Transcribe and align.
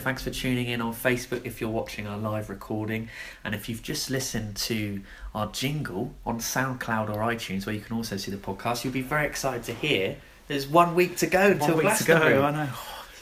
thanks 0.00 0.22
for 0.24 0.30
tuning 0.30 0.66
in 0.66 0.80
on 0.80 0.92
Facebook 0.92 1.42
if 1.44 1.60
you're 1.60 1.70
watching 1.70 2.06
our 2.06 2.16
live 2.18 2.50
recording. 2.50 3.08
And 3.44 3.54
if 3.54 3.68
you've 3.68 3.82
just 3.82 4.10
listened 4.10 4.56
to 4.56 5.00
our 5.34 5.46
jingle 5.48 6.12
on 6.26 6.38
SoundCloud 6.40 7.08
or 7.10 7.18
iTunes, 7.18 7.66
where 7.66 7.74
you 7.74 7.80
can 7.80 7.96
also 7.96 8.16
see 8.16 8.30
the 8.30 8.36
podcast, 8.36 8.82
you'll 8.84 8.92
be 8.92 9.02
very 9.02 9.26
excited 9.26 9.62
to 9.64 9.74
hear 9.74 10.16
there's 10.48 10.66
one 10.66 10.96
week 10.96 11.16
to 11.18 11.26
go 11.28 11.52
until 11.52 11.76
One 11.76 11.84
week 11.86 11.96
to 11.98 12.04
go. 12.04 12.42
I 12.42 12.50
know. 12.50 12.68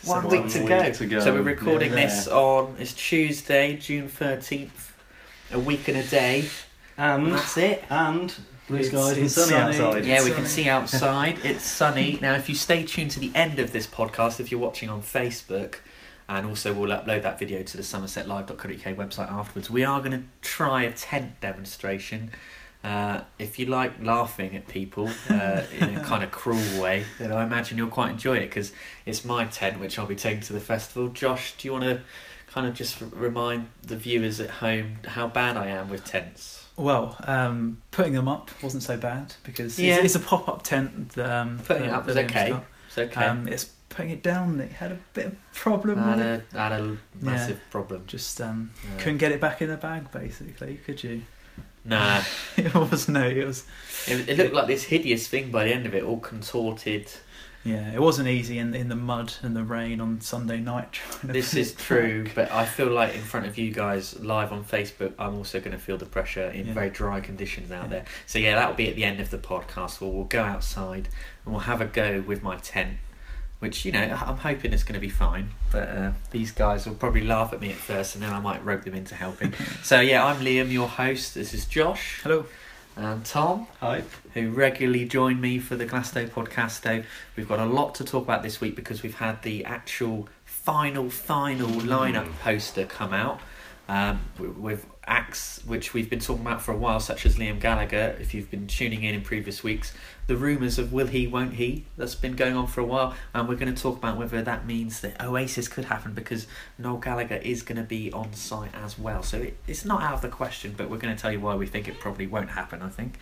One 0.04 0.22
So 0.22 0.28
week, 0.28 0.40
one 0.40 0.48
to, 0.50 0.58
week 0.60 0.68
go. 0.68 0.92
to 0.92 1.06
go. 1.06 1.20
So 1.20 1.34
we're 1.34 1.42
recording 1.42 1.90
Yeah. 1.90 2.06
this 2.06 2.26
on 2.28 2.76
it's 2.78 2.94
Tuesday, 2.94 3.76
June 3.76 4.08
thirteenth. 4.08 4.94
A 5.52 5.58
week 5.58 5.88
and 5.88 5.96
a 5.98 6.02
day. 6.04 6.44
And 6.96 7.24
And 7.24 7.34
that's 7.34 7.56
it. 7.58 7.84
and 7.90 8.34
blue 8.66 8.78
It's- 8.78 8.90
skies 8.92 9.16
and 9.16 9.24
it's 9.26 9.34
sunny, 9.34 9.50
sunny. 9.50 9.78
outside. 9.86 10.04
Yeah, 10.04 10.14
we 10.16 10.20
sunny. 10.30 10.34
can 10.34 10.46
see 10.46 10.68
outside. 10.68 11.38
It's 11.44 11.64
sunny. 11.64 12.18
Now, 12.22 12.34
if 12.34 12.48
you 12.48 12.54
stay 12.54 12.82
tuned 12.84 13.10
to 13.12 13.20
the 13.20 13.30
end 13.34 13.58
of 13.58 13.72
this 13.72 13.86
podcast, 13.86 14.40
if 14.40 14.50
you're 14.50 14.60
watching 14.60 14.88
on 14.90 15.02
Facebook, 15.02 15.76
and 16.28 16.46
also 16.46 16.72
we'll 16.72 16.90
upload 16.90 17.22
that 17.22 17.38
video 17.38 17.62
to 17.62 17.76
the 17.76 17.82
somersetlive.co.uk 17.82 18.96
website 18.96 19.30
afterwards, 19.32 19.70
we 19.70 19.84
are 19.84 20.00
going 20.00 20.12
to 20.12 20.22
try 20.42 20.82
a 20.82 20.92
tent 20.92 21.40
demonstration. 21.40 22.30
Uh, 22.84 23.22
if 23.38 23.58
you 23.58 23.66
like 23.66 23.92
laughing 24.02 24.54
at 24.54 24.68
people 24.68 25.10
uh, 25.30 25.62
in 25.78 25.96
a 25.96 26.04
kind 26.04 26.22
of 26.22 26.30
cruel 26.40 26.80
way, 26.82 27.04
then 27.18 27.32
I 27.32 27.44
imagine 27.44 27.76
you'll 27.76 27.88
quite 27.88 28.10
enjoy 28.10 28.36
it 28.36 28.42
because 28.48 28.72
it's 29.04 29.24
my 29.24 29.46
tent 29.46 29.80
which 29.80 29.98
I'll 29.98 30.06
be 30.06 30.14
taking 30.14 30.42
to 30.42 30.52
the 30.52 30.60
festival. 30.60 31.08
Josh, 31.08 31.54
do 31.58 31.66
you 31.66 31.72
want 31.72 31.84
to 31.84 32.00
kind 32.46 32.66
of 32.68 32.74
just 32.74 33.02
r- 33.02 33.08
remind 33.12 33.68
the 33.82 33.96
viewers 33.96 34.38
at 34.40 34.48
home 34.50 34.98
how 35.06 35.26
bad 35.26 35.56
I 35.56 35.66
am 35.66 35.90
with 35.90 36.04
tents? 36.04 36.66
Well, 36.76 37.16
um, 37.24 37.82
putting 37.90 38.12
them 38.12 38.28
up 38.28 38.50
wasn't 38.62 38.84
so 38.84 38.96
bad 38.96 39.34
because 39.42 39.78
Yeah. 39.80 39.96
it's, 39.96 40.14
it's 40.14 40.14
a 40.14 40.20
pop-up 40.20 40.62
tent. 40.62 41.18
Um, 41.18 41.58
Putting 41.64 41.86
it 41.86 41.90
up 41.90 42.06
was 42.06 42.14
that 42.14 42.26
okay. 42.26 42.56
It's 42.86 42.96
okay. 42.98 43.24
Um, 43.26 43.48
it's 43.48 43.70
putting 43.88 44.10
it 44.10 44.22
down. 44.22 44.58
that 44.58 44.70
had 44.72 44.92
a 44.92 44.98
bit 45.14 45.26
of 45.26 45.36
problem. 45.54 45.98
I 45.98 46.08
had 46.10 46.18
with 46.18 46.26
it. 46.26 46.44
a, 46.54 46.58
I 46.60 46.68
had 46.68 46.80
a 46.80 46.96
massive 47.20 47.60
problem. 47.70 48.04
Just 48.06 48.40
um, 48.40 48.70
Yeah. 48.84 48.98
couldn't 49.02 49.18
get 49.18 49.32
it 49.32 49.40
back 49.40 49.62
in 49.62 49.68
the 49.68 49.76
bag. 49.76 50.10
Basically, 50.12 50.76
could 50.84 51.02
you? 51.02 51.22
Nah, 51.84 52.22
it 52.56 52.74
was 52.74 53.08
no. 53.08 53.26
It 53.26 53.46
was 53.46 53.64
it, 54.06 54.28
it 54.28 54.36
looked 54.38 54.54
like 54.54 54.66
this 54.66 54.84
hideous 54.84 55.26
thing 55.28 55.50
by 55.50 55.64
the 55.64 55.72
end 55.72 55.86
of 55.86 55.94
it, 55.94 56.02
all 56.02 56.20
contorted. 56.20 57.10
yeah. 57.64 57.92
It 57.92 58.00
wasn't 58.00 58.28
easy 58.28 58.58
in 58.58 58.74
in 58.74 58.88
the 58.88 58.96
mud 58.96 59.32
and 59.42 59.56
the 59.56 59.62
rain 59.64 60.00
on 60.00 60.20
Sunday 60.20 60.58
night. 60.60 60.92
Trying 60.92 61.20
to 61.20 61.26
This 61.28 61.50
put 61.52 61.60
is 61.60 61.70
it 61.72 61.78
true, 61.78 62.24
back. 62.24 62.34
but 62.34 62.52
I 62.52 62.66
feel 62.66 62.88
like 62.90 63.14
in 63.14 63.22
front 63.22 63.46
of 63.46 63.56
you 63.56 63.70
guys 63.72 64.18
live 64.20 64.52
on 64.52 64.64
Facebook, 64.64 65.12
I'm 65.18 65.34
also 65.36 65.60
going 65.60 65.72
to 65.72 65.78
feel 65.78 65.96
the 65.96 66.06
pressure 66.06 66.50
in 66.50 66.66
Yeah. 66.66 66.74
very 66.74 66.90
dry 66.90 67.20
conditions 67.20 67.70
out 67.72 67.84
Yeah. 67.84 67.88
there. 67.90 68.04
So 68.26 68.38
yeah, 68.38 68.54
that'll 68.56 68.74
be 68.74 68.88
at 68.90 68.96
the 68.96 69.04
end 69.04 69.20
of 69.20 69.30
the 69.30 69.38
podcast. 69.38 70.00
We'll, 70.00 70.12
we'll 70.12 70.24
go 70.24 70.42
outside 70.42 71.08
and 71.44 71.54
we'll 71.54 71.62
have 71.64 71.80
a 71.80 71.86
go 71.86 72.20
with 72.26 72.42
my 72.42 72.56
tent, 72.56 72.98
which 73.60 73.84
you 73.84 73.92
know 73.92 74.00
I'm 74.00 74.36
hoping 74.36 74.72
it's 74.72 74.84
going 74.84 74.94
to 74.94 75.00
be 75.00 75.08
fine. 75.08 75.50
But 75.70 75.88
uh, 75.88 76.12
these 76.30 76.50
guys 76.52 76.86
will 76.86 76.94
probably 76.94 77.24
laugh 77.24 77.52
at 77.52 77.60
me 77.60 77.70
at 77.70 77.76
first, 77.76 78.14
and 78.14 78.22
then 78.24 78.32
I 78.32 78.40
might 78.40 78.64
rope 78.64 78.84
them 78.84 78.94
into 78.94 79.14
helping. 79.14 79.52
so 79.82 80.00
yeah, 80.00 80.24
I'm 80.24 80.40
Liam, 80.40 80.70
your 80.70 80.88
host. 80.88 81.34
This 81.34 81.54
is 81.54 81.66
Josh 81.66 82.20
Hello. 82.22 82.46
and 82.96 83.24
Tom. 83.24 83.66
Hi. 83.80 84.02
who 84.34 84.50
regularly 84.50 85.06
join 85.06 85.40
me 85.40 85.58
for 85.58 85.76
the 85.76 85.86
Glasto 85.86 86.28
podcast. 86.28 86.82
Though 86.82 87.02
we've 87.36 87.48
got 87.48 87.58
a 87.58 87.66
lot 87.66 87.94
to 87.96 88.04
talk 88.04 88.24
about 88.24 88.42
this 88.42 88.60
week 88.60 88.76
because 88.76 89.02
we've 89.02 89.16
had 89.18 89.42
the 89.42 89.64
actual 89.64 90.28
final, 90.44 91.10
final 91.10 91.68
lineup 91.68 92.30
poster 92.40 92.84
come 92.84 93.12
out 93.14 93.40
um, 93.88 94.20
with 94.38 94.86
acts 95.06 95.62
which 95.66 95.94
we've 95.94 96.10
been 96.10 96.20
talking 96.20 96.42
about 96.42 96.60
for 96.60 96.72
a 96.72 96.76
while, 96.76 97.00
such 97.00 97.24
as 97.24 97.36
Liam 97.36 97.58
Gallagher. 97.58 98.16
If 98.20 98.34
you've 98.34 98.50
been 98.50 98.66
tuning 98.66 99.02
in 99.02 99.14
in 99.14 99.22
previous 99.22 99.64
weeks, 99.64 99.94
the 100.28 100.36
rumours 100.36 100.78
of 100.78 100.92
will 100.92 101.06
he, 101.06 101.26
won't 101.26 101.54
he, 101.54 101.86
that's 101.96 102.14
been 102.14 102.36
going 102.36 102.54
on 102.54 102.66
for 102.66 102.82
a 102.82 102.84
while, 102.84 103.14
and 103.32 103.48
we're 103.48 103.56
going 103.56 103.74
to 103.74 103.82
talk 103.82 103.96
about 103.96 104.18
whether 104.18 104.42
that 104.42 104.66
means 104.66 105.00
that 105.00 105.20
Oasis 105.24 105.68
could 105.68 105.86
happen 105.86 106.12
because 106.12 106.46
Noel 106.76 106.98
Gallagher 106.98 107.36
is 107.36 107.62
going 107.62 107.78
to 107.78 107.82
be 107.82 108.12
on 108.12 108.34
site 108.34 108.74
as 108.74 108.98
well. 108.98 109.22
So 109.22 109.38
it, 109.38 109.56
it's 109.66 109.86
not 109.86 110.02
out 110.02 110.12
of 110.12 110.20
the 110.20 110.28
question, 110.28 110.74
but 110.76 110.90
we're 110.90 110.98
going 110.98 111.16
to 111.16 111.20
tell 111.20 111.32
you 111.32 111.40
why 111.40 111.54
we 111.54 111.66
think 111.66 111.88
it 111.88 111.98
probably 111.98 112.26
won't 112.26 112.50
happen. 112.50 112.82
I 112.82 112.90
think. 112.90 113.18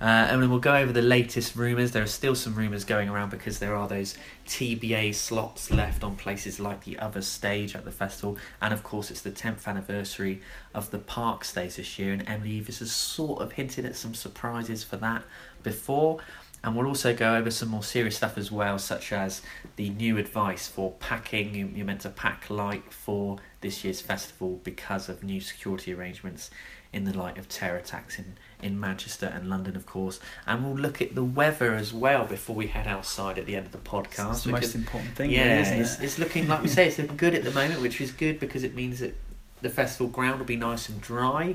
Uh, 0.00 0.04
and 0.04 0.42
then 0.42 0.50
we'll 0.50 0.58
go 0.58 0.76
over 0.76 0.92
the 0.92 1.02
latest 1.02 1.56
rumours. 1.56 1.92
There 1.92 2.02
are 2.02 2.06
still 2.06 2.34
some 2.34 2.54
rumours 2.54 2.84
going 2.84 3.08
around 3.08 3.30
because 3.30 3.58
there 3.58 3.74
are 3.74 3.88
those 3.88 4.18
TBA 4.46 5.14
slots 5.14 5.70
left 5.70 6.04
on 6.04 6.14
places 6.14 6.60
like 6.60 6.84
the 6.84 6.98
other 6.98 7.22
stage 7.22 7.74
at 7.74 7.86
the 7.86 7.90
festival. 7.90 8.36
And 8.60 8.74
of 8.74 8.82
course, 8.82 9.10
it's 9.10 9.22
the 9.22 9.30
10th 9.30 9.66
anniversary 9.66 10.42
of 10.74 10.90
the 10.90 10.98
park 10.98 11.42
stage 11.44 11.76
this 11.76 11.98
year. 11.98 12.12
And 12.12 12.28
Emily 12.28 12.60
Eavis 12.60 12.80
has 12.80 12.92
sort 12.92 13.40
of 13.40 13.52
hinted 13.52 13.86
at 13.86 13.96
some 13.96 14.12
surprises 14.12 14.84
for 14.84 14.98
that 14.98 15.24
before. 15.62 16.20
And 16.62 16.76
we'll 16.76 16.86
also 16.86 17.14
go 17.14 17.36
over 17.36 17.50
some 17.50 17.68
more 17.70 17.82
serious 17.82 18.16
stuff 18.16 18.36
as 18.36 18.52
well, 18.52 18.78
such 18.78 19.12
as 19.12 19.40
the 19.76 19.88
new 19.90 20.18
advice 20.18 20.68
for 20.68 20.92
packing. 20.92 21.54
You- 21.54 21.70
You're 21.74 21.86
meant 21.86 22.02
to 22.02 22.10
pack 22.10 22.50
light 22.50 22.92
for 22.92 23.38
this 23.62 23.82
year's 23.82 24.00
festival 24.02 24.60
because 24.62 25.08
of 25.08 25.22
new 25.24 25.40
security 25.40 25.94
arrangements 25.94 26.50
in 26.92 27.04
the 27.04 27.16
light 27.16 27.38
of 27.38 27.48
terror 27.48 27.76
attacks 27.78 28.18
in, 28.18 28.34
in 28.60 28.78
Manchester 28.78 29.26
and 29.26 29.48
London, 29.48 29.76
of 29.76 29.86
course. 29.86 30.18
And 30.46 30.64
we'll 30.64 30.74
look 30.74 31.00
at 31.00 31.14
the 31.14 31.22
weather 31.24 31.74
as 31.74 31.92
well 31.94 32.24
before 32.26 32.56
we 32.56 32.66
head 32.66 32.86
outside 32.88 33.38
at 33.38 33.46
the 33.46 33.54
end 33.56 33.64
of 33.66 33.72
the 33.72 33.78
podcast. 33.78 34.16
That's 34.16 34.42
the 34.42 34.52
because- 34.52 34.74
most 34.74 34.74
important 34.74 35.14
thing, 35.16 35.30
yeah, 35.30 35.44
really, 35.50 35.60
isn't 35.62 35.80
it's, 35.80 35.98
it? 35.98 36.04
it's 36.04 36.18
looking 36.18 36.48
like 36.48 36.60
we 36.62 36.68
say 36.68 36.88
it's 36.88 36.98
looking 36.98 37.16
good 37.16 37.34
at 37.34 37.44
the 37.44 37.52
moment, 37.52 37.80
which 37.80 38.00
is 38.00 38.10
good 38.10 38.38
because 38.40 38.64
it 38.64 38.74
means 38.74 38.98
that 39.00 39.14
the 39.62 39.70
festival 39.70 40.08
ground 40.08 40.38
will 40.38 40.46
be 40.46 40.56
nice 40.56 40.88
and 40.88 41.00
dry. 41.00 41.54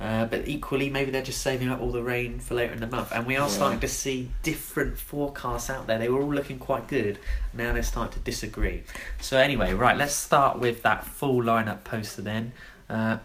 Uh, 0.00 0.24
but 0.26 0.48
equally, 0.48 0.90
maybe 0.90 1.10
they're 1.12 1.22
just 1.22 1.42
saving 1.42 1.68
up 1.68 1.80
all 1.80 1.92
the 1.92 2.02
rain 2.02 2.40
for 2.40 2.54
later 2.54 2.72
in 2.72 2.80
the 2.80 2.86
month. 2.88 3.12
And 3.12 3.24
we 3.24 3.36
are 3.36 3.46
Yeah. 3.48 3.54
starting 3.54 3.80
to 3.80 3.88
see 3.88 4.30
different 4.42 4.98
forecasts 4.98 5.70
out 5.70 5.86
there. 5.86 5.98
They 5.98 6.08
were 6.08 6.20
all 6.20 6.34
looking 6.34 6.58
quite 6.58 6.88
good. 6.88 7.18
Now 7.52 7.72
they're 7.72 7.84
starting 7.84 8.14
to 8.14 8.18
disagree. 8.20 8.82
So 9.20 9.38
anyway, 9.38 9.72
right, 9.74 9.96
let's 9.96 10.14
start 10.14 10.58
with 10.58 10.82
that 10.82 11.04
full 11.04 11.40
lineup 11.42 11.84
poster 11.84 12.22
then. 12.22 12.52
Uh, 12.90 13.18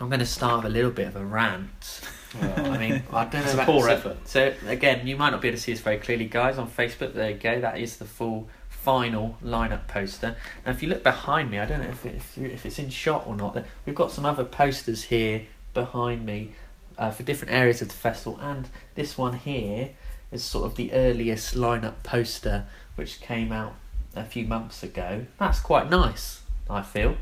I'm 0.00 0.08
going 0.08 0.20
to 0.20 0.26
start 0.26 0.62
with 0.64 0.72
a 0.72 0.74
little 0.74 0.90
bit 0.90 1.08
of 1.08 1.16
a 1.16 1.24
rant. 1.24 2.00
I 2.40 2.78
mean, 2.78 3.02
I 3.12 3.24
don't 3.24 3.34
know 3.34 3.40
It's 3.40 3.50
a 3.50 3.54
about 3.54 3.66
poor 3.66 3.82
so, 3.82 3.92
effort. 3.92 4.16
So 4.24 4.54
again, 4.68 5.06
you 5.06 5.16
might 5.16 5.30
not 5.30 5.42
be 5.42 5.48
able 5.48 5.58
to 5.58 5.62
see 5.62 5.72
this 5.72 5.80
very 5.82 5.98
clearly, 5.98 6.24
guys. 6.26 6.56
On 6.56 6.70
Facebook, 6.70 7.12
there 7.12 7.30
you 7.32 7.36
go. 7.36 7.60
That 7.60 7.78
is 7.78 7.96
the 7.96 8.04
full 8.06 8.48
final 8.70 9.36
lineup 9.44 9.86
poster. 9.88 10.36
Now, 10.64 10.72
if 10.72 10.82
you 10.82 10.88
look 10.88 11.02
behind 11.02 11.50
me, 11.50 11.58
I 11.58 11.66
don't 11.66 11.82
know 11.82 11.90
if 11.90 12.06
it, 12.06 12.14
if, 12.14 12.38
if 12.38 12.64
it's 12.64 12.78
in 12.78 12.88
shot 12.88 13.24
or 13.26 13.36
not. 13.36 13.62
We've 13.84 13.94
got 13.94 14.12
some 14.12 14.24
other 14.24 14.44
posters 14.44 15.02
here 15.04 15.42
behind 15.74 16.24
me 16.26 16.52
uh, 16.98 17.10
for 17.10 17.22
different 17.22 17.52
areas 17.54 17.80
of 17.82 17.88
the 17.88 17.94
festival, 17.94 18.38
and 18.40 18.68
this 18.94 19.16
one 19.16 19.34
here 19.34 19.90
is 20.32 20.42
sort 20.44 20.66
of 20.66 20.76
the 20.76 20.92
earliest 20.92 21.54
lineup 21.54 22.02
poster, 22.02 22.66
which 22.96 23.20
came 23.20 23.52
out 23.52 23.74
a 24.14 24.24
few 24.24 24.46
months 24.46 24.82
ago. 24.82 25.26
That's 25.38 25.60
quite 25.60 25.88
nice. 25.90 26.42
I 26.68 26.82
feel. 26.82 27.16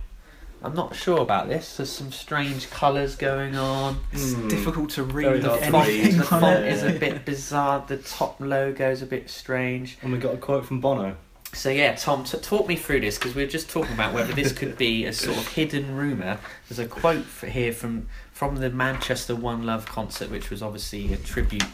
I'm 0.63 0.75
not 0.75 0.97
sure 0.97 1.21
about 1.21 1.49
this. 1.49 1.77
There's 1.77 1.89
some 1.91 2.11
strange 2.11 2.69
colours 2.69 3.15
going 3.15 3.55
on. 3.55 4.01
It's 4.13 4.33
Hmm. 4.35 4.49
difficult 4.49 4.91
to 4.91 5.05
read 5.05 5.43
The 5.43 5.51
font, 5.51 5.87
read. 5.87 6.01
anything 6.01 6.17
the 6.19 6.23
on 6.35 6.41
font 6.41 6.65
it. 6.65 6.73
is 6.73 6.83
a 6.83 6.91
bit 6.99 7.25
bizarre. 7.25 7.85
The 7.87 7.99
top 7.99 8.41
logo's 8.41 9.01
a 9.01 9.07
bit 9.07 9.31
strange. 9.31 9.99
And 10.03 10.11
we 10.13 10.19
got 10.19 10.35
a 10.35 10.39
quote 10.39 10.67
from 10.67 10.81
Bono. 10.81 11.17
So 11.53 11.71
yeah, 11.71 11.95
Tom, 11.95 12.25
t- 12.25 12.37
talk 12.39 12.67
me 12.69 12.75
through 12.77 13.01
this 13.01 13.17
because 13.17 13.35
we 13.37 13.43
are 13.45 13.47
just 13.49 13.71
talking 13.71 13.93
about 13.95 14.13
whether 14.13 14.33
this 14.35 14.53
could 14.53 14.77
be 14.77 15.07
a 15.07 15.13
sort 15.13 15.39
of 15.39 15.47
hidden 15.49 15.95
rumor. 15.97 16.39
There's 16.69 16.79
a 16.81 16.87
quote 16.87 17.25
for, 17.25 17.47
here 17.47 17.73
from 17.73 18.09
from 18.39 18.59
the 18.59 18.71
Manchester 18.71 19.35
One 19.35 19.67
Love 19.67 19.85
concert, 19.85 20.31
which 20.31 20.49
was 20.49 20.63
obviously 20.63 21.13
a 21.13 21.17
tribute 21.17 21.65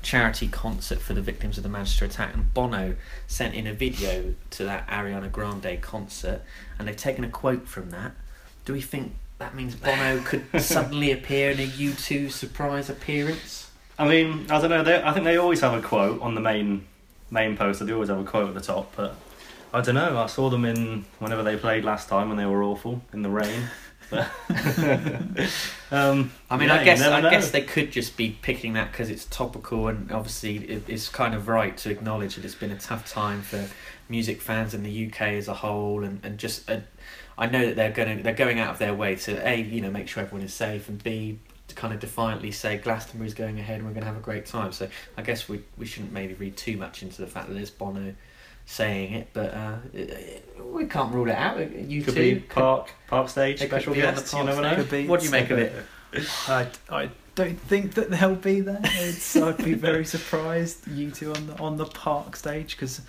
charity 0.00 0.48
concert 0.48 0.98
for 0.98 1.12
the 1.12 1.20
victims 1.20 1.58
of 1.58 1.62
the 1.64 1.68
Manchester 1.68 2.06
attack, 2.06 2.32
and 2.32 2.54
Bono 2.54 2.96
sent 3.26 3.54
in 3.54 3.66
a 3.66 3.74
video 3.74 4.34
to 4.52 4.64
that 4.64 4.88
Ariana 4.88 5.30
Grande 5.30 5.78
concert, 5.82 6.40
and 6.78 6.88
they've 6.88 6.96
taken 6.96 7.24
a 7.24 7.28
quote 7.28 7.68
from 7.68 7.90
that. 7.90 8.12
Do 8.64 8.72
we 8.72 8.80
think 8.80 9.16
that 9.36 9.54
means 9.54 9.74
Bono 9.74 10.18
could 10.20 10.46
suddenly 10.62 11.12
appear 11.12 11.50
in 11.50 11.60
a 11.60 11.66
U2 11.66 12.30
surprise 12.30 12.88
appearance? 12.88 13.70
I 13.98 14.08
mean, 14.08 14.46
I 14.50 14.62
don't 14.62 14.70
know. 14.70 14.82
They, 14.82 15.02
I 15.02 15.12
think 15.12 15.24
they 15.24 15.36
always 15.36 15.60
have 15.60 15.74
a 15.74 15.86
quote 15.86 16.22
on 16.22 16.34
the 16.34 16.40
main 16.40 16.86
main 17.30 17.54
poster. 17.54 17.84
They 17.84 17.92
always 17.92 18.08
have 18.08 18.18
a 18.18 18.24
quote 18.24 18.48
at 18.48 18.54
the 18.54 18.62
top, 18.62 18.96
but 18.96 19.14
I 19.74 19.82
don't 19.82 19.94
know. 19.94 20.16
I 20.16 20.24
saw 20.24 20.48
them 20.48 20.64
in 20.64 21.04
whenever 21.18 21.42
they 21.42 21.58
played 21.58 21.84
last 21.84 22.08
time 22.08 22.28
when 22.28 22.38
they 22.38 22.46
were 22.46 22.62
awful 22.62 23.02
in 23.12 23.20
the 23.20 23.28
rain. 23.28 23.68
Um, 25.90 26.32
I 26.50 26.56
mean, 26.56 26.68
yeah, 26.70 26.74
I 26.74 26.84
guess 26.84 27.02
I 27.02 27.20
know. 27.20 27.30
guess 27.30 27.52
they 27.52 27.62
could 27.62 27.92
just 27.92 28.16
be 28.16 28.36
picking 28.42 28.72
that 28.72 28.90
because 28.90 29.10
it's 29.10 29.26
topical, 29.26 29.86
and 29.86 30.10
obviously 30.10 30.56
it, 30.56 30.82
it's 30.88 31.08
kind 31.08 31.34
of 31.34 31.46
right 31.46 31.76
to 31.78 31.90
acknowledge 31.90 32.34
that 32.34 32.44
it's 32.44 32.56
been 32.56 32.72
a 32.72 32.78
tough 32.78 33.08
time 33.08 33.42
for 33.42 33.64
music 34.08 34.40
fans 34.40 34.74
in 34.74 34.82
the 34.82 35.06
UK 35.06 35.20
as 35.22 35.46
a 35.46 35.54
whole, 35.54 36.02
and 36.02 36.18
and 36.24 36.36
just 36.36 36.68
uh, 36.68 36.80
I 37.38 37.46
know 37.46 37.66
that 37.66 37.76
they're 37.76 37.92
going 37.92 38.16
to 38.16 38.22
they're 38.24 38.34
going 38.34 38.58
out 38.58 38.70
of 38.70 38.78
their 38.78 38.94
way 38.94 39.14
to 39.14 39.48
a 39.48 39.60
you 39.60 39.80
know 39.80 39.90
make 39.90 40.08
sure 40.08 40.24
everyone 40.24 40.44
is 40.44 40.52
safe, 40.52 40.88
and 40.88 41.00
b 41.02 41.38
to 41.68 41.74
kind 41.74 41.94
of 41.94 42.00
defiantly 42.00 42.50
say 42.50 42.76
Glastonbury's 42.76 43.34
going 43.34 43.60
ahead, 43.60 43.76
and 43.76 43.84
we're 43.86 43.94
going 43.94 44.02
to 44.02 44.08
have 44.08 44.16
a 44.16 44.20
great 44.20 44.46
time. 44.46 44.72
So 44.72 44.88
I 45.16 45.22
guess 45.22 45.48
we 45.48 45.62
we 45.76 45.86
shouldn't 45.86 46.12
maybe 46.12 46.34
read 46.34 46.56
too 46.56 46.76
much 46.76 47.02
into 47.04 47.20
the 47.20 47.28
fact 47.28 47.48
that 47.48 47.54
there's 47.54 47.70
Bono 47.70 48.14
saying 48.66 49.14
it, 49.14 49.28
but 49.32 49.54
uh, 49.54 49.76
we 50.72 50.86
can't 50.86 51.12
rule 51.12 51.28
it 51.28 51.36
out. 51.36 51.58
You 51.72 52.02
could 52.02 52.14
two 52.14 52.34
be 52.36 52.40
park 52.40 52.90
park 53.06 53.28
stage 53.28 53.60
They 53.60 53.66
could 53.66 53.82
special 53.82 53.94
be 53.94 54.02
on 54.02 54.14
the 54.14 54.20
guests. 54.20 54.32
You 54.32 54.44
never 54.44 54.62
know. 54.62 54.68
stage. 54.68 54.78
Could 54.78 54.90
be. 54.90 55.06
What 55.06 55.20
do 55.20 55.26
you 55.26 55.32
make 55.32 55.50
of 55.50 55.58
it? 55.58 55.72
I, 56.48 56.68
I 56.90 57.10
don't 57.34 57.60
think 57.60 57.94
that 57.94 58.10
they'll 58.10 58.36
be 58.36 58.60
there. 58.60 58.80
It's, 58.82 59.36
I'd 59.36 59.58
be 59.58 59.74
very 59.74 60.04
surprised 60.04 60.84
U2 60.86 61.36
on 61.36 61.46
the 61.46 61.58
on 61.58 61.76
the 61.76 61.86
park 61.86 62.36
stage 62.36 62.76
because 62.76 63.00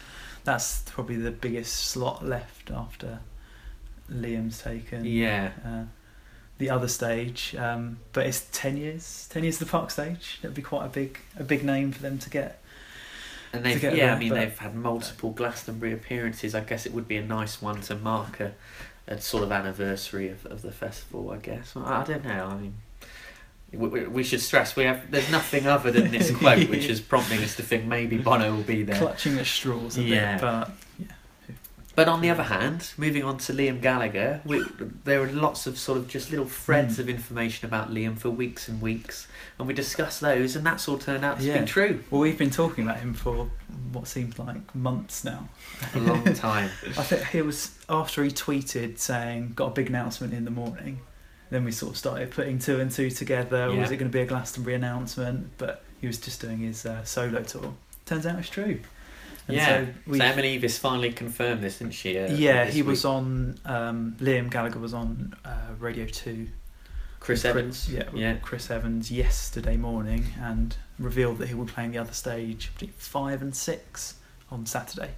that's 0.44 0.82
probably 0.88 1.18
the 1.18 1.32
biggest 1.32 1.74
slot 1.76 2.26
left 2.26 2.72
after 2.72 3.20
Liam's 4.12 4.62
taken. 4.62 5.06
Yeah. 5.06 5.52
Uh, 5.66 5.84
the 6.58 6.70
other 6.70 6.88
stage, 6.88 7.54
um, 7.58 8.00
but 8.14 8.26
it's 8.26 8.48
ten 8.52 8.78
years. 8.78 9.28
Ten 9.30 9.44
years 9.44 9.62
of 9.62 9.68
the 9.68 9.72
Park 9.72 9.92
stage. 9.92 10.40
That'd 10.42 10.56
be 10.56 10.62
quite 10.62 10.86
a 10.86 10.90
big, 10.90 11.20
a 11.38 11.44
big 11.44 11.66
name 11.66 11.92
for 11.92 12.02
them 12.02 12.18
to 12.20 12.30
get. 12.30 12.62
And 13.56 13.66
they've 13.66 13.82
yeah, 13.96 14.14
I 14.16 14.20
mean 14.20 14.34
they've 14.34 14.58
had 14.58 14.76
multiple 14.76 15.32
Glastonbury 15.32 15.94
appearances. 15.94 16.54
I 16.56 16.62
guess 16.62 16.86
it 16.86 16.94
would 16.94 17.08
be 17.08 17.18
a 17.18 17.24
nice 17.26 17.62
one 17.62 17.82
to 17.82 17.96
mark 17.96 18.40
a, 18.40 18.54
a 19.08 19.20
sort 19.22 19.44
of 19.44 19.52
anniversary 19.52 20.30
of, 20.30 20.46
of 20.46 20.62
the 20.62 20.72
festival. 20.72 21.32
I 21.32 21.38
guess 21.38 21.74
I, 21.76 22.02
I 22.02 22.04
don't 22.04 22.26
know. 22.26 22.48
I 22.48 22.56
mean, 22.58 22.74
we, 23.72 24.06
we, 24.08 24.24
should 24.24 24.42
stress 24.42 24.76
we 24.76 24.84
have 24.84 25.10
there's 25.12 25.30
nothing 25.32 25.68
other 25.68 25.92
than 25.92 26.12
this 26.12 26.32
quote 26.32 26.70
which 26.70 26.86
is 26.90 27.02
prompting 27.02 27.40
us 27.44 27.56
to 27.58 27.64
think 27.64 27.86
maybe 27.86 28.18
Bono 28.18 28.56
will 28.56 28.64
be 28.64 28.84
there. 28.84 28.98
Clutching 28.98 29.38
at 29.38 29.46
straws 29.46 29.98
a 29.98 30.02
Yeah. 30.04 30.34
bit, 30.34 30.42
but 30.42 30.72
But 31.96 32.10
on 32.10 32.20
the 32.22 32.30
other 32.30 32.44
hand, 32.44 32.92
moving 32.98 33.24
on 33.24 33.38
to 33.38 33.54
Liam 33.54 33.82
Gallagher, 33.82 34.42
we, 34.44 34.64
there 35.06 35.22
are 35.24 35.28
lots 35.32 35.66
of 35.66 35.80
sort 35.80 35.98
of 35.98 36.08
just 36.10 36.30
little 36.30 36.46
threads 36.46 36.98
Mm. 36.98 37.00
of 37.00 37.10
information 37.10 37.66
about 37.68 37.94
Liam 37.94 38.18
for 38.18 38.30
weeks 38.30 38.68
and 38.68 38.82
weeks, 38.82 39.28
and 39.58 39.68
we 39.68 39.74
discussed 39.74 40.20
those, 40.20 40.56
and 40.58 40.66
that's 40.66 40.88
all 40.90 40.98
turned 40.98 41.24
out 41.24 41.40
to 41.40 41.46
Yeah. 41.46 41.62
be 41.62 41.66
true. 41.66 42.04
well, 42.12 42.20
we've 42.22 42.38
been 42.38 42.50
talking 42.50 42.84
about 42.86 43.00
him 43.00 43.14
for 43.14 43.50
what 43.94 44.08
seems 44.08 44.38
like 44.38 44.76
months 44.76 45.24
now. 45.24 45.48
A 45.94 46.00
long 46.00 46.24
time. 46.34 46.70
I 46.98 47.04
think 47.04 47.34
it 47.34 47.46
was 47.46 47.72
after 47.88 48.24
he 48.26 48.30
tweeted 48.30 48.98
saying, 49.00 49.54
"Got 49.56 49.68
a 49.68 49.72
big 49.72 49.88
announcement 49.88 50.34
in 50.34 50.44
the 50.44 50.52
morning." 50.52 51.00
Then 51.50 51.64
we 51.64 51.72
sort 51.72 51.92
of 51.94 51.98
started 51.98 52.32
putting 52.32 52.60
two 52.60 52.80
and 52.82 52.92
two 52.92 53.10
together. 53.10 53.70
Yeah. 53.72 53.80
Was 53.80 53.92
it 53.92 53.98
going 53.98 54.12
to 54.12 54.14
be 54.18 54.22
a 54.22 54.26
Glastonbury 54.26 54.76
announcement? 54.76 55.52
But 55.58 55.84
he 56.02 56.08
was 56.08 56.18
just 56.18 56.42
doing 56.42 56.58
his 56.60 56.86
uh, 56.86 57.04
solo 57.06 57.42
tour. 57.44 57.74
Turns 58.06 58.26
out 58.26 58.38
it's 58.40 58.50
true. 58.50 58.80
And 59.48 59.58
yeah. 59.58 59.66
so 59.68 59.88
we- 60.08 60.22
Emily 60.22 60.60
Eavis 60.60 60.80
finally 60.80 61.12
confirmed 61.12 61.62
this, 61.62 61.80
didn't 61.80 61.94
she? 61.94 62.18
Uh, 62.18 62.32
yeah, 62.32 62.66
he 62.66 62.82
was 62.82 63.06
on. 63.06 63.58
Um, 63.66 64.16
Liam 64.20 64.50
Gallagher 64.50 64.80
was 64.80 64.94
on 64.94 65.36
uh, 65.46 65.74
Radio 65.80 66.06
Two. 66.06 66.48
Chris 67.20 67.44
with 67.44 67.56
Evans. 67.56 67.92
yeah, 67.92 68.04
yeah. 68.14 68.36
Chris 68.42 68.70
Evans 68.70 69.12
yesterday 69.12 69.78
morning, 69.78 70.26
and 70.42 70.76
revealed 71.00 71.40
that 71.40 71.48
he 71.48 71.54
will 71.56 71.66
be 71.66 71.72
playing 71.72 71.92
the 71.92 71.98
other 71.98 72.14
stage 72.14 72.72
between 72.74 72.92
five 72.98 73.42
and 73.42 73.56
six 73.56 74.16
on 74.52 74.66
Saturday. 74.66 75.12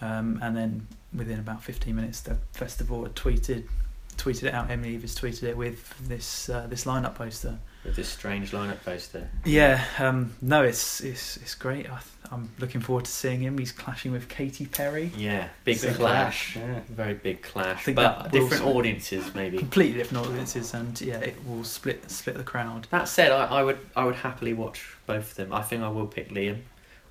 Um, 0.00 0.38
and 0.42 0.56
then 0.56 0.86
within 1.14 1.38
about 1.38 1.62
fifteen 1.62 1.96
minutes, 1.96 2.20
the 2.20 2.36
festival 2.52 3.02
had 3.04 3.14
tweeted 3.14 3.64
tweeted 4.16 4.44
it 4.44 4.54
out. 4.54 4.70
Emily 4.70 4.98
Eavis 4.98 5.14
tweeted 5.18 5.44
it 5.44 5.56
with 5.56 5.94
this 6.08 6.48
uh, 6.48 6.66
this 6.68 6.84
lineup 6.84 7.14
poster. 7.14 7.58
With 7.86 7.96
this 7.96 8.08
strange 8.08 8.50
lineup 8.50 8.82
poster. 8.84 9.28
Yeah, 9.44 9.82
um, 9.98 10.34
no, 10.42 10.62
it's 10.62 11.00
it's 11.00 11.36
it's 11.38 11.54
great. 11.54 11.86
I 11.86 11.90
th- 12.00 12.02
I'm 12.32 12.50
looking 12.58 12.80
forward 12.80 13.04
to 13.04 13.10
seeing 13.10 13.40
him. 13.40 13.56
He's 13.56 13.70
clashing 13.70 14.10
with 14.10 14.28
Katy 14.28 14.66
Perry. 14.66 15.12
Yeah, 15.16 15.48
big 15.64 15.76
So 15.76 15.92
clash. 15.94 16.56
Yeah. 16.56 16.80
Very 16.88 17.14
big 17.14 17.42
clash. 17.42 17.86
But 17.94 18.32
different 18.32 18.62
split- 18.62 18.74
audiences, 18.76 19.34
maybe. 19.34 19.58
Completely 19.58 19.98
different 19.98 20.26
audiences, 20.26 20.74
and 20.74 21.00
yeah, 21.00 21.18
it 21.20 21.36
will 21.46 21.62
split 21.62 22.10
split 22.10 22.36
the 22.36 22.42
crowd. 22.42 22.88
That 22.90 23.06
said, 23.08 23.30
I, 23.30 23.44
I 23.46 23.62
would 23.62 23.78
I 23.94 24.04
would 24.04 24.16
happily 24.16 24.52
watch 24.52 24.96
both 25.06 25.30
of 25.30 25.34
them. 25.36 25.52
I 25.52 25.62
think 25.62 25.82
I 25.84 25.88
will 25.88 26.08
pick 26.08 26.30
Liam. 26.30 26.62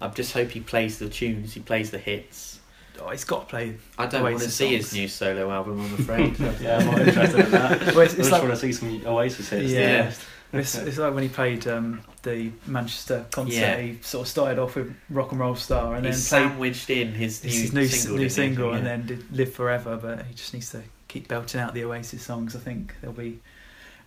I 0.02 0.10
just 0.10 0.34
hope 0.34 0.50
he 0.50 0.60
plays 0.60 1.00
the 1.00 1.08
tunes, 1.08 1.54
he 1.54 1.62
plays 1.62 1.90
the 1.92 1.98
hits. 2.00 2.60
Oh, 3.00 3.10
he's 3.10 3.24
got 3.26 3.42
to 3.42 3.46
play. 3.48 3.76
I 3.98 4.06
don't 4.08 4.24
want 4.24 4.38
to 4.38 4.44
Oasis 4.44 4.56
see 4.56 4.76
his 4.76 4.94
new 4.94 5.08
solo 5.08 5.52
album, 5.52 5.80
I'm 5.82 5.94
afraid. 6.00 6.38
yeah, 6.62 6.78
I'm 6.80 6.86
not 6.86 7.00
interested 7.08 7.40
in 7.46 7.52
that. 7.52 7.80
Well, 7.96 8.00
it's, 8.02 8.14
I 8.14 8.18
just 8.18 8.32
like 8.32 8.42
want 8.42 8.54
to 8.54 8.60
see 8.60 8.72
some 8.74 9.06
Oasis 9.06 9.50
hits. 9.50 9.72
Yeah. 9.72 9.80
Yeah. 9.80 10.12
It's, 10.54 10.76
it's 10.76 10.98
like 10.98 11.14
when 11.14 11.24
he 11.24 11.30
played 11.30 11.68
um, 11.68 12.02
the 12.24 12.52
Manchester 12.66 13.26
concert. 13.32 13.54
Yeah. 13.54 13.78
He 13.82 14.00
sort 14.02 14.26
of 14.26 14.30
started 14.30 14.60
off 14.60 14.76
with 14.76 14.96
Rock 15.10 15.32
and 15.32 15.40
Roll 15.40 15.56
Star, 15.56 15.96
and 15.96 16.06
he 16.06 16.12
then 16.12 16.20
played 16.20 16.24
sandwiched 16.24 16.90
in 16.90 17.14
his 17.14 17.44
new, 17.44 17.50
his, 17.50 17.74
new 17.74 17.88
single, 17.88 18.18
new 18.18 18.30
single, 18.30 18.74
and 18.74 18.86
then 18.86 19.06
did 19.06 19.32
Live 19.36 19.54
Forever. 19.54 19.98
But 19.98 20.26
he 20.26 20.34
just 20.34 20.54
needs 20.54 20.70
to 20.72 20.82
keep 21.08 21.28
belting 21.28 21.60
out 21.60 21.74
the 21.74 21.84
Oasis 21.84 22.24
songs. 22.24 22.56
I 22.56 22.60
think 22.60 22.96
there'll 23.02 23.16
be 23.16 23.40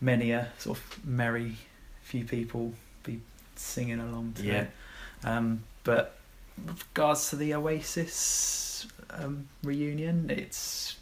many 0.01 0.31
a 0.31 0.49
sort 0.59 0.79
of 0.79 1.05
merry 1.05 1.57
few 2.03 2.25
people 2.25 2.73
be 3.03 3.21
singing 3.57 4.01
along 4.01 4.33
to 4.37 4.43
Yeah. 4.45 4.61
it. 4.63 4.71
Um, 5.25 5.65
but 5.85 6.17
with 6.67 6.83
regards 6.95 7.29
to 7.31 7.37
the 7.37 7.55
Oasis 7.55 8.87
um, 9.11 9.49
reunion, 9.63 10.31
it's 10.31 10.97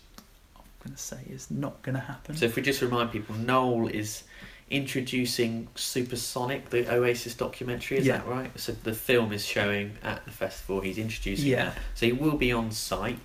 I'm 0.57 0.63
gonna 0.85 0.97
say 0.97 1.19
it's 1.29 1.51
not 1.51 1.81
gonna 1.83 2.01
happen. 2.01 2.37
So 2.37 2.47
if 2.47 2.57
we 2.57 2.63
just 2.63 2.83
remind 2.83 3.13
people, 3.13 3.35
Noel 3.37 3.89
is 3.89 4.25
introducing 4.69 5.69
Supersonic, 5.75 6.71
the 6.71 6.93
Oasis 6.93 7.35
documentary. 7.35 7.99
Is 7.99 8.07
Yeah. 8.07 8.19
that 8.19 8.27
right? 8.27 8.51
So 8.59 8.73
the 8.73 8.93
film 8.95 9.33
is 9.33 9.45
showing 9.45 9.93
at 10.03 10.25
the 10.25 10.31
festival. 10.31 10.81
He's 10.81 10.99
introducing 10.99 11.47
Yeah. 11.49 11.67
that. 11.67 11.79
So 11.95 12.07
he 12.07 12.13
will 12.13 12.37
be 12.37 12.53
on 12.53 12.71
site, 12.73 13.21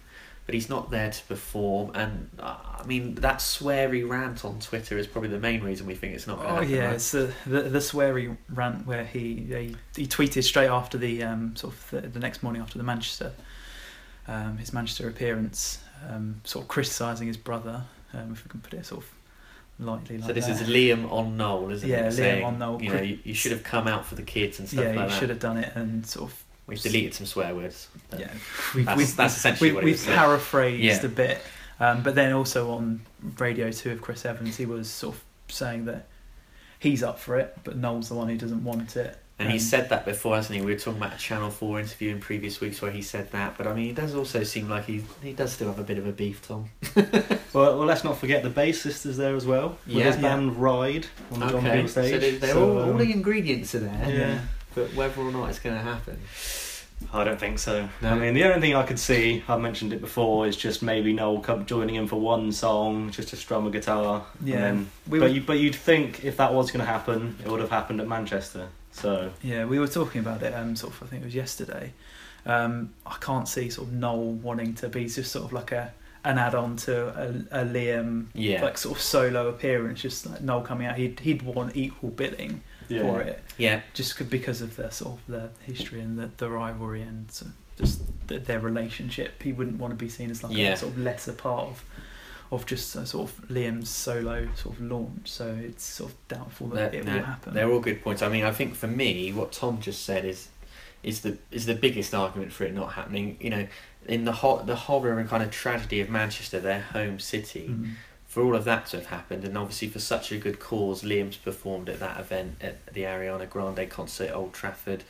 but 0.46 0.54
he's 0.54 0.70
not 0.70 0.92
there 0.92 1.10
to 1.12 1.24
perform. 1.26 1.92
And 1.96 2.30
uh, 2.40 2.58
I 2.80 2.84
mean, 2.86 3.16
that 3.16 3.38
sweary 3.40 4.08
rant 4.08 4.46
on 4.46 4.60
Twitter 4.60 4.98
is 4.98 5.08
probably 5.08 5.30
the 5.30 5.40
main 5.40 5.64
reason 5.64 5.88
we 5.88 5.96
think 5.96 6.14
it's 6.16 6.28
not 6.28 6.38
going 6.38 6.48
to 6.50 6.54
Oh 6.54 6.56
happen. 6.58 6.70
yeah, 6.70 6.86
right? 6.86 6.96
it's 6.96 7.12
the, 7.12 7.34
the 7.48 7.62
the 7.64 7.80
sweary 7.80 8.38
rant 8.50 8.86
where 8.86 9.06
he 9.06 9.36
he, 9.48 9.76
he 9.96 10.08
tweeted 10.08 10.44
straight 10.44 10.70
after 10.70 10.98
the 10.98 11.24
um, 11.24 11.56
sort 11.56 11.74
of 11.74 11.90
the, 11.92 12.02
the 12.02 12.20
next 12.20 12.44
morning 12.44 12.62
after 12.62 12.78
the 12.78 12.84
Manchester 12.84 13.34
um, 14.28 14.58
his 14.60 14.72
Manchester 14.72 15.08
appearance, 15.10 15.80
um, 16.08 16.42
sort 16.44 16.64
of 16.64 16.70
criticising 16.70 17.26
his 17.28 17.38
brother, 17.38 17.84
um, 18.14 18.32
if 18.34 18.46
we 18.46 18.50
can 18.52 18.60
put 18.60 18.74
it 18.76 18.86
sort 18.86 19.04
of 19.04 19.10
lightly 19.82 20.18
like 20.18 20.28
So 20.28 20.34
this 20.34 20.46
that. 20.48 20.62
is 20.62 20.68
Liam 20.70 21.12
on 21.12 21.36
Noel, 21.38 21.72
isn't 21.72 21.88
Yeah, 21.90 22.06
it? 22.06 22.10
Liam 22.10 22.14
Saying, 22.14 22.44
on 22.46 22.60
Noel. 22.60 22.82
You 22.82 22.94
know, 22.94 23.02
you, 23.02 23.20
you 23.24 23.34
should 23.34 23.52
have 23.52 23.64
come 23.64 23.88
out 23.88 24.06
for 24.06 24.16
the 24.16 24.24
kids 24.24 24.60
and 24.60 24.68
stuff 24.70 24.84
yeah, 24.84 24.90
like 24.92 24.96
you 24.96 25.08
that. 25.10 25.20
should 25.20 25.30
have 25.30 25.40
done 25.40 25.58
it 25.58 25.72
and 25.76 26.06
sort 26.06 26.32
of 26.32 26.44
We've 26.68 26.82
deleted 26.82 27.14
some 27.16 27.26
swear 27.26 27.54
words. 27.56 27.90
yeah, 28.18 28.32
we've, 28.74 28.86
That's, 28.86 28.98
we've, 28.98 29.16
that's 29.16 29.36
essentially 29.36 29.70
we've, 29.70 29.76
what 29.76 29.84
it 29.84 29.88
we've 29.88 30.06
paraphrased 30.06 30.82
Yeah. 30.82 31.06
a 31.06 31.10
bit, 31.10 31.42
um, 31.80 32.02
but 32.04 32.16
then 32.16 32.32
also 32.34 32.72
on 32.72 33.02
Radio 33.40 33.72
Two 33.72 33.92
of 33.92 34.02
Chris 34.02 34.24
Evans, 34.26 34.56
he 34.58 34.66
was 34.66 34.90
sort 34.90 35.16
of 35.16 35.24
saying 35.54 35.86
that 35.86 36.08
he's 36.80 37.04
up 37.04 37.20
for 37.20 37.38
it, 37.38 37.58
but 37.64 37.76
Noel's 37.78 38.08
the 38.10 38.16
one 38.16 38.30
who 38.30 38.38
doesn't 38.38 38.64
want 38.64 38.96
it. 38.96 39.18
And 39.42 39.50
he 39.50 39.58
Um, 39.58 39.60
said 39.60 39.90
that 39.90 40.06
before, 40.06 40.36
hasn't 40.36 40.58
he? 40.60 40.64
We 40.64 40.74
were 40.74 40.80
talking 40.80 41.02
about 41.02 41.16
a 41.16 41.18
Channel 41.18 41.50
4 41.50 41.80
interview 41.80 42.12
in 42.12 42.20
previous 42.20 42.62
weeks 42.62 42.82
where 42.82 42.92
he 42.92 43.02
said 43.02 43.32
that. 43.32 43.58
But 43.58 43.66
I 43.68 43.74
mean, 43.74 43.86
he 43.86 43.92
does 43.92 44.14
also 44.14 44.44
seem 44.44 44.70
like 44.70 44.86
he 44.86 45.04
he 45.24 45.34
does 45.34 45.52
still 45.52 45.68
have 45.68 45.80
a 45.80 45.84
bit 45.84 45.98
of 45.98 46.06
a 46.08 46.12
beef, 46.12 46.42
Tom. 46.48 46.70
Well, 47.54 47.78
well, 47.78 47.86
let's 47.86 48.06
not 48.06 48.18
forget 48.18 48.44
the 48.44 48.50
bassist 48.50 49.06
is 49.06 49.18
there 49.18 49.36
as 49.36 49.46
well. 49.46 49.78
With 49.86 49.98
Yeah. 49.98 50.04
his 50.06 50.16
band 50.16 50.56
Ride 50.56 51.08
on 51.34 51.42
the 51.42 51.48
John 51.48 51.62
Peel 51.64 51.88
so 51.90 52.02
stage. 52.02 52.22
they're, 52.22 52.32
they're 52.40 52.54
So, 52.54 52.64
all, 52.72 52.78
all 52.84 52.90
um, 52.92 52.98
the 52.98 53.12
ingredients 53.12 53.76
are 53.76 53.80
there. 53.80 54.10
Yeah. 54.10 54.40
But 54.74 54.94
whether 54.94 55.20
or 55.22 55.32
not 55.34 55.50
it's 55.50 55.60
going 55.60 55.76
to 55.76 55.82
happen. 55.84 56.18
I 57.12 57.24
don't 57.26 57.38
think 57.40 57.60
so. 57.60 57.90
No. 58.02 58.10
I 58.12 58.16
mean, 58.16 58.36
the 58.36 58.44
only 58.46 58.62
thing 58.62 58.76
I 58.76 58.84
could 58.84 59.00
see, 59.00 59.44
I've 59.50 59.60
mentioned 59.60 59.92
it 59.92 60.00
before, 60.00 60.48
is 60.48 60.56
just 60.56 60.82
maybe 60.82 61.12
Noel 61.12 61.44
joining 61.66 61.96
in 61.96 62.08
for 62.08 62.22
one 62.22 62.52
song, 62.54 63.10
just 63.12 63.30
to 63.30 63.36
strum 63.36 63.68
a 63.68 63.72
guitar. 63.72 64.24
and 64.40 64.48
Yeah. 64.48 64.60
then- 64.62 64.88
We 65.10 65.20
but 65.20 65.28
were- 65.30 65.36
you, 65.36 65.42
but 65.42 65.60
you'd 65.60 65.76
think 65.76 66.24
if 66.24 66.38
that 66.38 66.54
was 66.54 66.72
going 66.72 66.86
to 66.86 66.90
happen, 66.92 67.36
it 67.44 67.50
would 67.52 67.60
have 67.60 67.72
happened 67.72 68.00
at 68.00 68.08
Manchester. 68.08 68.70
So 68.92 69.32
Yeah, 69.42 69.66
we 69.66 69.80
were 69.80 69.88
talking 69.88 70.20
about 70.22 70.44
it. 70.44 70.54
Um, 70.54 70.76
sort 70.76 70.94
of, 70.94 71.04
I 71.04 71.06
think 71.08 71.22
it 71.24 71.26
was 71.26 71.36
yesterday. 71.36 71.94
Um, 72.46 72.94
I 73.06 73.16
can't 73.20 73.48
see 73.48 73.70
sort 73.70 73.88
of 73.88 73.94
Noel 73.94 74.32
wanting 74.34 74.74
to 74.76 74.90
be 74.90 75.06
just 75.08 75.32
sort 75.32 75.46
of 75.46 75.54
like 75.54 75.72
a 75.72 75.94
an 76.24 76.38
add-on 76.38 76.76
to 76.78 77.08
a, 77.52 77.62
a 77.62 77.66
Liam 77.66 78.28
Yeah. 78.36 78.64
like 78.64 78.78
sort 78.78 78.96
of 78.98 79.02
solo 79.02 79.48
appearance. 79.50 80.02
Just 80.02 80.26
like 80.30 80.42
Noel 80.42 80.62
coming 80.62 80.88
out, 80.88 80.98
he'd 80.98 81.20
he'd 81.20 81.42
want 81.42 81.76
equal 81.76 82.10
billing 82.12 82.62
yeah. 82.90 83.02
for 83.02 83.22
it, 83.22 83.44
yeah. 83.58 83.82
just 83.94 84.30
because 84.30 84.62
of 84.62 84.76
the 84.76 84.90
sort 84.92 85.14
of 85.20 85.26
the 85.28 85.50
history 85.64 86.00
and 86.02 86.20
the, 86.20 86.30
the 86.38 86.50
rivalry 86.50 87.02
and 87.02 87.32
sort 87.32 87.52
of 87.52 87.58
just 87.78 88.02
the, 88.28 88.38
their 88.40 88.60
relationship. 88.60 89.42
He 89.42 89.52
wouldn't 89.52 89.80
want 89.80 89.92
to 89.92 89.96
be 89.98 90.10
seen 90.10 90.30
as 90.30 90.44
like 90.44 90.56
Yeah. 90.56 90.74
a 90.74 90.78
sort 90.78 90.94
of 90.94 91.00
lesser 91.00 91.34
part 91.34 91.70
of 91.70 91.84
of 92.52 92.66
just 92.66 92.96
a 92.96 93.06
sort 93.06 93.30
of 93.30 93.48
Liam's 93.50 93.90
solo 93.90 94.48
sort 94.56 94.76
of 94.76 94.82
launch. 94.82 95.30
So 95.30 95.58
it's 95.62 95.84
sort 95.86 96.12
of 96.12 96.28
doubtful 96.28 96.68
that 96.68 96.92
They're, 96.92 97.02
it 97.02 97.06
will 97.06 97.24
happen. 97.24 97.54
they're 97.54 97.72
all 97.72 97.80
good 97.80 98.04
points. 98.04 98.22
I 98.22 98.30
mean, 98.30 98.44
I 98.44 98.52
think 98.52 98.76
for 98.76 98.88
me, 98.88 99.32
what 99.32 99.52
Tom 99.52 99.80
just 99.80 100.04
said 100.04 100.26
is 100.26 100.50
is 101.04 101.22
the 101.22 101.38
is 101.50 101.66
the 101.66 101.74
biggest 101.76 102.14
argument 102.14 102.52
for 102.54 102.66
it 102.66 102.74
not 102.74 102.94
happening. 102.94 103.38
You 103.40 103.50
know, 103.52 103.68
in 104.08 104.26
the 104.26 104.34
ho- 104.34 104.64
the 104.66 104.76
horror 104.76 105.18
and 105.20 105.30
kind 105.30 105.44
of 105.44 105.52
tragedy 105.52 106.02
of 106.02 106.10
Manchester, 106.10 106.60
their 106.60 106.82
home 106.82 107.20
city. 107.20 107.70
Mm. 107.70 107.94
for 108.26 108.42
all 108.44 108.56
of 108.56 108.64
that 108.64 108.86
to 108.88 108.96
have 108.98 109.08
happened, 109.08 109.44
and 109.44 109.58
obviously 109.58 109.90
for 109.90 110.00
such 110.00 110.32
a 110.32 110.38
good 110.38 110.58
cause, 110.60 111.04
Liam's 111.04 111.36
performed 111.38 111.90
at 111.90 112.00
that 112.00 112.18
event 112.20 112.56
at 112.62 112.86
the 112.94 113.02
Ariana 113.02 113.50
Grande 113.50 113.90
concert 113.90 114.30
at 114.30 114.36
Old 114.36 114.54
Trafford. 114.54 115.04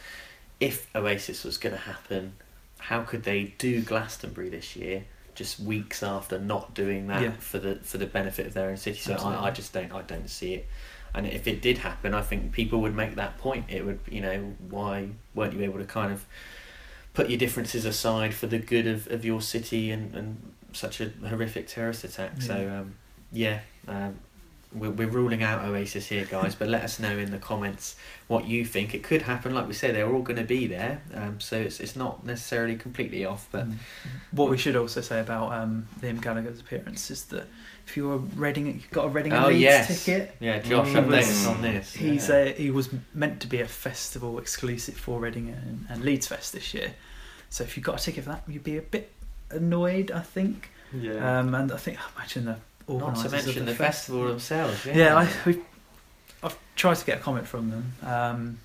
If 0.60 0.88
Oasis 0.96 1.44
was 1.44 1.58
going 1.60 1.76
to 1.76 1.82
happen, 1.82 2.34
how 2.80 3.04
could 3.04 3.22
they 3.24 3.54
do 3.60 3.82
Glastonbury 3.84 4.50
this 4.50 4.76
year? 4.76 5.04
Just 5.36 5.60
weeks 5.60 6.04
after 6.04 6.38
not 6.40 6.74
doing 6.74 7.08
that 7.08 7.22
Yeah. 7.22 7.32
for 7.40 7.60
the 7.60 7.76
for 7.84 7.98
the 7.98 8.06
benefit 8.06 8.48
of 8.48 8.54
their 8.54 8.70
own 8.70 8.78
city, 8.78 9.00
so 9.00 9.12
I, 9.12 9.16
Absolutely. 9.16 9.46
I 9.48 9.52
just 9.52 9.74
don't 9.74 9.92
I 9.94 10.02
don't 10.02 10.30
see 10.30 10.54
it. 10.56 10.68
And 11.14 11.28
if 11.28 11.46
it 11.48 11.62
did 11.62 11.80
happen, 11.80 12.14
I 12.14 12.22
think 12.22 12.52
people 12.54 12.80
would 12.82 12.96
make 12.96 13.16
that 13.16 13.38
point. 13.38 13.66
It 13.70 13.86
would, 13.86 14.00
you 14.10 14.22
know, 14.22 14.54
why 14.70 15.10
weren't 15.36 15.54
you 15.54 15.62
able 15.64 15.80
to 15.80 15.86
kind 15.86 16.12
of 16.14 16.26
put 17.14 17.30
your 17.30 17.38
differences 17.38 17.84
aside 17.84 18.34
for 18.34 18.48
the 18.48 18.60
good 18.60 18.88
of, 18.88 19.08
of 19.12 19.26
your 19.26 19.42
city 19.42 19.92
and, 19.92 20.16
and 20.16 20.54
such 20.72 21.02
a 21.02 21.12
horrific 21.28 21.68
terrorist 21.68 22.04
attack? 22.06 22.42
So 22.42 22.56
Yeah. 22.62 22.80
um, 22.80 22.96
yeah, 23.34 23.60
um, 23.90 24.20
we're, 24.74 24.90
we're 24.92 25.08
ruling 25.10 25.44
out 25.44 25.66
Oasis 25.66 26.08
here, 26.08 26.26
guys. 26.26 26.56
but 26.56 26.68
let 26.70 26.84
us 26.84 27.00
know 27.00 27.18
in 27.18 27.32
the 27.32 27.38
comments 27.38 27.96
what 28.28 28.46
you 28.46 28.64
think. 28.66 28.94
It 28.94 29.04
could 29.04 29.22
happen, 29.24 29.54
like 29.54 29.68
we 29.68 29.74
said, 29.74 29.96
they're 29.96 30.10
all 30.12 30.22
going 30.22 30.38
to 30.40 30.46
be 30.46 30.68
there, 30.68 31.02
um, 31.14 31.40
so 31.40 31.58
it's 31.58 31.80
it's 31.80 31.96
not 31.96 32.26
necessarily 32.26 32.76
completely 32.76 33.26
off. 33.26 33.48
But 33.52 33.68
Mm. 33.70 33.76
what 34.32 34.50
we 34.50 34.58
should 34.58 34.76
also 34.76 35.02
say 35.02 35.20
about 35.20 35.52
um, 35.54 35.88
Liam 36.02 36.22
Gallagher's 36.22 36.60
appearance 36.62 37.12
is 37.12 37.26
that 37.26 37.48
if 37.86 37.98
you 37.98 38.08
were 38.08 38.18
Reading, 38.18 38.68
you 38.68 38.82
got 38.92 39.06
a 39.06 39.10
Reading 39.10 39.34
and 39.34 39.44
oh 39.46 39.48
Leeds 39.50 39.60
yes, 39.62 40.06
ticket. 40.06 40.36
yeah, 40.40 40.60
Josh 40.60 40.88
Mm. 40.90 41.08
was- 41.08 41.46
on 41.48 41.62
this. 41.62 41.94
He's 41.94 42.30
yeah. 42.30 42.36
a, 42.36 42.54
he 42.54 42.72
was 42.72 42.90
meant 43.14 43.42
to 43.42 43.48
be 43.48 43.60
a 43.62 43.68
festival 43.68 44.40
exclusive 44.40 44.96
for 44.96 45.20
Reading 45.20 45.50
and, 45.50 45.86
and 45.90 46.04
Leeds 46.06 46.28
Fest 46.28 46.54
this 46.54 46.74
year. 46.74 46.94
So 47.50 47.64
if 47.66 47.76
you 47.76 47.84
got 47.84 48.00
a 48.00 48.04
ticket 48.04 48.24
for 48.24 48.30
that, 48.30 48.44
you'd 48.48 48.64
be 48.64 48.78
a 48.78 48.82
bit 48.82 49.12
annoyed, 49.50 50.12
I 50.12 50.22
think. 50.22 50.72
Yeah. 50.94 51.40
Um, 51.40 51.54
and 51.56 51.72
I 51.72 51.78
think 51.78 51.98
I 52.00 52.04
imagine 52.18 52.46
the 52.46 52.58
not 52.88 52.96
organisers 52.96 53.22
to 53.24 53.28
of 53.28 53.46
mention 53.46 53.66
the, 53.66 53.72
the 53.72 53.78
fest- 53.78 53.98
festival 54.00 54.28
themselves. 54.28 54.86
Yeah, 54.86 54.96
Yeah, 54.98 55.16
I, 55.18 55.30
we've, 55.46 55.64
I've 56.44 56.58
tried 56.76 56.96
to 56.98 57.06
get 57.06 57.18
a 57.20 57.22
comment 57.22 57.48
from 57.48 57.70
them. 57.70 57.94
Um, 58.04 58.58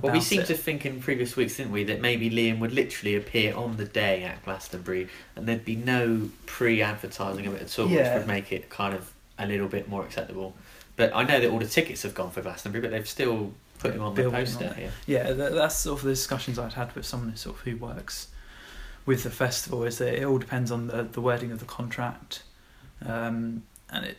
Well, 0.00 0.12
we 0.12 0.18
about 0.18 0.22
seemed 0.22 0.42
it. 0.44 0.46
to 0.46 0.54
think 0.54 0.86
in 0.86 1.00
previous 1.00 1.36
weeks, 1.36 1.56
didn't 1.56 1.72
we, 1.72 1.84
that 1.84 2.00
maybe 2.00 2.30
Liam 2.30 2.58
would 2.60 2.72
literally 2.72 3.14
appear 3.16 3.54
on 3.54 3.76
the 3.76 3.84
day 3.84 4.22
at 4.24 4.42
Glastonbury 4.44 5.08
and 5.36 5.46
there'd 5.46 5.64
be 5.64 5.76
no 5.76 6.30
pre 6.46 6.80
advertising 6.82 7.46
of 7.46 7.54
it 7.54 7.62
at 7.62 7.78
all, 7.78 7.88
which 7.88 7.98
would 7.98 8.26
make 8.26 8.52
it 8.52 8.70
kind 8.70 8.94
of 8.94 9.12
a 9.38 9.46
little 9.46 9.68
bit 9.68 9.88
more 9.88 10.02
acceptable. 10.04 10.54
But 10.96 11.14
I 11.14 11.24
know 11.24 11.40
that 11.40 11.50
all 11.50 11.58
the 11.58 11.66
tickets 11.66 12.02
have 12.04 12.14
gone 12.14 12.30
for 12.30 12.42
Glastonbury, 12.42 12.82
but 12.82 12.90
they've 12.90 13.08
still 13.08 13.52
put 13.78 13.94
him 13.94 14.02
on 14.02 14.14
the 14.14 14.22
Building 14.22 14.40
on 14.40 14.44
poster 14.46 14.74
it. 14.78 14.90
Yeah, 15.06 15.32
tha 15.32 15.50
that's 15.50 15.76
sort 15.76 15.98
of 16.00 16.04
the 16.04 16.12
discussions 16.12 16.58
I'd 16.58 16.74
had 16.74 16.94
with 16.94 17.04
someone 17.06 17.30
who 17.30 17.36
sort 17.36 17.56
of 17.56 17.62
who 17.62 17.76
works 17.76 18.28
with 19.04 19.24
the 19.24 19.30
festival. 19.30 19.84
Is 19.84 19.98
that 19.98 20.14
it 20.14 20.24
all 20.24 20.38
depends 20.38 20.70
on 20.70 20.86
the, 20.86 21.02
the 21.02 21.20
wording 21.20 21.50
of 21.50 21.58
the 21.58 21.64
contract, 21.64 22.42
um, 23.06 23.62
and 23.90 24.04
it 24.06 24.16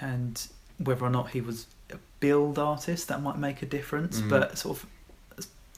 and 0.00 0.46
whether 0.78 1.04
or 1.04 1.10
not 1.10 1.30
he 1.30 1.40
was 1.40 1.66
a 1.90 1.96
build 2.20 2.58
artist 2.58 3.08
that 3.08 3.22
might 3.22 3.38
make 3.38 3.62
a 3.62 3.66
difference. 3.66 4.20
Mm. 4.20 4.30
But 4.30 4.58
sort 4.58 4.78
of 4.78 4.86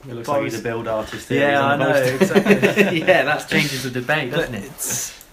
it 0.08 0.14
looks 0.14 0.26
far 0.28 0.36
like 0.42 0.50
he's 0.50 0.60
a 0.60 0.62
build 0.62 0.86
artist. 0.88 1.28
Here. 1.28 1.50
yeah, 1.50 1.64
I 1.64 1.76
know 1.76 1.88
exactly. 2.20 2.98
yeah, 3.00 3.24
that 3.24 3.48
changes 3.48 3.82
the 3.84 3.90
debate, 3.90 4.30
doesn't 4.30 4.54
it? 4.54 4.64
it's 4.64 5.24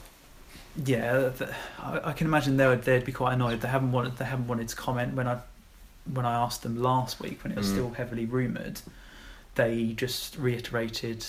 yeah. 0.86 1.30
th- 1.38 1.50
I, 1.80 2.10
I 2.10 2.14
can 2.14 2.28
imagine 2.28 2.58
they 2.58 2.68
would 2.68 2.84
they'd 2.84 3.06
be 3.06 3.12
quite 3.12 3.34
annoyed. 3.34 3.62
They 3.62 3.68
haven't 3.68 3.92
wanted 3.92 4.18
they 4.18 4.26
haven't 4.26 4.48
wanted 4.48 4.68
to 4.70 4.76
comment 4.76 5.14
when 5.16 5.28
I 5.28 5.40
when 6.14 6.26
I 6.26 6.34
asked 6.36 6.64
them 6.64 6.82
last 6.82 7.20
week 7.20 7.44
when 7.44 7.52
it 7.52 7.58
was 7.58 7.68
Mm. 7.68 7.74
still 7.74 7.90
heavily 7.92 8.26
rumoured. 8.26 8.82
They 9.56 9.94
just 9.94 10.38
reiterated 10.38 11.26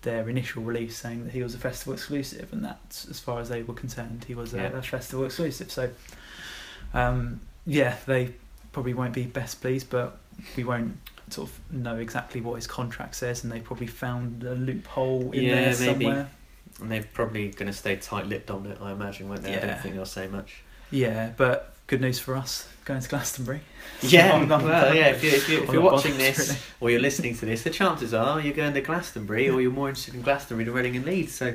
their 0.00 0.28
initial 0.28 0.62
release 0.62 0.96
saying 0.96 1.24
that 1.24 1.32
he 1.32 1.42
was 1.42 1.54
a 1.54 1.58
festival 1.58 1.92
exclusive, 1.92 2.52
and 2.52 2.64
that's 2.64 3.06
as 3.08 3.20
far 3.20 3.40
as 3.40 3.48
they 3.50 3.62
were 3.62 3.74
concerned, 3.74 4.24
he 4.26 4.34
was 4.34 4.54
a, 4.54 4.56
Yeah. 4.56 4.78
a 4.78 4.82
festival 4.82 5.24
exclusive. 5.26 5.70
So, 5.70 5.90
um, 6.94 7.40
yeah, 7.66 7.96
they 8.06 8.34
probably 8.72 8.94
won't 8.94 9.12
be 9.12 9.24
best 9.24 9.60
pleased, 9.60 9.90
but 9.90 10.18
we 10.56 10.64
won't 10.64 10.96
sort 11.30 11.48
of 11.50 11.72
know 11.72 11.96
exactly 11.96 12.40
what 12.40 12.54
his 12.54 12.66
contract 12.66 13.14
says, 13.14 13.44
and 13.44 13.52
they 13.52 13.60
probably 13.60 13.86
found 13.86 14.42
a 14.44 14.54
loophole 14.54 15.30
in 15.32 15.44
Yeah, 15.44 15.54
there 15.72 15.78
maybe. 15.94 16.04
somewhere. 16.04 16.30
And 16.80 16.90
they're 16.90 17.04
probably 17.12 17.48
going 17.48 17.66
to 17.66 17.72
stay 17.72 17.96
tight 17.96 18.26
lipped 18.26 18.50
on 18.50 18.66
it, 18.66 18.78
I 18.80 18.92
imagine, 18.92 19.28
won't 19.28 19.42
they? 19.42 19.54
I 19.56 19.60
don't 19.60 19.78
think 19.80 19.94
they'll 19.94 20.06
say 20.06 20.26
much. 20.26 20.62
Yeah, 20.90 21.30
but 21.36 21.74
good 21.86 22.00
news 22.00 22.18
for 22.18 22.34
us 22.34 22.66
going 22.84 23.00
to 23.00 23.08
Glastonbury. 23.08 23.60
Yeah, 24.00 24.32
I'm 24.34 24.48
not- 24.48 24.62
well, 24.64 24.94
yeah. 24.94 25.08
If, 25.08 25.22
you, 25.22 25.30
if, 25.30 25.48
you, 25.48 25.62
if 25.62 25.72
you're 25.72 25.80
watching 25.82 26.12
bothered, 26.12 26.34
this 26.34 26.48
really. 26.48 26.60
or 26.80 26.90
you're 26.90 27.00
listening 27.00 27.36
to 27.36 27.46
this, 27.46 27.62
the 27.62 27.70
chances 27.70 28.12
are 28.12 28.40
you're 28.40 28.54
going 28.54 28.74
to 28.74 28.80
Glastonbury, 28.80 29.48
or 29.48 29.60
you're 29.60 29.70
more 29.70 29.88
interested 29.88 30.14
in 30.14 30.22
Glastonbury 30.22 30.64
than 30.64 30.74
Reading 30.74 30.96
and 30.96 31.06
Leeds. 31.06 31.32
So, 31.32 31.54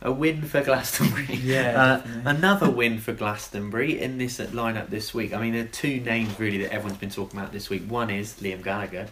a 0.00 0.10
win 0.12 0.42
for 0.42 0.62
Glastonbury. 0.62 1.26
Yeah, 1.42 2.00
Uh, 2.04 2.06
another 2.24 2.70
win 2.70 2.98
for 2.98 3.12
Glastonbury 3.12 4.00
in 4.00 4.18
this 4.18 4.38
lineup 4.38 4.88
this 4.90 5.12
week. 5.12 5.32
I 5.34 5.40
mean, 5.40 5.52
there 5.52 5.64
are 5.64 5.68
two 5.68 6.00
names 6.00 6.38
really 6.40 6.58
that 6.58 6.72
everyone's 6.72 6.98
been 6.98 7.10
talking 7.10 7.38
about 7.38 7.52
this 7.52 7.68
week. 7.68 7.82
One 7.88 8.10
is 8.10 8.34
Liam 8.40 8.62
Gallagher. 8.62 9.08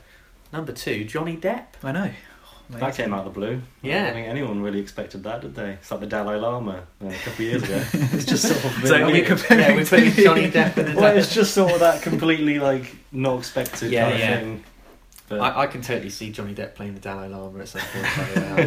Number 0.53 0.73
two, 0.73 1.05
Johnny 1.05 1.37
Depp. 1.37 1.67
I 1.85 1.93
know. 1.93 2.11
That 2.79 2.95
came 2.95 3.13
out 3.13 3.27
of 3.27 3.35
the 3.35 3.41
blue. 3.41 3.61
Yeah. 3.83 4.03
I 4.03 4.05
don't 4.05 4.15
think 4.15 4.29
anyone 4.29 4.63
really 4.63 4.81
expected 4.81 5.23
that, 5.25 5.41
did 5.41 5.55
they? 5.55 5.73
It's 5.73 5.91
like 5.91 6.01
the 6.01 6.07
Dalai 6.07 6.37
Lama 6.37 6.83
uh, 7.03 7.07
a 7.07 7.13
couple 7.15 7.33
of 7.33 7.41
years 7.41 7.63
ago. 7.63 7.83
it's 7.93 8.25
just 8.25 8.45
sort 8.47 8.65
of. 8.65 8.87
So 8.87 8.95
I 8.95 9.07
we 9.07 9.13
mean, 9.15 9.25
comparing 9.25 9.61
yeah, 9.61 9.75
we're 9.75 9.85
putting 9.85 10.13
Johnny 10.25 10.51
Depp 10.51 10.77
and 10.77 10.89
the 10.89 10.95
well, 11.01 11.17
it's 11.17 11.35
just 11.35 11.55
sort 11.55 11.73
of 11.73 11.81
that 11.81 12.03
completely 12.03 12.59
like 12.59 12.95
not 13.13 13.39
expected 13.39 13.91
Yeah, 13.91 14.03
kind 14.05 14.15
of 14.15 14.21
yeah. 14.21 14.39
thing. 14.39 14.65
But 15.29 15.41
I, 15.41 15.63
I 15.63 15.67
can 15.69 15.81
totally 15.81 16.11
see 16.11 16.31
Johnny 16.31 16.55
Depp 16.55 16.75
playing 16.75 16.95
the 16.95 17.01
Dalai 17.01 17.29
Lama 17.29 17.61
at 17.61 17.69
some 17.69 17.83
point. 17.83 18.19
I, 18.19 18.63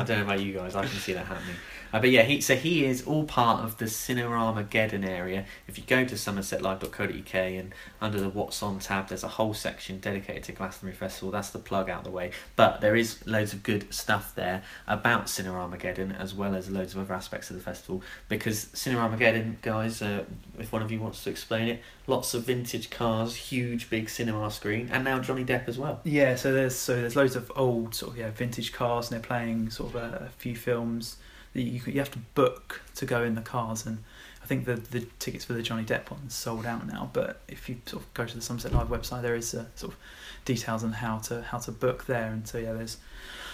I 0.00 0.04
don't 0.04 0.08
know 0.18 0.22
about 0.22 0.40
you 0.40 0.52
guys, 0.54 0.76
I 0.76 0.82
can 0.86 0.98
see 0.98 1.12
that 1.12 1.26
happening. 1.26 1.56
Uh, 1.94 2.00
but 2.00 2.10
yeah, 2.10 2.22
he 2.22 2.40
so 2.40 2.56
he 2.56 2.84
is 2.84 3.02
all 3.06 3.22
part 3.22 3.62
of 3.62 3.78
the 3.78 3.84
Cinerama 3.84 4.66
Cineramageddon 4.66 5.08
area. 5.08 5.46
If 5.68 5.78
you 5.78 5.84
go 5.86 6.04
to 6.04 6.16
somersetlive.co.uk 6.16 7.34
and 7.34 7.72
under 8.00 8.20
the 8.20 8.28
What's 8.28 8.60
On 8.64 8.80
tab, 8.80 9.08
there's 9.08 9.22
a 9.22 9.28
whole 9.28 9.54
section 9.54 10.00
dedicated 10.00 10.42
to 10.44 10.52
Glastonbury 10.52 10.96
Festival. 10.96 11.30
That's 11.30 11.50
the 11.50 11.60
plug 11.60 11.88
out 11.88 12.02
the 12.02 12.10
way. 12.10 12.32
But 12.56 12.80
there 12.80 12.96
is 12.96 13.24
loads 13.28 13.52
of 13.52 13.62
good 13.62 13.94
stuff 13.94 14.34
there 14.34 14.64
about 14.88 15.26
Cinerama 15.26 15.78
Cineramageddon 15.78 16.18
as 16.18 16.34
well 16.34 16.56
as 16.56 16.68
loads 16.68 16.94
of 16.94 17.00
other 17.00 17.14
aspects 17.14 17.50
of 17.50 17.56
the 17.56 17.62
festival. 17.62 18.02
Because 18.28 18.66
Cinerama 18.66 19.16
Cineramageddon, 19.16 19.62
guys, 19.62 20.02
uh, 20.02 20.24
if 20.58 20.72
one 20.72 20.82
of 20.82 20.90
you 20.90 21.00
wants 21.00 21.22
to 21.22 21.30
explain 21.30 21.68
it, 21.68 21.82
lots 22.08 22.34
of 22.34 22.42
vintage 22.42 22.90
cars, 22.90 23.36
huge 23.36 23.88
big 23.88 24.08
cinema 24.08 24.50
screen, 24.50 24.88
and 24.92 25.04
now 25.04 25.20
Johnny 25.20 25.44
Depp 25.44 25.68
as 25.68 25.78
well. 25.78 26.00
Yeah, 26.02 26.34
so 26.34 26.52
there's 26.52 26.74
so 26.74 26.94
there's 26.96 27.14
loads 27.14 27.36
of 27.36 27.52
old 27.54 27.94
sort 27.94 28.12
of 28.12 28.18
yeah 28.18 28.30
vintage 28.30 28.72
cars, 28.72 29.10
and 29.10 29.16
they're 29.22 29.26
playing 29.26 29.70
sort 29.70 29.94
of 29.94 29.96
a, 29.96 30.26
a 30.26 30.28
few 30.30 30.56
films 30.56 31.16
that 31.54 31.62
you 31.62 31.80
you 31.86 31.98
have 31.98 32.10
to 32.12 32.18
book 32.34 32.82
to 32.96 33.06
go 33.06 33.24
in 33.24 33.34
the 33.34 33.40
cars, 33.40 33.86
and 33.86 33.98
I 34.42 34.46
think 34.46 34.66
the 34.66 34.74
the 34.76 35.06
tickets 35.18 35.44
for 35.44 35.54
the 35.54 35.62
Johnny 35.62 35.84
Depp 35.84 36.10
ones 36.10 36.34
sold 36.34 36.66
out 36.66 36.86
now. 36.86 37.10
But 37.12 37.40
if 37.48 37.68
you 37.68 37.76
sort 37.86 38.02
of 38.02 38.14
go 38.14 38.26
to 38.26 38.34
the 38.34 38.42
Somerset 38.42 38.72
Live 38.72 38.88
website, 38.88 39.22
there 39.22 39.34
is 39.36 39.54
uh, 39.54 39.64
sort 39.74 39.92
of 39.92 39.98
details 40.44 40.84
on 40.84 40.92
how 40.92 41.18
to 41.18 41.42
how 41.42 41.58
to 41.58 41.72
book 41.72 42.06
there, 42.06 42.30
and 42.30 42.46
so 42.46 42.58
yeah, 42.58 42.72
there's 42.72 42.98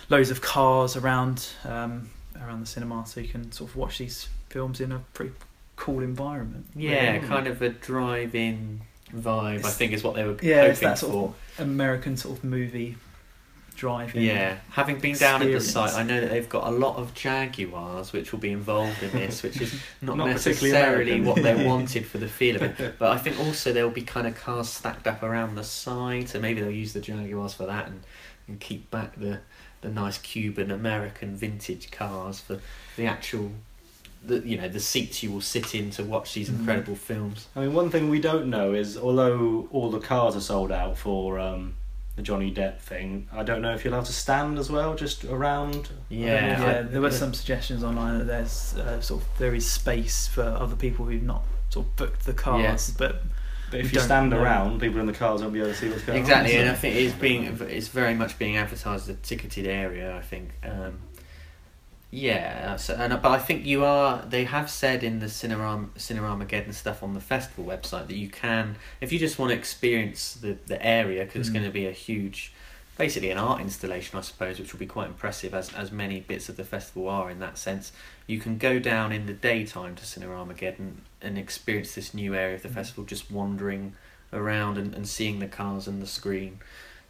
loads 0.09 0.31
of 0.31 0.41
cars 0.41 0.97
around 0.97 1.49
um, 1.65 2.11
around 2.41 2.61
the 2.61 2.67
cinema, 2.67 3.07
so 3.07 3.21
you 3.21 3.29
can 3.29 3.53
sort 3.53 3.71
of 3.71 3.77
watch 3.77 3.99
these 3.99 4.29
films 4.49 4.81
in 4.81 4.91
a 4.93 4.99
pretty 5.15 5.33
cool 5.77 6.01
environment. 6.03 6.67
Yeah, 6.75 7.13
really. 7.13 7.27
kind 7.29 7.47
of 7.47 7.63
a 7.63 7.69
drive-in 7.71 8.81
vibe. 9.15 9.65
I 9.65 9.71
think 9.71 9.93
is 9.93 10.03
what 10.05 10.15
they 10.15 10.25
were 10.25 10.37
Yeah, 10.43 10.65
it's 10.65 10.81
hoping 10.81 10.89
that 10.89 10.99
sort 10.99 11.13
for. 11.13 11.25
of 11.63 11.69
American 11.69 12.17
sort 12.17 12.39
of 12.39 12.45
movie 12.45 12.97
drive-in. 13.81 14.23
Yeah, 14.23 14.59
having 14.71 15.01
been 15.01 15.17
down 15.17 15.43
at 15.43 15.47
the 15.49 15.57
experience. 15.57 15.93
site, 15.93 16.01
I 16.01 16.03
know 16.05 16.21
that 16.21 16.31
they've 16.31 16.49
got 16.49 16.67
a 16.67 16.71
lot 16.71 16.97
of 16.97 17.15
Jaguars 17.15 18.13
which 18.13 18.31
will 18.33 18.39
be 18.39 18.53
involved 18.53 19.03
in 19.03 19.11
this, 19.13 19.43
which 19.43 19.61
is 19.61 19.73
not, 20.03 20.17
Not 20.19 20.29
particularly 20.29 20.73
necessarily 20.73 21.13
American. 21.13 21.25
what 21.25 21.43
they 21.43 21.65
wanted 21.67 22.07
for 22.07 22.19
the 22.19 22.29
feel 22.29 22.57
of 22.57 22.63
it. 22.63 22.95
But 22.99 23.13
I 23.13 23.19
think 23.19 23.39
also 23.41 23.73
there'll 23.73 23.91
be 23.91 24.03
kind 24.03 24.27
of 24.27 24.35
cars 24.37 24.69
stacked 24.69 25.07
up 25.07 25.23
around 25.23 25.55
the 25.55 25.65
side, 25.65 26.29
so 26.29 26.39
maybe 26.39 26.61
they'll 26.61 26.71
use 26.71 26.93
the 26.93 27.01
Jaguars 27.01 27.55
for 27.55 27.67
that 27.67 27.87
and, 27.89 28.03
and 28.49 28.61
keep 28.61 28.91
back 28.91 29.17
the 29.17 29.41
the 29.83 29.89
nice 29.89 30.19
Cuban 30.19 30.71
American 30.71 31.35
vintage 31.35 31.91
cars 31.91 32.39
for 32.39 32.61
the 32.97 33.07
actual. 33.07 33.51
The, 34.23 34.41
you 34.41 34.59
know 34.59 34.69
the 34.69 34.81
seats 34.81 35.23
you 35.23 35.33
will 35.33 35.41
sit 35.41 35.75
in 35.75 35.89
to 35.93 36.05
watch 36.05 36.35
these 36.35 36.51
Mhm. 36.51 36.59
incredible 36.59 36.95
films. 36.97 37.49
I 37.57 37.61
mean, 37.61 37.73
one 37.73 37.89
thing 37.89 38.11
we 38.11 38.21
don't 38.21 38.49
know 38.51 38.75
is 38.75 38.99
although 38.99 39.67
all 39.73 39.91
the 39.91 39.99
cars 40.01 40.37
are 40.37 40.43
sold 40.43 40.71
out 40.71 40.99
for 40.99 41.39
um, 41.39 41.77
the 42.21 42.27
Johnny 42.27 42.53
Depp 42.53 42.79
thing, 42.81 43.27
I 43.33 43.43
don't 43.43 43.63
know 43.63 43.73
if 43.75 43.83
you're 43.83 43.95
allowed 43.95 44.05
to 44.07 44.13
stand 44.13 44.59
as 44.59 44.71
well, 44.71 44.95
just 44.95 45.25
around. 45.25 45.89
Yeah, 46.11 46.61
yeah, 46.61 46.79
I- 46.81 46.83
there 46.83 47.01
were 47.01 47.11
some 47.11 47.33
suggestions 47.33 47.83
online 47.83 48.19
that 48.19 48.27
there's 48.27 48.75
uh, 48.77 49.01
sort 49.01 49.23
of 49.23 49.29
there 49.39 49.55
is 49.55 49.69
space 49.71 50.27
for 50.27 50.43
other 50.43 50.77
people 50.77 51.07
who've 51.07 51.23
not 51.23 51.43
sort 51.71 51.87
of 51.87 51.97
booked 51.97 52.27
the 52.27 52.35
cars, 52.35 52.63
Yes. 52.63 52.91
but 52.91 53.23
But 53.71 53.81
if 53.81 53.87
you 53.93 53.99
don't 54.01 54.05
stand 54.05 54.31
know. 54.31 54.43
around, 54.43 54.81
people 54.81 55.01
in 55.01 55.07
the 55.07 55.13
cars 55.15 55.41
won't 55.41 55.55
be 55.55 55.61
able 55.61 55.71
to 55.71 55.77
see 55.77 55.89
what's 55.89 56.03
going 56.03 56.19
Exactly, 56.19 56.59
on. 56.59 56.61
Exactly, 56.61 56.61
and 56.61 56.71
I 56.71 56.75
so- 56.75 56.81
think 56.81 56.97
it's 56.97 57.15
being 57.15 57.71
it's 57.79 57.89
very 57.89 58.15
much 58.15 58.39
being 58.39 58.57
advertised 58.59 59.09
as 59.09 59.17
a 59.17 59.19
ticketed 59.21 59.67
area. 59.67 60.15
I 60.15 60.21
think, 60.21 60.51
um, 60.63 60.99
yeah. 62.11 62.77
So, 62.77 62.95
and 62.95 63.21
but 63.23 63.31
I 63.31 63.39
think 63.39 63.65
you 63.67 63.85
are. 63.85 64.23
They 64.29 64.45
have 64.45 64.69
said 64.71 65.05
in 65.05 65.21
the 65.21 65.27
Cineram 65.27 65.91
Cineramageddon 65.97 66.75
stuff 66.75 67.03
on 67.03 67.15
the 67.15 67.21
festival 67.21 67.65
website 67.65 68.09
that 68.09 68.17
you 68.17 68.29
can, 68.29 68.77
if 69.01 69.13
you 69.13 69.19
just 69.19 69.39
want 69.39 69.51
to 69.53 69.57
experience 69.57 70.35
the 70.35 70.57
the 70.67 70.85
area, 70.85 71.25
because 71.25 71.41
it's 71.41 71.51
Mm. 71.51 71.55
going 71.55 71.65
to 71.67 71.71
be 71.73 71.87
a 71.87 71.93
huge, 71.93 72.53
basically 72.99 73.31
an 73.31 73.39
art 73.39 73.61
installation, 73.61 74.19
I 74.19 74.23
suppose, 74.23 74.59
which 74.59 74.73
will 74.73 74.81
be 74.81 74.87
quite 74.87 75.07
impressive 75.09 75.55
as 75.55 75.73
as 75.75 75.93
many 75.93 76.21
bits 76.21 76.49
of 76.49 76.57
the 76.57 76.65
festival 76.65 77.09
are 77.09 77.31
in 77.31 77.39
that 77.41 77.59
sense. 77.59 77.93
You 78.27 78.41
can 78.41 78.59
go 78.59 78.79
down 78.79 79.13
in 79.13 79.27
the 79.27 79.33
daytime 79.33 79.95
to 79.97 80.03
Cineramageddon 80.05 80.93
and 81.23 81.39
experience 81.39 81.95
this 81.95 82.13
new 82.13 82.35
area 82.35 82.57
of 82.57 82.63
the 82.63 82.69
Mm. 82.69 82.75
festival, 82.75 83.05
just 83.05 83.31
wandering 83.31 83.95
around 84.33 84.79
and, 84.79 84.95
and 84.95 85.09
seeing 85.09 85.39
the 85.39 85.49
cars 85.49 85.87
and 85.89 86.01
the 86.03 86.07
screen. 86.07 86.59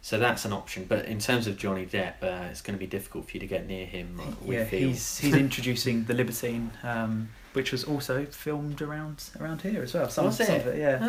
So 0.03 0.17
that's 0.17 0.45
an 0.45 0.53
option. 0.53 0.85
But 0.89 1.05
in 1.05 1.19
terms 1.19 1.45
of 1.47 1.57
Johnny 1.57 1.85
Depp, 1.85 2.23
uh, 2.23 2.47
it's 2.49 2.61
going 2.61 2.75
to 2.75 2.79
be 2.79 2.87
difficult 2.87 3.25
for 3.29 3.31
you 3.33 3.39
to 3.39 3.47
get 3.47 3.67
near 3.67 3.85
him. 3.85 4.19
uh, 4.19 4.31
We 4.43 4.55
yeah, 4.57 4.65
feel. 4.65 4.89
he's 4.89 5.19
he's 5.19 5.35
introducing 5.45 6.05
the 6.05 6.15
Libertine, 6.15 6.71
um, 6.83 7.29
which 7.53 7.71
was 7.71 7.83
also 7.83 8.25
filmed 8.25 8.81
around 8.81 9.23
around 9.39 9.61
here 9.61 9.83
as 9.83 9.93
well. 9.93 10.09
Some, 10.09 10.25
Was 10.25 10.37
some 10.37 10.47
it? 10.55 10.61
of 10.61 10.67
it, 10.73 10.79
yeah. 10.79 10.99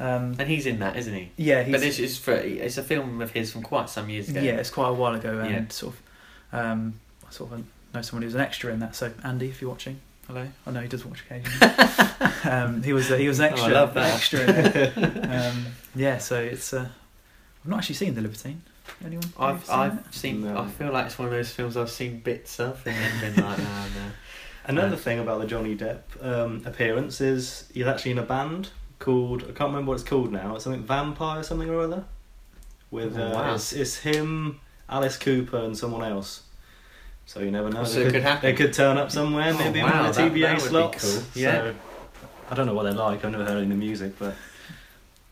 Oh. 0.00 0.04
Um, 0.04 0.34
and 0.40 0.48
he's 0.48 0.66
in 0.66 0.80
that, 0.80 0.96
isn't 0.96 1.14
he? 1.14 1.30
yeah, 1.36 1.62
he's, 1.62 1.72
but 1.72 1.82
it's, 1.84 1.98
it's 2.00 2.18
for 2.18 2.32
it's 2.32 2.78
a 2.78 2.82
film 2.82 3.20
of 3.20 3.30
his 3.30 3.52
from 3.52 3.62
quite 3.62 3.88
some 3.88 4.08
years 4.10 4.28
ago. 4.28 4.40
yeah, 4.40 4.52
it's 4.56 4.70
quite 4.70 4.88
a 4.88 4.94
while 4.94 5.14
ago, 5.14 5.38
and 5.38 5.50
Yeah. 5.50 5.64
sort 5.68 5.94
of, 5.94 6.58
um, 6.58 6.94
I 7.28 7.30
sort 7.30 7.52
of 7.52 7.64
know 7.94 8.02
someone 8.02 8.22
who's 8.24 8.34
an 8.34 8.40
extra 8.40 8.72
in 8.72 8.80
that. 8.80 8.96
So 8.96 9.12
Andy, 9.22 9.48
if 9.48 9.60
you're 9.62 9.70
watching, 9.70 10.00
Hello. 10.26 10.48
I 10.66 10.70
know 10.72 10.80
he 10.80 10.88
does 10.88 11.04
watch 11.06 11.20
occasionally. 11.30 11.72
um, 12.44 12.82
he 12.82 12.92
was 12.92 13.08
uh, 13.08 13.16
he 13.16 13.28
was 13.28 13.38
an 13.38 13.44
Oh, 13.44 13.48
I 13.48 13.52
extra. 13.52 13.72
love 13.72 13.94
that. 13.94 14.14
Extra. 14.16 15.50
um, 15.52 15.66
yeah. 15.94 16.18
So 16.18 16.40
it's. 16.40 16.72
Uh, 16.72 16.88
I've 17.66 17.70
not 17.70 17.78
actually 17.78 17.96
seen 17.96 18.14
the 18.14 18.20
Libertine. 18.20 18.62
Anyone? 19.04 19.24
I've 19.36 19.64
seen 19.64 19.74
I've 19.74 19.94
it? 19.98 20.14
seen. 20.14 20.44
No. 20.44 20.56
I 20.56 20.68
feel 20.68 20.92
like 20.92 21.06
it's 21.06 21.18
one 21.18 21.26
of 21.26 21.32
those 21.34 21.50
films 21.50 21.76
I've 21.76 21.90
seen 21.90 22.20
bits 22.20 22.60
of 22.60 22.80
and 22.86 22.94
then 22.94 23.34
been 23.34 23.44
like, 23.44 23.58
oh 23.58 23.88
no. 23.96 24.10
Another 24.66 24.94
Uh, 24.94 24.98
thing 24.98 25.18
about 25.18 25.40
the 25.40 25.46
Johnny 25.48 25.76
Depp 25.76 26.02
um, 26.24 26.62
appearance 26.64 27.20
is 27.20 27.68
he's 27.74 27.86
actually 27.86 28.12
in 28.12 28.18
a 28.18 28.22
band 28.22 28.68
called 29.00 29.42
I 29.42 29.46
can't 29.46 29.70
remember 29.70 29.88
what 29.88 29.94
it's 30.00 30.08
called 30.08 30.30
now. 30.30 30.54
It's 30.54 30.62
something 30.62 30.84
Vampire 30.84 31.42
something 31.42 31.68
or 31.68 31.80
other. 31.80 32.04
With 32.92 33.18
Oh, 33.18 33.22
uh, 33.26 33.32
wow. 33.32 33.54
it's, 33.56 33.72
it's 33.72 33.96
him, 33.96 34.60
Alice 34.88 35.16
Cooper, 35.18 35.58
and 35.58 35.76
someone 35.76 36.04
else. 36.04 36.42
So 37.26 37.40
you 37.40 37.50
never 37.50 37.68
know. 37.68 37.82
So 37.82 37.98
they 37.98 38.06
it 38.06 38.12
could 38.12 38.22
happen. 38.22 38.42
They 38.48 38.56
could 38.56 38.72
turn 38.72 38.96
up 38.96 39.10
somewhere, 39.10 39.52
Oh, 39.52 39.58
maybe 39.58 39.80
wow, 39.82 40.06
in 40.06 40.06
the 40.06 40.12
that- 40.12 40.32
TBA 40.32 40.40
that 40.42 40.52
would 40.54 40.62
be 40.62 40.68
slots. 40.68 41.12
cool. 41.14 41.22
Yeah. 41.42 41.52
So, 41.52 41.74
I 42.48 42.54
don't 42.54 42.66
know 42.66 42.74
what 42.74 42.84
they're 42.84 42.92
like. 42.92 43.24
I've 43.24 43.32
never 43.32 43.44
heard 43.44 43.54
any 43.56 43.62
of 43.64 43.68
the 43.70 43.74
music, 43.74 44.16
but 44.20 44.36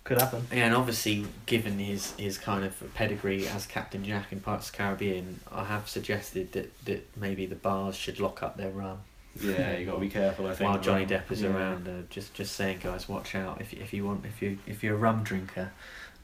could 0.05 0.21
happen. 0.21 0.47
Yeah, 0.53 0.67
and 0.67 0.75
obviously, 0.75 1.27
given 1.47 1.79
his, 1.79 2.13
his 2.13 2.37
kind 2.37 2.65
of 2.65 2.95
pedigree 2.95 3.49
as 3.49 3.67
Captain 3.67 4.05
Jack 4.05 4.33
in 4.33 4.41
Pirates 4.41 4.69
of 4.69 4.73
the 4.73 4.79
Caribbean, 4.79 5.41
I 5.51 5.65
have 5.65 5.89
suggested 5.89 6.53
that, 6.53 6.85
that 6.85 7.09
maybe 7.17 7.47
the 7.47 7.55
bars 7.55 7.97
should 7.97 8.21
lock 8.21 8.43
up 8.43 8.59
their 8.59 8.71
rum 8.71 8.99
Yeah, 9.41 9.77
you 9.79 9.87
got 9.87 9.95
to 9.95 10.01
be 10.01 10.11
careful. 10.11 10.47
I 10.47 10.55
think 10.55 10.71
while 10.71 10.81
Johnny 10.81 11.07
Depp 11.07 11.31
is 11.31 11.41
yeah. 11.41 11.49
around. 11.49 11.89
Uh, 11.89 12.03
just 12.11 12.35
just 12.35 12.55
saying, 12.55 12.81
guys, 12.83 13.09
watch 13.09 13.35
out 13.35 13.61
if 13.61 13.73
you, 13.73 13.81
if 13.83 13.93
you 13.93 14.05
want 14.05 14.25
if 14.27 14.43
you 14.43 14.59
if 14.67 14.83
you're 14.83 14.95
a 14.95 14.99
rum 14.99 15.25
drinker, 15.25 15.73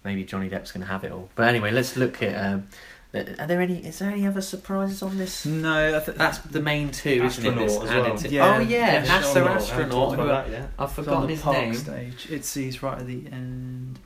maybe 0.05 0.25
Johnny 0.25 0.49
Depp's 0.51 0.73
going 0.73 0.83
to 0.83 0.93
have 0.93 1.03
it 1.03 1.11
all. 1.11 1.31
But 1.35 1.49
anyway, 1.49 1.71
let's 1.71 1.97
look 1.97 2.23
at. 2.23 2.35
Um, 2.35 2.69
are 3.13 3.47
there 3.47 3.61
any? 3.61 3.79
Is 3.85 3.99
there 3.99 4.11
any 4.11 4.27
other 4.27 4.41
surprises 4.41 5.03
on 5.03 5.19
this? 5.19 5.45
No, 5.45 5.97
I 5.97 6.01
th- 6.05 6.17
That's 6.17 6.39
the 6.39 6.61
main 6.61 6.91
two, 6.91 7.25
isn't 7.25 7.45
it? 7.45 7.57
That's 7.57 7.77
Astronaut 7.77 8.15
as 8.17 8.23
well. 8.23 8.33
Yeah. 8.33 8.57
oh 8.57 8.61
yeah, 8.61 8.67
Yeah, 8.69 9.05
NASA 9.05 9.09
Astronaut, 9.09 9.27
I 9.27 9.53
haven't 9.53 9.57
astronaut. 9.63 9.91
talked 9.91 10.17
who- 10.17 10.23
about 10.23 10.47
that 10.47 10.53
yet. 10.53 10.71
I've 10.79 10.89
It's 10.91 10.99
on 10.99 11.05
forgotten 11.05 11.27
the 11.27 11.35
his 11.35 11.43
park 11.43 11.57
name. 11.57 11.75
stage. 11.75 12.27
It's 12.31 12.55
he's 12.55 12.83
right 12.83 12.99
at 12.99 13.07
the 13.07 13.27
end. 13.33 13.99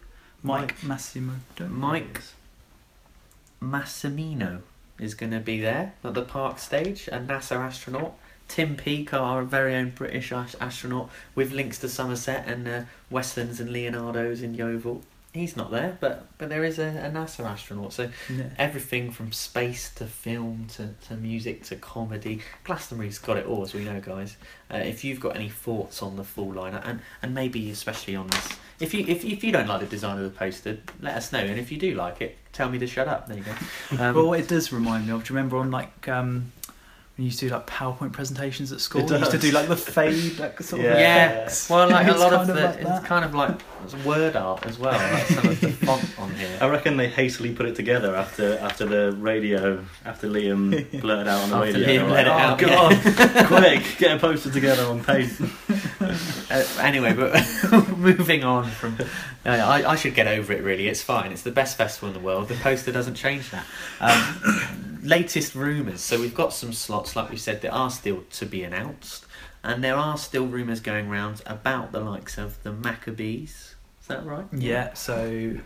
Mike, 0.43 0.61
Mike. 0.61 0.85
Massimo. 0.85 1.33
Mike 1.69 2.21
Massimino 3.63 4.61
is 4.99 5.15
going 5.15 5.33
to 5.33 5.41
be 5.41 5.61
there 5.61 5.95
at 6.05 6.15
the 6.15 6.23
park 6.23 6.59
stage, 6.59 7.09
a 7.09 7.19
NASA 7.19 7.57
astronaut. 7.57 8.15
Tim 8.47 8.77
Peake, 8.77 9.15
our 9.15 9.43
very 9.43 9.75
own 9.75 9.91
British 9.91 10.31
astronaut, 10.31 11.09
with 11.35 11.53
links 11.53 11.79
to 11.79 11.89
Somerset 11.89 12.47
and 12.47 12.69
uh, 12.69 12.83
Westlands 13.11 13.59
and 13.59 13.71
Leonardo's 13.71 14.43
in 14.43 14.53
Yeovil. 14.55 15.03
He's 15.35 15.57
not 15.57 15.73
there, 15.73 15.99
but 16.01 16.27
but 16.39 16.49
there 16.49 16.63
is 16.63 16.79
a, 16.79 16.87
a 16.87 17.11
NASA 17.11 17.41
astronaut. 17.45 17.93
So 17.93 18.09
Yeah. 18.31 18.45
everything 18.57 19.11
from 19.11 19.33
space 19.33 19.93
to 19.95 20.07
film 20.07 20.69
to, 20.75 20.91
to 21.09 21.17
music 21.17 21.65
to 21.65 21.77
comedy. 21.77 22.41
Glastonbury's 22.63 23.19
got 23.19 23.37
it 23.37 23.45
all, 23.47 23.63
as 23.63 23.75
we 23.75 23.85
know, 23.85 24.01
guys. 24.01 24.37
Uh, 24.73 24.77
if 24.77 25.03
you've 25.03 25.19
got 25.19 25.35
any 25.35 25.49
thoughts 25.49 26.03
on 26.03 26.15
the 26.15 26.23
full 26.23 26.53
liner, 26.53 26.81
and, 26.85 27.01
and 27.21 27.35
maybe 27.35 27.69
especially 27.73 28.15
on 28.15 28.29
this, 28.29 28.49
if 28.79 28.95
you 28.95 29.05
if, 29.09 29.25
if 29.25 29.43
you 29.43 29.51
don't 29.51 29.67
like 29.67 29.81
the 29.81 29.87
design 29.87 30.19
of 30.19 30.23
the 30.25 30.31
poster, 30.31 30.79
let 31.01 31.17
us 31.17 31.33
know. 31.33 31.41
And 31.41 31.59
if 31.59 31.73
you 31.73 31.79
do 31.79 31.95
like 31.97 32.21
it, 32.23 32.39
tell 32.53 32.71
me 32.71 32.79
to 32.79 32.87
shut 32.87 33.09
up. 33.09 33.27
There 33.27 33.37
you 33.37 33.43
go. 33.43 33.53
Um, 33.99 34.15
well, 34.15 34.27
what 34.29 34.39
it 34.41 34.47
does 34.49 34.73
remind 34.73 35.07
me 35.09 35.13
of, 35.13 35.25
do 35.25 35.33
you 35.33 35.37
remember 35.37 35.57
on 35.57 35.73
like 35.73 36.07
um, 36.09 36.53
when 37.17 37.23
you 37.25 37.27
used 37.27 37.39
to 37.41 37.49
do 37.49 37.55
like 37.55 37.67
PowerPoint 37.69 38.13
presentations 38.13 38.73
at 38.73 38.81
school? 38.81 39.03
It 39.03 39.11
You 39.11 39.19
used 39.19 39.31
to 39.31 39.39
do 39.39 39.51
like 39.53 39.69
the 39.69 39.77
fade, 39.77 40.39
like 40.39 40.61
sort 40.63 40.81
of 40.81 40.87
Yeah. 40.87 41.27
effects. 41.43 41.71
well, 41.71 41.89
like 41.89 42.09
a 42.09 42.13
lot 42.13 42.33
of 42.33 42.47
kind 42.47 42.51
of 42.51 42.57
the, 42.57 42.63
like 42.63 42.79
it's 42.99 43.07
kind 43.07 43.25
of 43.25 43.35
like 43.35 43.61
it's 43.85 43.95
word 44.05 44.35
art 44.35 44.67
as 44.67 44.79
well. 44.79 44.93
Like 45.13 45.27
some 45.27 45.47
of 45.49 45.61
the 45.61 45.71
font 45.71 46.19
on 46.19 46.35
here. 46.35 46.59
I 46.61 46.69
reckon 46.69 46.97
they 46.97 47.09
hastily 47.09 47.53
put 47.55 47.67
it 47.67 47.77
together 47.77 48.17
after 48.17 48.59
after 48.59 48.85
the 48.87 49.13
radio 49.13 49.85
after 50.05 50.27
Liam 50.29 50.71
blurted 51.01 51.29
out 51.29 51.41
on 51.43 51.51
the 51.51 51.57
After 51.57 51.79
radio. 51.81 52.05
Liam 52.05 52.09
They're 52.11 52.27
like, 52.27 52.27
out, 52.27 52.63
oh 52.63 52.67
god, 52.67 53.47
quick, 53.47 53.99
get 53.99 54.17
a 54.17 54.19
poster 54.19 54.51
together 54.51 54.85
on 54.87 55.05
paint. 55.05 55.33
Uh, 56.51 56.63
anyway, 56.81 57.15
but 57.15 57.33
moving 57.97 58.45
on 58.45 58.65
from, 58.71 58.97
uh, 59.47 59.49
I, 59.49 59.93
I 59.93 59.97
should 59.97 60.15
get 60.15 60.27
over 60.29 60.53
it. 60.53 60.63
Really, 60.63 60.87
it's 60.87 61.03
fine. 61.03 61.33
It's 61.33 61.41
the 61.43 61.51
best 61.51 61.79
festival 61.79 62.09
in 62.09 62.15
the 62.15 62.21
world. 62.21 62.49
The 62.49 62.55
poster 62.57 62.93
doesn't 62.93 63.15
change 63.15 63.51
that. 63.51 63.65
Um, 64.01 64.84
latest 65.05 65.55
rumours. 65.55 66.01
So 66.01 66.21
we've 66.21 66.35
got 66.35 66.53
some 66.53 66.73
slots, 66.73 67.15
like 67.15 67.31
we 67.31 67.37
said, 67.37 67.61
that 67.63 67.71
are 67.71 67.91
still 67.91 68.25
to 68.33 68.47
be 68.47 68.65
announced, 68.65 69.27
and 69.63 69.85
there 69.85 69.97
are 69.97 70.19
still 70.19 70.47
rumours 70.47 70.81
going 70.81 71.09
around 71.09 71.43
about 71.47 71.93
the 71.93 72.01
likes 72.01 72.39
of 72.39 72.61
the 72.63 72.73
Maccabees. 72.73 73.77
Is 74.01 74.07
that 74.09 74.25
right? 74.25 74.47
Yeah, 74.53 74.95
so 74.95 75.57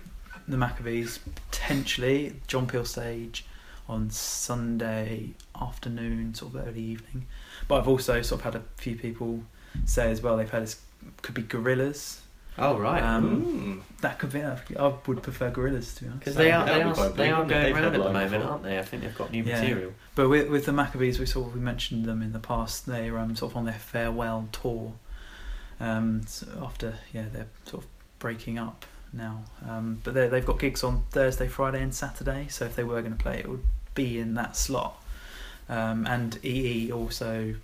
the 0.47 0.57
Maccabees 0.57 1.19
potentially 1.51 2.35
John 2.47 2.67
Peel 2.67 2.85
stage 2.85 3.45
on 3.89 4.11
Sunday 4.11 5.31
afternoon, 5.61 6.35
sort 6.35 6.55
of 6.55 6.69
early 6.69 6.83
evening. 6.83 7.27
But 7.67 7.81
I've 7.81 7.89
also 7.89 8.21
sort 8.23 8.41
of 8.41 8.45
had 8.45 8.55
a 8.55 8.65
few 8.77 8.97
people 8.97 9.43
say 9.85 10.11
as 10.11 10.21
well 10.21 10.37
they've 10.37 10.49
heard 10.49 10.63
this 10.63 10.81
could 11.23 11.35
be 11.35 11.43
Gorillaz. 11.43 12.19
Oh 12.59 12.79
right. 12.79 13.03
Um, 13.03 13.45
Mm. 13.45 13.81
That 14.01 14.19
could 14.21 14.33
be. 14.33 14.41
I 14.43 14.57
would 15.07 15.23
prefer 15.25 15.51
Gorillaz 15.51 15.97
to 15.97 16.05
be 16.05 16.09
honest. 16.11 16.21
because 16.21 16.37
they 16.37 16.53
are 16.53 16.65
That'd 16.65 16.83
they 16.95 17.03
are 17.03 17.09
they 17.11 17.31
are 17.31 17.45
going 17.45 17.75
around 17.75 17.85
at 17.87 17.93
the 17.95 17.99
moment, 18.13 18.31
before. 18.31 18.49
aren't 18.51 18.63
they? 18.63 18.79
I 18.79 18.83
think 18.83 19.03
they've 19.03 19.17
got 19.19 19.33
new 19.33 19.43
Yeah. 19.43 19.61
material. 19.61 19.93
But 20.15 20.29
with 20.29 20.49
with 20.49 20.67
the 20.67 20.73
Maccabees, 20.73 21.19
we 21.19 21.27
sort 21.27 21.49
of 21.49 21.55
we 21.55 21.61
mentioned 21.61 22.05
them 22.05 22.23
in 22.23 22.33
the 22.33 22.39
past. 22.39 22.87
They're 22.87 23.19
um, 23.19 23.35
sort 23.35 23.53
of 23.53 23.57
on 23.57 23.65
their 23.65 23.75
farewell 23.75 24.49
tour. 24.53 24.93
Um, 25.81 26.23
so 26.27 26.47
after 26.63 26.95
yeah, 27.13 27.25
they're 27.33 27.47
sort 27.65 27.85
of 27.85 27.91
breaking 28.19 28.59
up 28.59 28.85
now. 29.13 29.43
Um, 29.69 30.01
but 30.05 30.15
they 30.15 30.29
they've 30.29 30.47
got 30.47 30.59
gigs 30.61 30.83
on 30.85 31.03
Thursday, 31.11 31.49
Friday, 31.49 31.83
and 31.83 31.95
Saturday. 31.95 32.47
So 32.49 32.65
if 32.67 32.77
they 32.77 32.85
were 32.85 33.01
going 33.03 33.17
to 33.17 33.23
play, 33.23 33.39
it 33.39 33.49
would 33.49 33.65
be 33.95 34.19
in 34.19 34.35
that 34.35 34.57
slot. 34.57 35.03
Um, 35.69 36.07
and 36.07 36.39
EE 36.45 36.91
also 36.93 37.55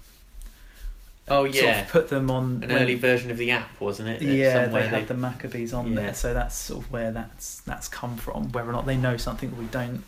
Oh 1.26 1.44
sort 1.44 1.54
yeah, 1.54 1.80
of 1.82 1.88
put 1.88 2.08
them 2.08 2.30
on 2.30 2.60
an 2.62 2.68
when- 2.68 2.72
early 2.82 2.96
version 2.96 3.30
of 3.30 3.38
the 3.38 3.50
app, 3.50 3.80
wasn't 3.80 4.10
it? 4.10 4.20
Yeah, 4.20 4.64
somewhere 4.64 4.82
they 4.82 4.88
had 4.88 5.08
the 5.08 5.14
Maccabees 5.14 5.72
on 5.72 5.88
Yeah. 5.88 5.94
there, 6.02 6.14
so 6.14 6.34
that's 6.34 6.54
sort 6.54 6.84
of 6.84 6.92
where 6.92 7.12
that's 7.12 7.60
that's 7.60 7.88
come 7.88 8.18
from. 8.18 8.52
Whether 8.52 8.68
or 8.68 8.72
not 8.72 8.84
they 8.84 8.98
know 8.98 9.16
something 9.16 9.48
that 9.48 9.58
we 9.58 9.64
don't, 9.66 10.04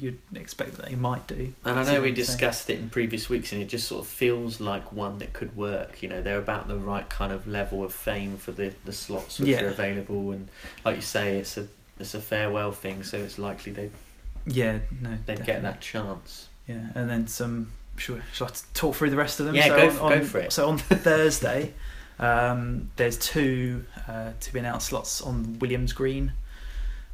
you'd 0.00 0.18
expect 0.34 0.76
that 0.76 0.86
they 0.88 0.94
might 0.94 1.26
do. 1.26 1.52
And 1.64 1.76
I 1.78 1.82
know 1.82 1.90
we 1.92 1.96
I'm 1.96 2.02
saying? 2.02 2.14
discussed 2.14 2.70
it 2.70 2.78
in 2.78 2.88
previous 2.88 3.28
weeks, 3.28 3.52
and 3.52 3.60
it 3.60 3.64
just 3.66 3.88
sort 3.88 4.02
of 4.02 4.06
feels 4.08 4.60
like 4.60 4.92
one 4.92 5.18
that 5.18 5.32
could 5.32 5.56
work. 5.56 6.02
You 6.04 6.08
know, 6.08 6.22
they're 6.22 6.38
about 6.38 6.68
the 6.68 6.76
right 6.78 7.08
kind 7.08 7.32
of 7.32 7.48
level 7.48 7.82
of 7.82 7.92
fame 7.92 8.36
for 8.36 8.52
the, 8.52 8.72
the 8.84 8.92
slots 8.92 9.40
which 9.40 9.48
Yeah. 9.48 9.62
are 9.64 9.68
available, 9.68 10.30
and 10.30 10.48
like 10.84 10.94
you 10.96 11.02
say, 11.02 11.38
it's 11.38 11.56
a 11.56 11.66
it's 11.98 12.14
a 12.14 12.20
farewell 12.20 12.70
thing, 12.70 13.02
so 13.02 13.18
it's 13.18 13.40
likely 13.40 13.72
they 13.72 13.90
Yeah, 14.46 14.78
no, 15.02 15.10
they'd 15.10 15.18
definitely. 15.26 15.46
get 15.46 15.62
that 15.62 15.80
chance. 15.80 16.48
Yeah, 16.68 16.90
and 16.94 17.10
then 17.10 17.26
some. 17.26 17.72
Should, 18.00 18.22
should 18.32 18.48
I 18.48 18.50
talk 18.74 18.94
through 18.96 19.10
the 19.10 19.16
rest 19.16 19.40
of 19.40 19.46
them? 19.46 19.54
Yeah, 19.54 19.68
so 19.68 19.76
go 19.76 19.82
on, 19.82 19.88
f- 19.88 20.02
on, 20.02 20.18
go 20.18 20.24
for 20.24 20.38
it. 20.38 20.52
So 20.52 20.68
on 20.68 20.78
Thursday, 20.78 21.74
um, 22.18 22.90
there's 22.96 23.18
two 23.18 23.84
uh, 24.08 24.32
to 24.40 24.52
be 24.52 24.58
announced 24.58 24.88
slots 24.88 25.20
on 25.20 25.58
Williams 25.58 25.92
Green 25.92 26.32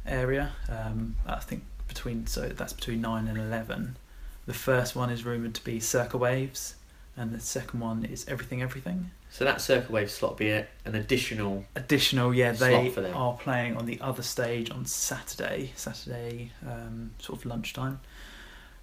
area. 0.05 0.51
Um, 0.69 1.15
I 1.25 1.39
think 1.39 1.63
between 1.87 2.25
so 2.27 2.47
that's 2.49 2.73
between 2.73 3.01
nine 3.01 3.27
and 3.27 3.37
eleven. 3.37 3.97
The 4.45 4.53
first 4.53 4.95
one 4.95 5.09
is 5.09 5.25
rumored 5.25 5.55
to 5.55 5.63
be 5.63 5.79
Circa 5.81 6.17
Waves, 6.17 6.75
and 7.17 7.33
the 7.33 7.39
second 7.41 7.81
one 7.81 8.05
is 8.05 8.25
Everything 8.29 8.61
Everything. 8.61 9.11
So 9.29 9.43
that 9.43 9.59
Circa 9.59 9.91
Wave 9.91 10.09
slot 10.09 10.37
be 10.37 10.51
a, 10.51 10.67
an 10.85 10.95
additional. 10.95 11.65
Additional, 11.75 12.33
yeah, 12.33 12.53
Slot 12.53 12.69
they 12.69 12.89
for 12.89 13.01
them. 13.01 13.13
are 13.15 13.33
playing 13.33 13.75
on 13.75 13.85
the 13.85 13.99
other 13.99 14.23
stage 14.23 14.71
on 14.71 14.85
Saturday, 14.85 15.73
Saturday, 15.75 16.53
um, 16.65 17.11
sort 17.19 17.39
of 17.39 17.45
lunchtime, 17.45 17.99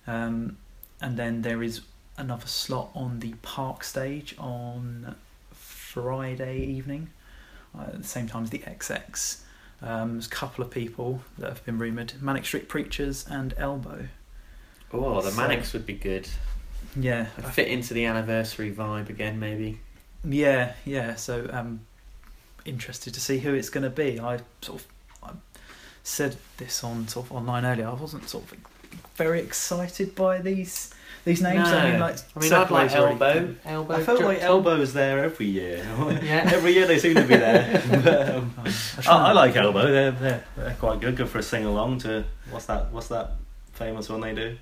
um, 0.06 0.58
and 1.00 1.16
then 1.16 1.40
there 1.40 1.62
is 1.62 1.80
another 2.16 2.46
slot 2.46 2.90
on 2.94 3.20
the 3.20 3.34
park 3.42 3.84
stage 3.84 4.34
on 4.38 5.14
Friday 5.52 6.58
evening, 6.64 7.10
uh, 7.78 7.82
at 7.82 7.98
the 8.02 8.08
same 8.08 8.26
time 8.28 8.44
as 8.44 8.50
the 8.50 8.58
XX. 8.58 9.38
Um, 9.82 10.12
there's 10.14 10.26
a 10.26 10.30
couple 10.30 10.64
of 10.64 10.70
people 10.70 11.20
that 11.38 11.48
have 11.48 11.64
been 11.64 11.78
rumoured: 11.78 12.14
Manic 12.20 12.44
Street 12.44 12.68
Preachers 12.68 13.26
and 13.28 13.54
Elbow. 13.56 14.08
Oh, 14.92 15.20
the 15.20 15.30
So- 15.30 15.36
Manics 15.36 15.72
would 15.72 15.86
be 15.86 15.94
good. 15.94 16.28
Yeah, 16.96 17.26
I'd 17.38 17.46
fit 17.52 17.68
into 17.68 17.92
the 17.94 18.04
anniversary 18.04 18.72
vibe 18.72 19.08
again, 19.08 19.40
maybe. 19.40 19.80
Yeah, 20.24 20.74
yeah. 20.84 21.16
So 21.16 21.48
um, 21.52 21.80
interested 22.64 23.12
to 23.14 23.20
see 23.20 23.38
who 23.38 23.52
it's 23.54 23.68
going 23.70 23.82
to 23.84 23.90
be. 23.90 24.20
I 24.20 24.38
sort 24.62 24.80
of 24.82 24.86
I 25.22 25.30
said 26.04 26.36
this 26.58 26.84
on 26.84 27.08
sort 27.08 27.26
of 27.26 27.32
online 27.32 27.64
earlier. 27.64 27.88
I 27.88 27.94
wasn't 27.94 28.28
sort 28.28 28.44
of 28.44 28.54
very 29.16 29.40
excited 29.40 30.14
by 30.14 30.38
these 30.40 30.94
these 31.24 31.40
names. 31.42 31.66
I 31.68 31.90
mean, 31.90 32.00
like, 32.00 32.16
I 32.36 32.40
mean, 32.40 32.52
I'd 32.52 32.70
like 32.70 32.90
Circa's 32.90 32.94
Elbow. 32.94 33.54
Elbow. 33.64 33.94
I 33.94 34.02
felt 34.02 34.18
Dro- 34.18 34.28
like 34.28 34.42
Elbow's 34.42 34.92
there 34.92 35.24
every 35.24 35.46
year. 35.46 35.78
Yeah. 36.22 36.50
every 36.52 36.72
year 36.72 36.86
they 36.86 36.98
seem 36.98 37.14
to 37.14 37.22
be 37.22 37.36
there. 37.36 37.82
But, 38.04 38.34
um, 38.34 38.54
I 38.58 39.10
I, 39.10 39.28
I 39.28 39.32
like 39.32 39.56
Elbow. 39.56 39.90
They're, 39.90 40.10
they're 40.12 40.44
they're 40.56 40.74
quite 40.78 41.00
good. 41.00 41.16
Good 41.16 41.28
for 41.28 41.38
a 41.38 41.42
sing 41.42 41.64
along 41.64 41.98
to 42.00 42.24
what's 42.50 42.66
that? 42.66 42.92
What's 42.92 43.08
that 43.08 43.32
famous 43.72 44.08
one 44.08 44.20
they 44.20 44.34
do? 44.34 44.56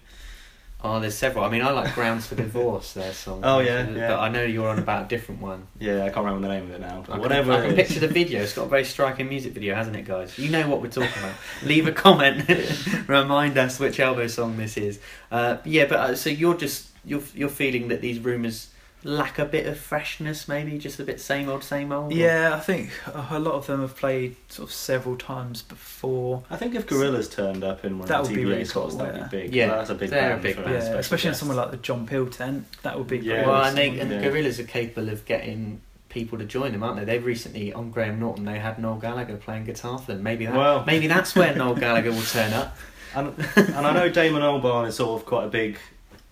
Oh, 0.85 0.99
there's 0.99 1.15
several. 1.15 1.45
I 1.45 1.49
mean, 1.49 1.63
I 1.63 1.71
like 1.71 1.95
Grounds 1.95 2.27
for 2.27 2.35
Divorce. 2.35 2.95
Their 2.95 3.13
song. 3.13 3.41
Oh, 3.45 3.61
yeah, 3.61 3.89
yeah. 3.89 4.09
But 4.09 4.19
I 4.19 4.29
know 4.31 4.43
you're 4.43 4.69
on 4.69 4.81
about 4.81 5.05
a 5.07 5.09
different 5.09 5.41
one. 5.41 5.69
Yeah, 5.79 6.05
I 6.05 6.09
can't 6.11 6.27
remember 6.27 6.49
the 6.49 6.53
name 6.55 6.65
of 6.65 6.71
it 6.73 6.81
now. 6.81 6.97
I 6.99 7.01
But 7.03 7.07
can- 7.07 7.21
whatever. 7.21 7.53
I 7.53 7.67
can 7.69 7.77
picture 7.77 8.01
the 8.01 8.09
video. 8.09 8.43
It's 8.43 8.53
got 8.55 8.65
a 8.65 8.69
very 8.69 8.85
striking 8.85 9.29
music 9.29 9.53
video, 9.53 9.77
hasn't 9.77 9.95
it, 9.95 10.05
guys? 10.05 10.37
You 10.39 10.51
know 10.51 10.69
what 10.69 10.83
we're 10.83 10.89
talking 10.89 11.11
about. 11.19 11.35
Leave 11.63 11.87
a 11.87 11.93
comment. 11.93 12.49
Remind 13.09 13.57
us 13.59 13.79
which 13.79 14.01
Elbow 14.01 14.27
song 14.27 14.57
this 14.57 14.77
is. 14.77 14.99
Uh, 15.31 15.59
yeah, 15.65 15.85
but 15.87 15.99
uh, 16.01 16.15
so 16.17 16.31
you're 16.31 16.57
just 16.57 16.89
you're 17.05 17.23
you're 17.35 17.49
feeling 17.49 17.89
that 17.89 18.01
these 18.01 18.19
rumours 18.19 18.72
lack 19.05 19.39
a 19.39 19.45
bit 19.45 19.67
of 19.67 19.79
freshness, 19.79 20.47
maybe 20.47 20.79
just 20.79 21.01
a 21.01 21.05
bit 21.05 21.21
same 21.21 21.49
old, 21.49 21.65
same 21.65 21.91
old. 21.93 22.13
or- 22.13 22.17
Yeah, 22.17 22.55
I 22.55 22.61
think 22.61 22.91
a 23.13 23.39
lot 23.39 23.55
of 23.55 23.67
them 23.67 23.81
have 23.81 23.97
played 23.97 24.37
sort 24.49 24.69
of 24.69 24.75
several 24.75 25.17
times 25.17 25.63
before. 25.63 26.45
I 26.51 26.57
think 26.57 26.75
if 26.75 26.87
Gorillaz 26.87 27.31
turned 27.33 27.65
up 27.65 27.85
in 27.85 27.99
one 27.99 28.07
That 28.09 28.21
of 28.21 28.27
would 28.29 28.31
the 28.37 28.37
be 28.37 28.43
TBA 28.45 28.51
really 28.53 28.65
slots, 28.65 28.95
cool, 28.95 29.05
that'd 29.05 29.21
yeah. 29.21 29.27
be 29.29 29.37
big. 29.43 29.55
Yeah, 29.55 29.67
that's 29.69 29.91
a 29.91 29.95
big 29.95 30.11
they're 30.11 30.37
a 30.37 30.39
big 30.39 30.57
band. 30.57 30.71
Yeah, 30.71 30.79
especially 30.95 31.29
in 31.29 31.33
guest. 31.33 31.41
somewhere 31.41 31.57
like 31.57 31.71
the 31.73 31.77
John 31.79 32.07
Peel 32.07 32.27
tent, 32.29 32.67
that 32.83 32.97
would 32.97 33.09
be 33.09 33.19
Yeah. 33.19 33.33
pretty 33.35 33.47
Well, 33.49 33.57
awesome. 33.63 33.79
and, 33.79 33.79
they, 33.79 34.01
and 34.01 34.11
Yeah. 34.11 34.23
Gorillaz 34.31 34.59
are 34.61 34.65
capable 34.65 35.09
of 35.09 35.25
getting 35.25 35.81
people 36.09 36.39
to 36.39 36.45
join 36.45 36.73
them, 36.73 36.83
aren't 36.83 36.99
they? 36.99 37.05
They've 37.05 37.25
recently 37.25 37.73
on 37.73 37.91
Graham 37.91 38.21
Norton. 38.21 38.45
They 38.45 38.59
had 38.59 38.79
Noel 38.79 38.97
Gallagher 38.97 39.37
playing 39.37 39.65
guitar 39.65 39.99
for 39.99 40.13
them. 40.13 40.23
Maybe 40.23 40.45
that. 40.47 40.55
Well- 40.55 40.85
maybe 40.87 41.07
that's 41.07 41.35
where 41.35 41.55
Noel 41.55 41.75
Gallagher 41.75 42.11
will 42.13 42.23
turn 42.23 42.53
up. 42.53 42.77
And, 43.15 43.35
and 43.57 43.87
I 43.87 43.93
know 43.93 44.09
Damon 44.09 44.41
Albarn 44.41 44.87
is 44.89 44.95
sort 44.97 45.21
of 45.21 45.27
quite 45.27 45.45
a 45.45 45.49
big 45.49 45.77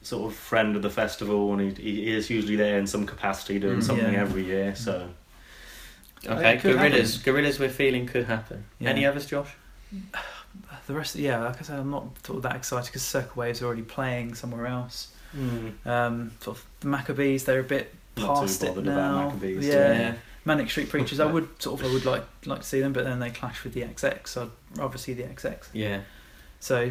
sort 0.02 0.30
of 0.30 0.36
friend 0.36 0.76
of 0.76 0.82
the 0.82 0.90
festival, 0.90 1.52
and 1.52 1.76
he, 1.76 1.82
he 1.82 2.12
is 2.14 2.30
usually 2.30 2.56
there 2.56 2.78
in 2.78 2.86
some 2.86 3.06
capacity 3.06 3.58
doing 3.58 3.78
Mm. 3.80 3.82
something 3.82 4.12
Yeah. 4.14 4.20
every 4.22 4.44
year. 4.44 4.74
So 4.74 5.10
Okay, 6.26 6.54
it 6.56 6.60
could 6.60 6.76
Gorillaz. 6.76 7.18
Gorillaz, 7.22 7.58
we're 7.58 7.68
feeling 7.70 8.06
could 8.06 8.24
happen. 8.26 8.64
Yeah. 8.78 8.90
Any 8.90 9.06
others, 9.06 9.26
Josh? 9.26 9.50
The 10.86 10.94
rest, 10.96 11.14
yeah, 11.14 11.38
like 11.44 11.58
I 11.60 11.62
said, 11.62 11.78
I'm 11.78 11.90
not 11.90 12.06
sort 12.26 12.38
of 12.38 12.42
that 12.42 12.56
excited 12.56 12.86
because 12.86 13.02
Circa 13.02 13.30
Wave's 13.36 13.62
already 13.62 13.82
playing 13.82 14.34
somewhere 14.34 14.66
else. 14.66 15.08
Um, 15.84 16.32
sort 16.40 16.56
of 16.56 16.66
the 16.80 16.88
Maccabees, 16.88 17.44
they're 17.44 17.60
a 17.60 17.62
bit 17.62 17.94
Not 18.16 18.34
too 18.34 18.40
past 18.40 18.64
it 18.64 18.66
bothered 18.68 18.88
about 18.88 18.96
now. 19.14 19.24
Maccabees, 19.28 19.66
yeah. 19.68 19.92
Yeah. 19.92 20.14
Manic 20.44 20.68
Street 20.68 20.88
Preachers, 20.88 21.20
I 21.20 21.26
would 21.26 21.48
sort 21.62 21.80
of, 21.80 21.86
I 21.86 21.92
would 21.92 22.04
like 22.04 22.24
like 22.46 22.62
to 22.62 22.66
see 22.66 22.80
them, 22.80 22.92
but 22.92 23.04
then 23.04 23.20
they 23.20 23.30
clash 23.30 23.62
with 23.62 23.74
the 23.74 23.82
XX. 23.82 24.26
So 24.26 24.50
I'd 24.72 24.78
rather 24.78 24.98
see 24.98 25.12
the 25.14 25.22
XX. 25.22 25.68
Yeah. 25.72 26.00
So, 26.58 26.90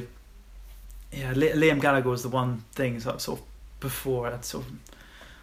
yeah, 1.11 1.33
Liam 1.33 1.81
Gallagher 1.81 2.09
was 2.09 2.23
the 2.23 2.29
one 2.29 2.63
thing. 2.73 2.99
So 2.99 3.17
sort 3.17 3.39
of 3.39 3.45
before 3.79 4.27
I'd 4.27 4.45
sort 4.45 4.65
of 4.65 4.71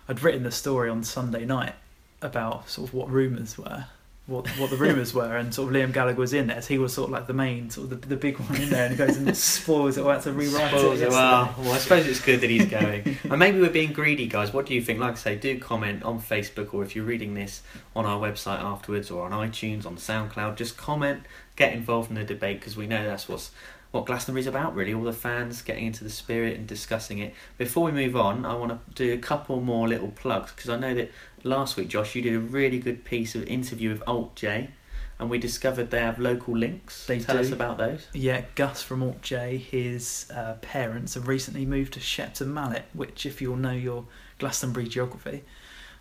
I'd 0.09 0.23
written 0.23 0.43
the 0.45 0.53
story 0.53 0.89
on 0.89 1.03
Sunday 1.03 1.45
night 1.45 1.75
about 2.23 2.69
sort 2.69 2.89
of 2.89 2.95
what 2.95 3.11
rumours 3.11 3.59
were, 3.59 3.87
what 4.27 4.47
what 4.59 4.71
the 4.71 4.77
rumours 4.87 5.13
were, 5.13 5.37
and 5.37 5.53
sort 5.53 5.69
of 5.69 5.75
Liam 5.75 5.93
Gallagher 5.93 6.21
was 6.21 6.33
in 6.33 6.47
there. 6.47 6.63
So 6.63 6.69
he 6.69 6.79
was 6.79 6.95
sort 6.95 7.09
of 7.09 7.13
like 7.13 7.27
the 7.27 7.33
main, 7.33 7.71
sort 7.71 7.91
of 7.91 8.01
the, 8.03 8.09
the 8.09 8.17
big 8.17 8.39
one 8.39 8.61
in 8.61 8.71
there, 8.71 8.85
and 8.87 8.93
he 8.93 8.97
goes 8.99 9.17
and 9.17 9.37
spoils 9.37 9.99
it. 9.99 10.05
had 10.05 10.23
to 10.23 10.33
rewrite 10.33 10.71
Spoils 10.71 11.01
it. 11.01 11.07
it. 11.07 11.11
Well, 11.11 11.55
well, 11.59 11.73
I 11.73 11.79
suppose 11.79 12.07
it's 12.07 12.21
good 12.21 12.41
that 12.43 12.51
he's 12.51 12.67
going. 12.67 13.19
and 13.25 13.39
maybe 13.39 13.61
we're 13.61 13.71
being 13.71 13.93
greedy, 13.93 14.29
guys. 14.29 14.53
What 14.53 14.67
do 14.67 14.75
you 14.75 14.83
think? 14.83 15.01
Like 15.01 15.13
I 15.13 15.17
say, 15.17 15.37
do 15.37 15.59
comment 15.59 16.05
on 16.05 16.21
Facebook 16.21 16.73
or 16.73 16.85
if 16.85 16.95
you're 16.95 17.05
reading 17.05 17.35
this 17.35 17.63
on 17.97 18.07
our 18.07 18.21
website 18.21 18.61
afterwards 18.61 19.11
or 19.11 19.25
on 19.27 19.33
iTunes, 19.33 19.85
on 19.85 19.97
SoundCloud, 19.97 20.55
just 20.57 20.77
comment, 20.77 21.25
get 21.57 21.73
involved 21.73 22.09
in 22.11 22.15
the 22.17 22.25
debate 22.25 22.61
because 22.61 22.77
we 22.77 22.87
know 22.87 23.05
that's 23.05 23.29
what's 23.29 23.51
what 23.91 24.07
Glastonbury's 24.07 24.47
about, 24.47 24.75
really. 24.75 24.93
All 24.93 25.05
the 25.05 25.13
fans 25.13 25.63
getting 25.63 25.87
into 25.87 26.05
the 26.05 26.11
spirit 26.11 26.57
and 26.57 26.67
discussing 26.67 27.19
it. 27.19 27.35
Before 27.59 27.85
we 27.85 27.93
move 27.93 28.17
on, 28.17 28.45
I 28.45 28.55
want 28.55 28.73
to 28.73 28.95
do 28.95 29.13
a 29.13 29.19
couple 29.19 29.61
more 29.61 29.89
little 29.89 30.11
plugs 30.11 30.53
because 30.53 30.71
I 30.71 30.77
know 30.77 30.95
that 30.95 31.11
last 31.45 31.77
week, 31.77 31.89
Josh, 31.89 32.15
you 32.15 32.23
did 32.23 32.35
a 32.35 32.41
really 32.41 32.79
good 32.79 33.05
piece 33.05 33.35
of 33.35 33.45
interview 33.45 33.91
with 33.91 34.03
Alt 34.07 34.35
J. 34.37 34.71
And 35.19 35.31
we 35.31 35.39
discovered 35.39 35.91
they 35.91 36.01
have 36.01 36.19
local 36.19 36.55
links. 36.55 37.07
They 37.07 37.21
Tell 37.21 37.37
do. 37.37 37.41
us 37.41 37.51
about 37.51 37.79
those. 37.79 38.07
Yeah, 38.13 38.43
Gus 38.55 38.83
from 38.83 39.03
Alt 39.03 39.23
J, 39.23 39.57
his 39.57 40.31
uh, 40.35 40.55
parents 40.61 41.15
have 41.15 41.27
recently 41.27 41.65
moved 41.65 41.95
to 41.95 42.01
Shepton 42.01 42.53
Mallet, 42.53 42.85
which, 42.93 43.25
if 43.25 43.41
you'll 43.41 43.57
know 43.57 43.73
your 43.73 44.05
Glastonbury 44.39 44.87
geography, 44.87 45.43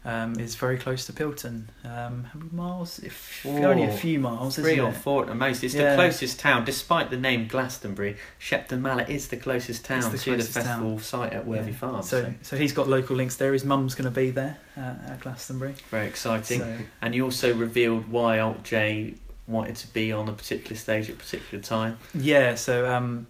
um, 0.06 0.40
is 0.40 0.56
very 0.56 0.78
close 0.78 1.06
to 1.08 1.14
Pilton. 1.14 1.68
Um, 1.84 2.24
how 2.32 2.40
many 2.40 2.52
miles? 2.52 3.00
If 3.00 3.46
only 3.46 3.84
a 3.84 3.92
few 3.92 4.20
miles, 4.20 4.56
Three 4.56 4.80
or 4.80 4.90
it? 4.90 4.94
four 4.96 5.28
at 5.30 5.36
most. 5.36 5.64
It's 5.64 5.74
the 5.74 5.94
closest 5.96 6.40
town, 6.40 6.64
despite 6.64 7.10
the 7.10 7.18
name 7.18 7.48
Glastonbury. 7.48 8.16
Shepton 8.40 8.82
Mallet 8.82 9.10
is 9.10 9.28
the 9.30 9.38
closest 9.38 9.84
town 9.84 10.02
the 10.12 10.18
to 10.18 10.18
the 10.18 10.24
closest 10.36 10.54
festival 10.54 11.00
site 11.00 11.34
at 11.34 11.46
Worthy 11.48 11.72
Yeah. 11.72 11.78
Farm. 11.78 12.04
So, 12.04 12.24
So, 12.24 12.34
so 12.44 12.58
he's 12.58 12.72
got 12.74 12.88
local 12.88 13.16
links 13.16 13.36
there. 13.36 13.52
His 13.54 13.66
mum's 13.66 13.96
going 13.96 14.06
to 14.14 14.20
be 14.20 14.30
there 14.32 14.58
uh, 14.78 14.94
at 15.08 15.20
Glastonbury. 15.22 15.76
very 15.90 16.08
exciting. 16.08 16.60
So, 16.62 16.78
And 17.02 17.14
you 17.16 17.24
also 17.26 17.54
revealed 17.56 18.08
why 18.08 18.40
Alt 18.40 18.64
J 18.64 19.16
wanted 19.48 19.76
to 19.78 19.88
be 19.94 20.12
on 20.12 20.30
a 20.30 20.34
particular 20.34 20.76
stage 20.76 21.10
at 21.10 21.16
a 21.16 21.18
particular 21.20 21.64
time. 21.64 21.98
yeah, 22.14 22.56
so 22.56 22.92
um, 22.92 23.28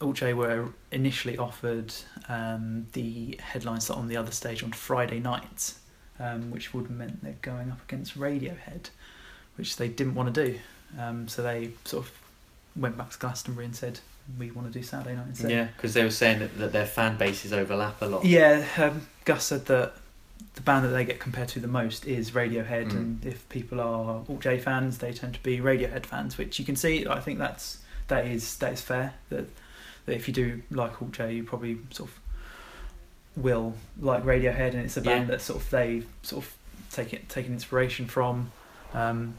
Alt 0.00 0.16
J 0.16 0.32
were 0.34 0.68
initially 0.92 1.36
offered 1.36 1.92
um, 2.28 2.86
the 2.92 3.38
headline 3.42 3.80
slot 3.80 3.98
on 3.98 4.08
the 4.08 4.16
other 4.16 4.30
stage 4.32 4.62
on 4.62 4.72
Friday 4.72 5.20
nights, 5.20 5.78
um, 6.20 6.50
which 6.50 6.72
would 6.74 6.82
have 6.86 6.90
meant 6.96 7.22
they're 7.22 7.34
going 7.42 7.70
up 7.70 7.80
against 7.88 8.18
Radiohead, 8.18 8.90
which 9.56 9.76
they 9.76 9.88
didn't 9.88 10.14
want 10.14 10.34
to 10.34 10.46
do. 10.46 10.58
Um, 10.98 11.28
so 11.28 11.42
they 11.42 11.70
sort 11.84 12.06
of 12.06 12.12
went 12.76 12.96
back 12.96 13.10
to 13.10 13.18
Glastonbury 13.18 13.66
and 13.66 13.76
said, 13.76 14.00
"We 14.38 14.50
want 14.50 14.72
to 14.72 14.78
do 14.78 14.82
Saturday 14.84 15.16
night 15.16 15.26
instead." 15.28 15.50
Yeah, 15.50 15.68
because 15.76 15.94
they 15.94 16.02
were 16.04 16.10
saying 16.10 16.38
that, 16.40 16.56
that 16.58 16.72
their 16.72 16.86
fan 16.86 17.16
bases 17.16 17.52
overlap 17.52 18.00
a 18.02 18.06
lot. 18.06 18.24
Yeah, 18.24 18.64
um, 18.78 19.06
Gus 19.24 19.44
said 19.44 19.66
that 19.66 19.94
the 20.54 20.60
band 20.62 20.84
that 20.84 20.90
they 20.90 21.04
get 21.04 21.18
compared 21.20 21.48
to 21.48 21.60
the 21.60 21.66
most 21.68 22.06
is 22.06 22.30
Radiohead, 22.30 22.90
Mm. 22.90 22.96
and 22.96 23.24
if 23.26 23.48
people 23.48 23.80
are 23.80 24.24
Alt 24.28 24.40
J 24.40 24.58
fans, 24.58 24.98
they 24.98 25.12
tend 25.12 25.34
to 25.34 25.42
be 25.42 25.58
Radiohead 25.58 26.06
fans, 26.06 26.38
which 26.38 26.58
you 26.58 26.64
can 26.64 26.76
see. 26.76 27.06
I 27.06 27.20
think 27.20 27.38
that's 27.38 27.78
that 28.08 28.26
is 28.26 28.56
that 28.58 28.72
is 28.72 28.80
fair. 28.80 29.14
That 29.30 29.46
that 30.06 30.14
if 30.14 30.26
you 30.28 30.34
do 30.34 30.62
like 30.70 31.02
Alt 31.02 31.12
J, 31.12 31.34
you 31.34 31.44
probably 31.44 31.78
sort 31.90 32.08
of 32.08 32.18
will 33.38 33.74
like 34.00 34.24
Radiohead, 34.24 34.74
and 34.74 34.80
it's 34.80 34.96
a 34.96 35.00
band 35.00 35.28
Yeah. 35.28 35.36
that 35.36 35.40
sort 35.42 35.62
of 35.62 35.70
they 35.70 36.02
sort 36.22 36.44
of 36.44 36.54
take 36.90 37.12
it 37.12 37.28
take 37.28 37.46
inspiration 37.46 38.06
from. 38.06 38.52
Um, 38.94 39.34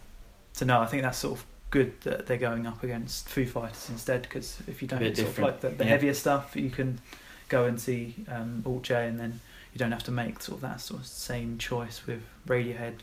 so 0.54 0.66
no, 0.66 0.80
I 0.82 0.86
think 0.86 1.04
that's 1.04 1.18
sort 1.18 1.40
of 1.40 1.46
good 1.72 2.00
that 2.02 2.26
they're 2.26 2.38
going 2.38 2.66
up 2.66 2.84
against 2.84 3.30
Foo 3.30 3.46
Fighters 3.46 3.90
instead, 3.90 4.24
because 4.24 4.58
if 4.68 4.82
you 4.82 4.88
don't 4.88 5.16
sort 5.16 5.30
of 5.30 5.40
like 5.40 5.62
the, 5.62 5.70
the 5.70 5.84
yeah. 5.84 5.90
heavier 5.92 6.14
stuff, 6.14 6.56
you 6.56 6.70
can 6.70 7.00
go 7.48 7.66
and 7.66 7.80
see 7.80 8.16
um, 8.28 8.64
Alt 8.66 8.84
J, 8.84 9.08
and 9.08 9.20
then 9.20 9.40
you 9.74 9.80
don't 9.80 9.92
have 9.92 10.04
to 10.04 10.12
make 10.12 10.42
sort 10.42 10.58
of 10.58 10.62
that 10.62 10.82
sort 10.82 11.02
of 11.02 11.06
same 11.08 11.58
choice 11.58 12.06
with 12.08 12.22
Radiohead. 12.48 12.96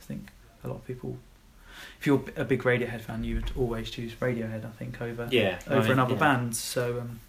I 0.00 0.04
think 0.04 0.28
a 0.64 0.68
lot 0.68 0.76
of 0.76 0.86
people, 0.86 1.18
if 2.00 2.06
you're 2.06 2.22
a 2.36 2.44
big 2.44 2.62
Radiohead 2.62 3.02
fan, 3.02 3.24
you 3.24 3.36
would 3.36 3.50
always 3.56 3.90
choose 3.90 4.14
Radiohead. 4.14 4.64
I 4.64 4.70
think 4.70 5.02
over 5.02 5.28
Yeah, 5.30 5.58
I 5.68 5.74
over 5.74 5.82
mean, 5.82 5.92
another 5.92 6.14
yeah. 6.14 6.20
bands. 6.20 6.58
So 6.58 7.00
um, 7.00 7.20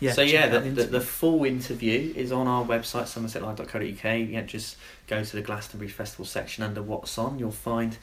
yeah. 0.00 0.12
so 0.12 0.22
yeah, 0.22 0.48
the, 0.48 0.60
the, 0.60 0.84
the 0.84 1.00
full 1.00 1.44
interview 1.44 2.12
is 2.16 2.32
on 2.32 2.46
our 2.46 2.64
website, 2.64 3.04
somersetlive.co.uk. 3.04 4.28
Yeah, 4.28 4.42
just 4.42 4.76
go 5.06 5.22
to 5.22 5.36
the 5.36 5.42
Glastonbury 5.42 5.90
Festival 5.90 6.24
section 6.24 6.64
under 6.64 6.82
What's 6.82 7.16
On. 7.18 7.38
You'll 7.38 7.50
find 7.50 7.96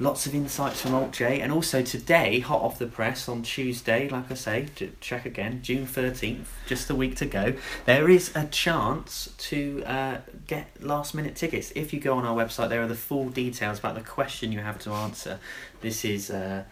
lots 0.00 0.26
of 0.26 0.34
insights 0.34 0.80
from 0.80 0.94
Alt 0.94 1.12
J, 1.12 1.40
and 1.40 1.52
also 1.52 1.82
today, 1.82 2.40
hot 2.40 2.62
off 2.62 2.78
the 2.78 2.86
press 2.86 3.28
on 3.28 3.42
Tuesday, 3.42 4.08
like 4.08 4.30
I 4.30 4.34
say, 4.34 4.68
j- 4.74 4.92
check 5.00 5.26
again, 5.26 5.60
June 5.62 5.86
thirteenth, 5.86 6.52
just 6.66 6.90
a 6.90 6.94
week 6.94 7.16
to 7.16 7.26
go. 7.26 7.54
There 7.84 8.08
is 8.08 8.34
a 8.34 8.46
chance 8.46 9.32
to 9.38 9.84
uh, 9.84 10.18
get 10.46 10.82
last 10.82 11.14
minute 11.14 11.36
tickets 11.36 11.70
if 11.76 11.92
you 11.92 12.00
go 12.00 12.14
on 12.14 12.24
our 12.24 12.34
website. 12.34 12.70
There 12.70 12.82
are 12.82 12.88
the 12.88 12.94
full 12.94 13.28
details 13.28 13.78
about 13.78 13.94
the 13.94 14.00
question 14.00 14.52
you 14.52 14.60
have 14.60 14.78
to 14.80 14.90
answer. 14.90 15.38
This 15.80 16.04
is. 16.04 16.30
Uh, 16.30 16.64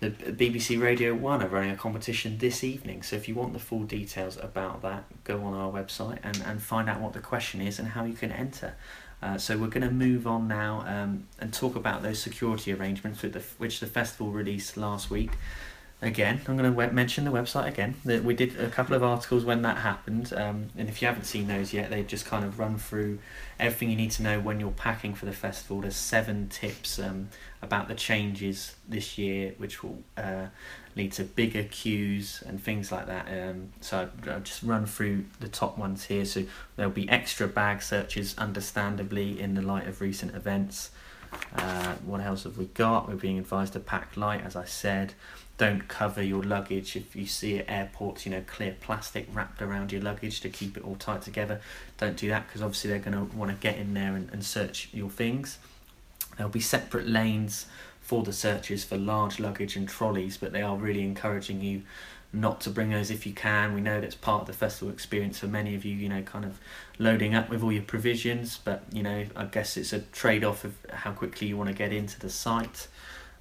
the 0.00 0.10
BBC 0.10 0.80
Radio 0.80 1.14
1 1.14 1.42
are 1.42 1.48
running 1.48 1.70
a 1.70 1.76
competition 1.76 2.38
this 2.38 2.62
evening. 2.62 3.02
So 3.02 3.16
if 3.16 3.28
you 3.28 3.34
want 3.34 3.52
the 3.54 3.58
full 3.58 3.84
details 3.84 4.36
about 4.36 4.82
that, 4.82 5.04
go 5.24 5.42
on 5.42 5.54
our 5.54 5.72
website 5.72 6.18
and, 6.22 6.42
and 6.46 6.62
find 6.62 6.88
out 6.88 7.00
what 7.00 7.14
the 7.14 7.20
question 7.20 7.60
is 7.60 7.78
and 7.78 7.88
how 7.88 8.04
you 8.04 8.14
can 8.14 8.30
enter. 8.30 8.74
Uh, 9.22 9.38
so 9.38 9.56
we're 9.56 9.68
going 9.68 9.86
to 9.86 9.90
move 9.90 10.26
on 10.26 10.46
now 10.46 10.84
um, 10.86 11.26
and 11.40 11.52
talk 11.52 11.74
about 11.74 12.02
those 12.02 12.18
security 12.18 12.72
arrangements 12.72 13.22
the, 13.22 13.42
which 13.56 13.80
the 13.80 13.86
festival 13.86 14.30
released 14.30 14.76
last 14.76 15.10
week. 15.10 15.30
Again, 16.02 16.42
I'm 16.46 16.58
going 16.58 16.70
to 16.74 16.92
mention 16.92 17.24
the 17.24 17.30
website 17.30 17.68
again. 17.68 17.94
That 18.04 18.22
we 18.22 18.34
did 18.34 18.60
a 18.60 18.68
couple 18.68 18.94
of 18.94 19.02
articles 19.02 19.46
when 19.46 19.62
that 19.62 19.78
happened, 19.78 20.30
um, 20.36 20.66
and 20.76 20.90
if 20.90 21.00
you 21.00 21.08
haven't 21.08 21.24
seen 21.24 21.48
those 21.48 21.72
yet, 21.72 21.88
they 21.88 22.02
just 22.02 22.26
kind 22.26 22.44
of 22.44 22.58
run 22.58 22.76
through 22.76 23.18
everything 23.58 23.88
you 23.88 23.96
need 23.96 24.10
to 24.12 24.22
know 24.22 24.38
when 24.38 24.60
you're 24.60 24.72
packing 24.72 25.14
for 25.14 25.24
the 25.24 25.32
festival. 25.32 25.80
There's 25.80 25.96
seven 25.96 26.48
tips 26.50 26.98
um, 26.98 27.30
about 27.62 27.88
the 27.88 27.94
changes 27.94 28.76
this 28.86 29.16
year, 29.16 29.54
which 29.56 29.82
will 29.82 30.02
uh, 30.18 30.48
lead 30.96 31.12
to 31.12 31.24
bigger 31.24 31.64
queues 31.64 32.42
and 32.46 32.62
things 32.62 32.92
like 32.92 33.06
that. 33.06 33.26
Um, 33.28 33.72
so 33.80 34.00
I'll- 34.00 34.30
I'll 34.34 34.40
just 34.40 34.62
run 34.62 34.84
through 34.84 35.24
the 35.40 35.48
top 35.48 35.78
ones 35.78 36.04
here. 36.04 36.26
So 36.26 36.44
there'll 36.76 36.92
be 36.92 37.08
extra 37.08 37.48
bag 37.48 37.80
searches, 37.80 38.34
understandably, 38.36 39.40
in 39.40 39.54
the 39.54 39.62
light 39.62 39.86
of 39.88 40.02
recent 40.02 40.34
events. 40.36 40.90
Uh, 41.56 41.94
what 42.04 42.20
else 42.20 42.44
have 42.44 42.58
we 42.58 42.66
got? 42.66 43.08
We're 43.08 43.16
being 43.16 43.38
advised 43.38 43.72
to 43.74 43.80
pack 43.80 44.16
light, 44.16 44.42
as 44.44 44.56
I 44.56 44.64
said. 44.64 45.14
Don't 45.58 45.88
cover 45.88 46.22
your 46.22 46.42
luggage 46.42 46.96
if 46.96 47.16
you 47.16 47.26
see 47.26 47.58
at 47.58 47.64
airports, 47.68 48.26
you 48.26 48.32
know, 48.32 48.42
clear 48.46 48.76
plastic 48.80 49.26
wrapped 49.32 49.62
around 49.62 49.90
your 49.90 50.02
luggage 50.02 50.40
to 50.42 50.50
keep 50.50 50.76
it 50.76 50.84
all 50.84 50.96
tight 50.96 51.22
together. 51.22 51.60
Don't 51.96 52.16
do 52.16 52.28
that 52.28 52.46
because 52.46 52.60
obviously 52.60 52.90
they're 52.90 52.98
going 52.98 53.14
to 53.16 53.36
want 53.36 53.50
to 53.50 53.56
get 53.56 53.78
in 53.78 53.94
there 53.94 54.14
and, 54.14 54.28
and 54.32 54.44
search 54.44 54.90
your 54.92 55.08
things. 55.08 55.58
There'll 56.36 56.52
be 56.52 56.60
separate 56.60 57.08
lanes 57.08 57.66
for 58.02 58.22
the 58.22 58.32
searches 58.32 58.84
for 58.84 58.96
large 58.96 59.40
luggage 59.40 59.76
and 59.76 59.88
trolleys, 59.88 60.36
but 60.36 60.52
they 60.52 60.62
are 60.62 60.76
really 60.76 61.02
encouraging 61.02 61.62
you 61.62 61.82
not 62.32 62.60
to 62.62 62.70
bring 62.70 62.90
those 62.90 63.10
if 63.10 63.26
you 63.26 63.32
can. 63.32 63.74
We 63.74 63.80
know 63.80 64.00
that's 64.00 64.14
part 64.14 64.42
of 64.42 64.46
the 64.46 64.52
festival 64.52 64.92
experience 64.92 65.38
for 65.38 65.46
many 65.46 65.74
of 65.74 65.84
you, 65.84 65.94
you 65.94 66.08
know, 66.08 66.22
kind 66.22 66.44
of 66.44 66.60
loading 66.98 67.34
up 67.34 67.48
with 67.48 67.62
all 67.62 67.72
your 67.72 67.82
provisions, 67.82 68.58
but 68.62 68.82
you 68.92 69.02
know, 69.02 69.24
I 69.34 69.44
guess 69.44 69.76
it's 69.76 69.92
a 69.92 70.00
trade 70.00 70.44
off 70.44 70.64
of 70.64 70.74
how 70.92 71.12
quickly 71.12 71.48
you 71.48 71.56
want 71.56 71.68
to 71.68 71.74
get 71.74 71.92
into 71.92 72.18
the 72.20 72.30
site. 72.30 72.88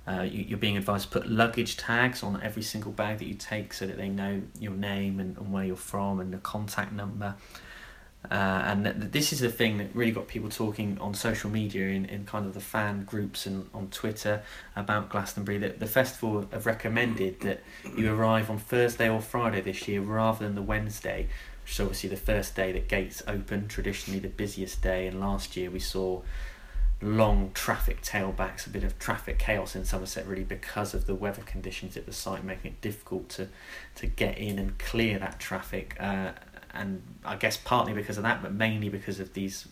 Uh, 0.08 0.22
you, 0.22 0.44
you're 0.44 0.60
being 0.60 0.78
advised 0.78 1.12
to 1.12 1.20
put 1.20 1.30
luggage 1.30 1.78
tags 1.78 2.22
on 2.22 2.40
every 2.44 2.62
single 2.62 2.92
bag 2.92 3.18
that 3.18 3.26
you 3.26 3.34
take 3.34 3.74
so 3.74 3.88
that 3.88 3.98
they 3.98 4.10
know 4.10 4.42
your 4.60 4.74
name 4.74 5.20
and, 5.20 5.36
and 5.38 5.52
where 5.52 5.64
you're 5.64 5.76
from 5.76 6.20
and 6.20 6.32
the 6.32 6.38
contact 6.38 6.92
number. 6.92 7.36
Uh, 8.32 8.64
and 8.66 8.84
th- 8.86 8.96
this 9.12 9.34
is 9.34 9.40
the 9.40 9.50
thing 9.50 9.78
that 9.78 9.88
really 9.94 10.12
got 10.12 10.28
people 10.28 10.50
talking 10.50 10.98
on 11.00 11.14
social 11.14 11.50
media 11.50 11.88
in, 11.90 12.06
in 12.06 12.26
kind 12.26 12.46
of 12.46 12.54
the 12.54 12.60
fan 12.60 13.04
groups 13.04 13.46
and 13.46 13.70
on 13.74 13.88
Twitter 13.88 14.42
about 14.76 15.10
Glastonbury. 15.10 15.58
That 15.58 15.80
the 15.80 15.88
festival 15.88 16.48
have 16.52 16.66
recommended 16.66 17.42
that 17.42 17.62
you 17.96 18.14
arrive 18.14 18.50
on 18.50 18.58
Thursday 18.58 19.10
or 19.10 19.22
Friday 19.22 19.62
this 19.62 19.88
year 19.88 20.02
rather 20.02 20.46
than 20.46 20.56
the 20.56 20.62
Wednesday, 20.62 21.28
which 21.64 21.74
is 21.74 21.80
obviously 21.80 22.10
the 22.10 22.18
first 22.18 22.56
day 22.56 22.72
that 22.72 22.88
gates 22.88 23.22
open, 23.28 23.68
traditionally 23.68 24.20
the 24.20 24.30
busiest 24.30 24.82
day. 24.82 25.08
And 25.08 25.20
last 25.20 25.56
year 25.56 25.70
we 25.70 25.80
saw 25.80 26.22
long 27.02 27.52
traffic 27.54 28.02
tailbacks, 28.02 28.66
a 28.66 28.70
bit 28.70 28.84
of 28.84 28.98
traffic 28.98 29.38
chaos 29.38 29.76
in 29.76 29.86
Somerset, 29.86 30.26
really 30.26 30.44
because 30.44 30.94
of 30.94 31.06
the 31.06 31.16
weather 31.16 31.42
conditions 31.44 31.98
at 31.98 32.06
the 32.06 32.14
site, 32.14 32.44
making 32.44 32.72
it 32.72 32.82
difficult 32.82 33.30
to 33.30 33.48
to 33.96 34.08
get 34.08 34.38
in 34.38 34.58
and 34.60 34.78
clear 34.80 35.20
that 35.20 35.40
traffic. 35.40 35.96
Uh, 36.00 36.32
and 36.76 37.02
I 37.24 37.36
guess 37.36 37.58
partly 37.58 37.94
because 37.94 38.18
of 38.18 38.24
that, 38.24 38.42
but 38.42 38.54
mainly 38.54 38.90
because 38.90 39.20
of 39.20 39.34
these 39.34 39.68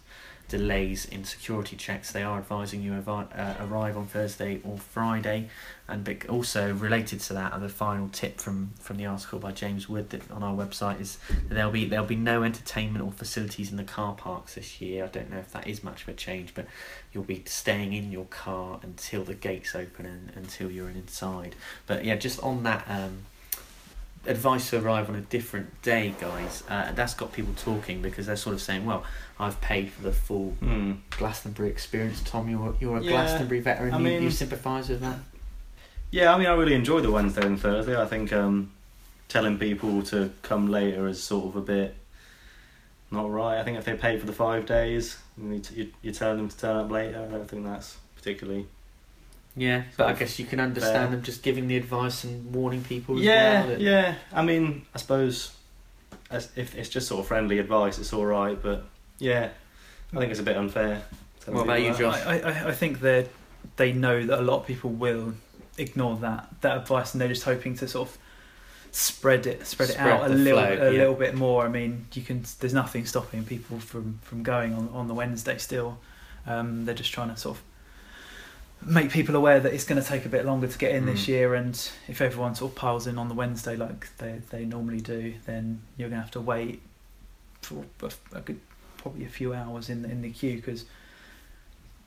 delays 0.48 1.06
in 1.06 1.24
security 1.24 1.76
checks. 1.76 2.12
They 2.12 2.24
are 2.24 2.38
advising 2.38 2.82
you 2.82 2.94
avi- 2.94 3.34
uh, 3.34 3.56
arrive 3.66 3.98
on 3.98 4.06
Thursday 4.06 4.62
or 4.64 4.78
Friday, 4.78 5.50
and 5.88 6.04
bec- 6.04 6.28
also 6.30 6.74
related 6.74 7.20
to 7.22 7.34
that, 7.34 7.54
and 7.54 7.64
the 7.64 7.70
final 7.70 8.10
tip 8.10 8.40
from 8.40 8.72
from 8.80 8.98
the 8.98 9.06
article 9.06 9.40
by 9.40 9.52
James 9.52 9.88
Wood 9.90 10.10
that 10.12 10.30
on 10.32 10.44
our 10.44 10.54
website 10.54 11.02
is 11.02 11.18
that 11.30 11.56
there'll 11.56 11.72
be 11.72 11.86
there'll 11.86 12.06
be 12.06 12.16
no 12.16 12.44
entertainment 12.44 13.04
or 13.04 13.12
facilities 13.12 13.72
in 13.72 13.78
the 13.78 13.84
car 13.84 14.14
parks 14.14 14.56
this 14.56 14.82
year. 14.82 15.06
I 15.06 15.08
don't 15.08 15.32
know 15.32 15.40
if 15.40 15.52
that 15.54 15.68
is 15.68 15.84
much 15.84 16.04
of 16.04 16.10
a 16.10 16.14
change, 16.14 16.54
but 16.54 16.68
you'll 17.12 17.24
be 17.24 17.44
staying 17.46 17.94
in 17.94 18.12
your 18.12 18.26
car 18.26 18.80
until 18.84 19.24
the 19.24 19.34
gates 19.34 19.76
open 19.76 20.06
and 20.06 20.32
until 20.36 20.70
you're 20.70 20.90
inside. 20.90 21.56
But 21.88 22.06
yeah, 22.06 22.16
just 22.16 22.42
on 22.44 22.64
that. 22.64 22.86
Um, 22.88 23.26
advice 24.26 24.70
to 24.70 24.80
arrive 24.80 25.10
on 25.10 25.16
a 25.16 25.22
different 25.22 25.82
day, 25.82 26.14
guys. 26.20 26.64
Uh, 26.70 26.92
that's 26.94 27.14
got 27.14 27.34
people 27.34 27.54
talking 27.56 28.02
because 28.02 28.26
they're 28.28 28.36
sort 28.36 28.54
of 28.56 28.62
saying, 28.62 28.86
"Well, 28.86 29.04
I've 29.40 29.60
paid 29.62 29.92
for 29.92 30.02
the 30.04 30.12
full 30.12 30.52
Hmm. 30.60 30.94
Glastonbury 31.12 31.70
experience." 31.70 32.22
Tom, 32.24 32.50
you're 32.50 32.76
you're 32.80 32.98
a 32.98 33.02
Yeah, 33.02 33.12
Glastonbury 33.12 33.60
veteran. 33.62 33.94
I 33.94 33.98
you, 33.98 34.04
mean- 34.04 34.24
you 34.24 34.32
sympathise 34.32 34.90
with 34.90 35.02
that? 35.02 35.20
Yeah, 36.12 36.34
I 36.34 36.38
mean, 36.38 36.48
I 36.48 36.54
really 36.54 36.76
enjoy 36.76 37.02
the 37.02 37.10
Wednesday 37.12 37.46
and 37.46 37.60
Thursday. 37.60 38.00
I 38.00 38.06
think 38.06 38.32
um, 38.32 38.72
telling 39.30 39.58
people 39.58 40.04
to 40.04 40.32
come 40.44 40.68
later 40.68 41.08
is 41.08 41.22
sort 41.24 41.46
of 41.48 41.56
a 41.56 41.62
bit 41.62 41.96
not 43.10 43.32
right. 43.32 43.60
I 43.60 43.64
think 43.64 43.78
if 43.78 43.86
they 43.86 43.94
pay 43.96 44.18
for 44.18 44.26
the 44.26 44.34
five 44.34 44.66
days, 44.66 45.18
you, 45.40 45.62
you, 45.76 45.92
you 46.02 46.12
tell 46.12 46.36
them 46.36 46.50
to 46.50 46.58
turn 46.58 46.78
up 46.78 46.92
later, 46.92 47.20
I 47.28 47.32
don't 47.32 47.48
think 47.50 47.64
that's 47.66 47.98
particularly. 48.16 48.68
Yeah, 49.56 49.84
but 49.98 50.08
I 50.08 50.14
guess 50.14 50.40
you 50.40 50.46
can 50.46 50.60
understand 50.60 50.96
Fair. 50.96 51.08
them 51.10 51.22
just 51.22 51.44
giving 51.44 51.68
the 51.68 51.78
advice 51.78 52.24
and 52.24 52.54
warning 52.54 52.84
people. 52.84 53.18
As 53.18 53.24
Yeah, 53.24 53.66
well 53.68 53.82
yeah. 53.82 54.16
I 54.32 54.44
mean, 54.44 54.86
I 54.96 54.98
suppose 54.98 55.56
as, 56.32 56.50
if 56.56 56.76
it's 56.76 56.90
just 56.90 57.08
sort 57.08 57.20
of 57.20 57.28
friendly 57.28 57.60
advice, 57.60 58.00
it's 58.00 58.14
all 58.14 58.26
right. 58.26 58.60
But 58.62 58.86
yeah, 59.20 59.50
I 60.12 60.18
think 60.18 60.32
it's 60.32 60.40
a 60.40 60.44
bit 60.44 60.58
unfair. 60.58 61.04
telling 61.42 61.58
What 61.58 61.66
about 61.66 61.82
you, 61.82 61.92
that. 61.92 62.00
Josh? 62.00 62.26
I, 62.26 62.40
I, 62.40 62.68
I 62.70 62.72
think 62.72 63.00
they 63.00 63.28
they 63.78 63.94
know 63.94 64.26
that 64.26 64.40
a 64.40 64.42
lot 64.42 64.62
of 64.62 64.66
people 64.66 64.90
will 64.90 65.34
ignore 65.78 66.16
that 66.18 66.50
that 66.62 66.78
advice, 66.78 67.14
and 67.14 67.22
they're 67.22 67.28
just 67.28 67.44
hoping 67.44 67.76
to 67.78 67.88
sort 67.88 68.10
of 68.10 68.18
spread 68.92 69.48
it 69.48 69.66
spread 69.68 69.90
it 69.90 69.98
out 70.00 70.26
a 70.26 70.30
little 70.30 70.62
flow, 70.62 70.88
a 70.88 70.92
yeah. 70.92 71.00
little 71.00 71.16
bit 71.16 71.36
more. 71.36 71.64
I 71.64 71.70
mean, 71.70 72.08
you 72.14 72.24
can. 72.24 72.44
There's 72.60 72.74
nothing 72.74 73.06
stopping 73.06 73.44
people 73.44 73.80
from 73.80 74.20
from 74.24 74.42
going 74.42 74.74
on 74.74 74.90
on 74.94 75.08
the 75.08 75.14
Wednesday. 75.14 75.58
Still, 75.60 76.00
um, 76.48 76.86
they're 76.86 76.96
just 76.96 77.14
trying 77.14 77.30
to 77.30 77.38
sort 77.38 77.58
of 77.58 77.64
make 78.86 79.10
people 79.12 79.36
aware 79.36 79.60
that 79.60 79.74
it's 79.74 79.84
going 79.84 80.02
to 80.02 80.08
take 80.08 80.26
a 80.26 80.30
bit 80.30 80.46
longer 80.46 80.68
to 80.68 80.78
get 80.78 80.94
in 80.94 81.06
this 81.06 81.24
Mm. 81.26 81.28
year 81.28 81.54
and 81.56 81.92
if 82.08 82.22
everyone 82.22 82.56
sort 82.56 82.72
of 82.72 82.76
piles 82.76 83.08
in 83.08 83.18
on 83.18 83.28
the 83.30 83.34
Wednesday 83.34 83.76
like 83.76 84.16
they, 84.18 84.42
they 84.50 84.66
normally 84.66 85.02
do 85.02 85.34
then 85.46 85.82
you're 85.98 86.10
going 86.10 86.20
to 86.20 86.24
have 86.24 86.32
to 86.32 86.42
wait 86.42 86.82
for 87.62 87.86
a, 88.02 88.12
a 88.38 88.42
good 88.42 88.60
probably 88.98 89.26
a 89.26 89.30
few 89.30 89.54
hours 89.54 89.90
in 89.90 90.02
the, 90.02 90.10
in 90.10 90.22
the 90.22 90.30
queue 90.32 90.56
because 90.56 90.86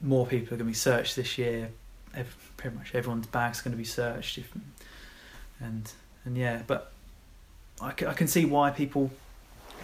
more 0.00 0.26
people 0.26 0.46
are 0.54 0.58
going 0.58 0.66
to 0.66 0.72
be 0.72 0.74
searched 0.74 1.16
this 1.16 1.38
year 1.38 1.70
Ev- 2.14 2.52
pretty 2.56 2.76
much 2.76 2.94
everyone's 2.94 3.26
bag's 3.26 3.60
going 3.60 3.72
to 3.72 3.78
be 3.78 3.84
searched 3.84 4.38
if, 4.38 4.50
and 5.60 5.90
and 6.24 6.36
yeah 6.36 6.62
but 6.66 6.92
I 7.80 7.90
can, 7.92 8.08
I 8.08 8.14
can 8.14 8.26
see 8.28 8.44
why 8.44 8.70
people 8.70 9.10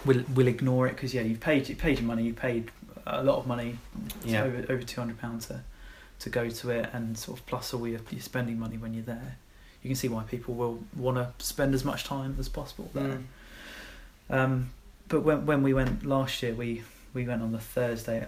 will 0.05 0.23
will 0.35 0.47
ignore 0.47 0.87
it 0.87 0.95
because 0.95 1.13
yeah 1.13 1.21
you've 1.21 1.39
paid 1.39 1.69
you 1.69 1.75
paid 1.75 1.99
your 1.99 2.07
money 2.07 2.23
you 2.23 2.33
paid 2.33 2.71
a 3.05 3.23
lot 3.23 3.37
of 3.37 3.47
money 3.47 3.77
Yeah. 4.25 4.43
over 4.43 4.65
over 4.71 4.81
200 4.83 5.19
pounds 5.19 5.47
to 5.47 5.61
to 6.23 6.29
go 6.29 6.49
to 6.49 6.69
it 6.69 6.89
and 6.93 7.17
sort 7.17 7.37
of 7.39 7.45
plus 7.45 7.73
all 7.73 7.87
your, 7.87 7.99
your 8.11 8.21
spending 8.21 8.57
money 8.59 8.77
when 8.77 8.93
you're 8.93 9.03
there 9.03 9.37
you 9.81 9.89
can 9.89 9.95
see 9.95 10.07
why 10.07 10.23
people 10.23 10.53
will 10.53 10.79
want 10.95 11.17
to 11.17 11.45
spend 11.45 11.73
as 11.73 11.83
much 11.85 12.03
time 12.03 12.35
as 12.39 12.47
possible 12.49 12.89
there 12.93 13.19
Mm. 14.29 14.35
um, 14.35 14.69
but 15.09 15.21
when 15.21 15.45
when 15.45 15.63
we 15.63 15.73
went 15.73 16.05
last 16.05 16.41
year 16.43 16.53
we 16.53 16.83
we 17.13 17.27
went 17.27 17.41
on 17.41 17.51
the 17.51 17.59
Thursday 17.59 18.27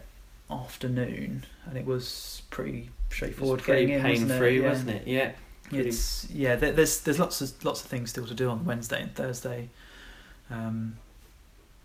afternoon 0.52 1.46
and 1.66 1.78
it 1.78 1.86
was 1.86 2.42
pretty 2.52 2.90
straightforward 3.10 3.60
It's 3.60 3.66
pretty 3.66 3.86
getting 3.88 3.96
in 4.00 4.02
pain 4.04 4.12
wasn't 4.22 4.32
it? 4.32 4.38
free, 4.40 4.62
Yeah. 4.62 4.70
wasn't 4.70 4.90
it? 4.92 5.08
Yeah. 5.08 5.32
pretty- 5.70 5.90
It's 5.90 6.30
yeah. 6.30 6.56
There, 6.56 6.72
there's 6.72 7.00
there's 7.02 7.20
lots 7.20 7.42
of 7.42 7.64
lots 7.66 7.82
of 7.84 7.88
things 7.88 8.10
still 8.12 8.28
to 8.28 8.34
do 8.34 8.50
on 8.50 8.66
Wednesday 8.66 9.02
and 9.02 9.14
Thursday. 9.16 9.70
Um, 10.52 10.98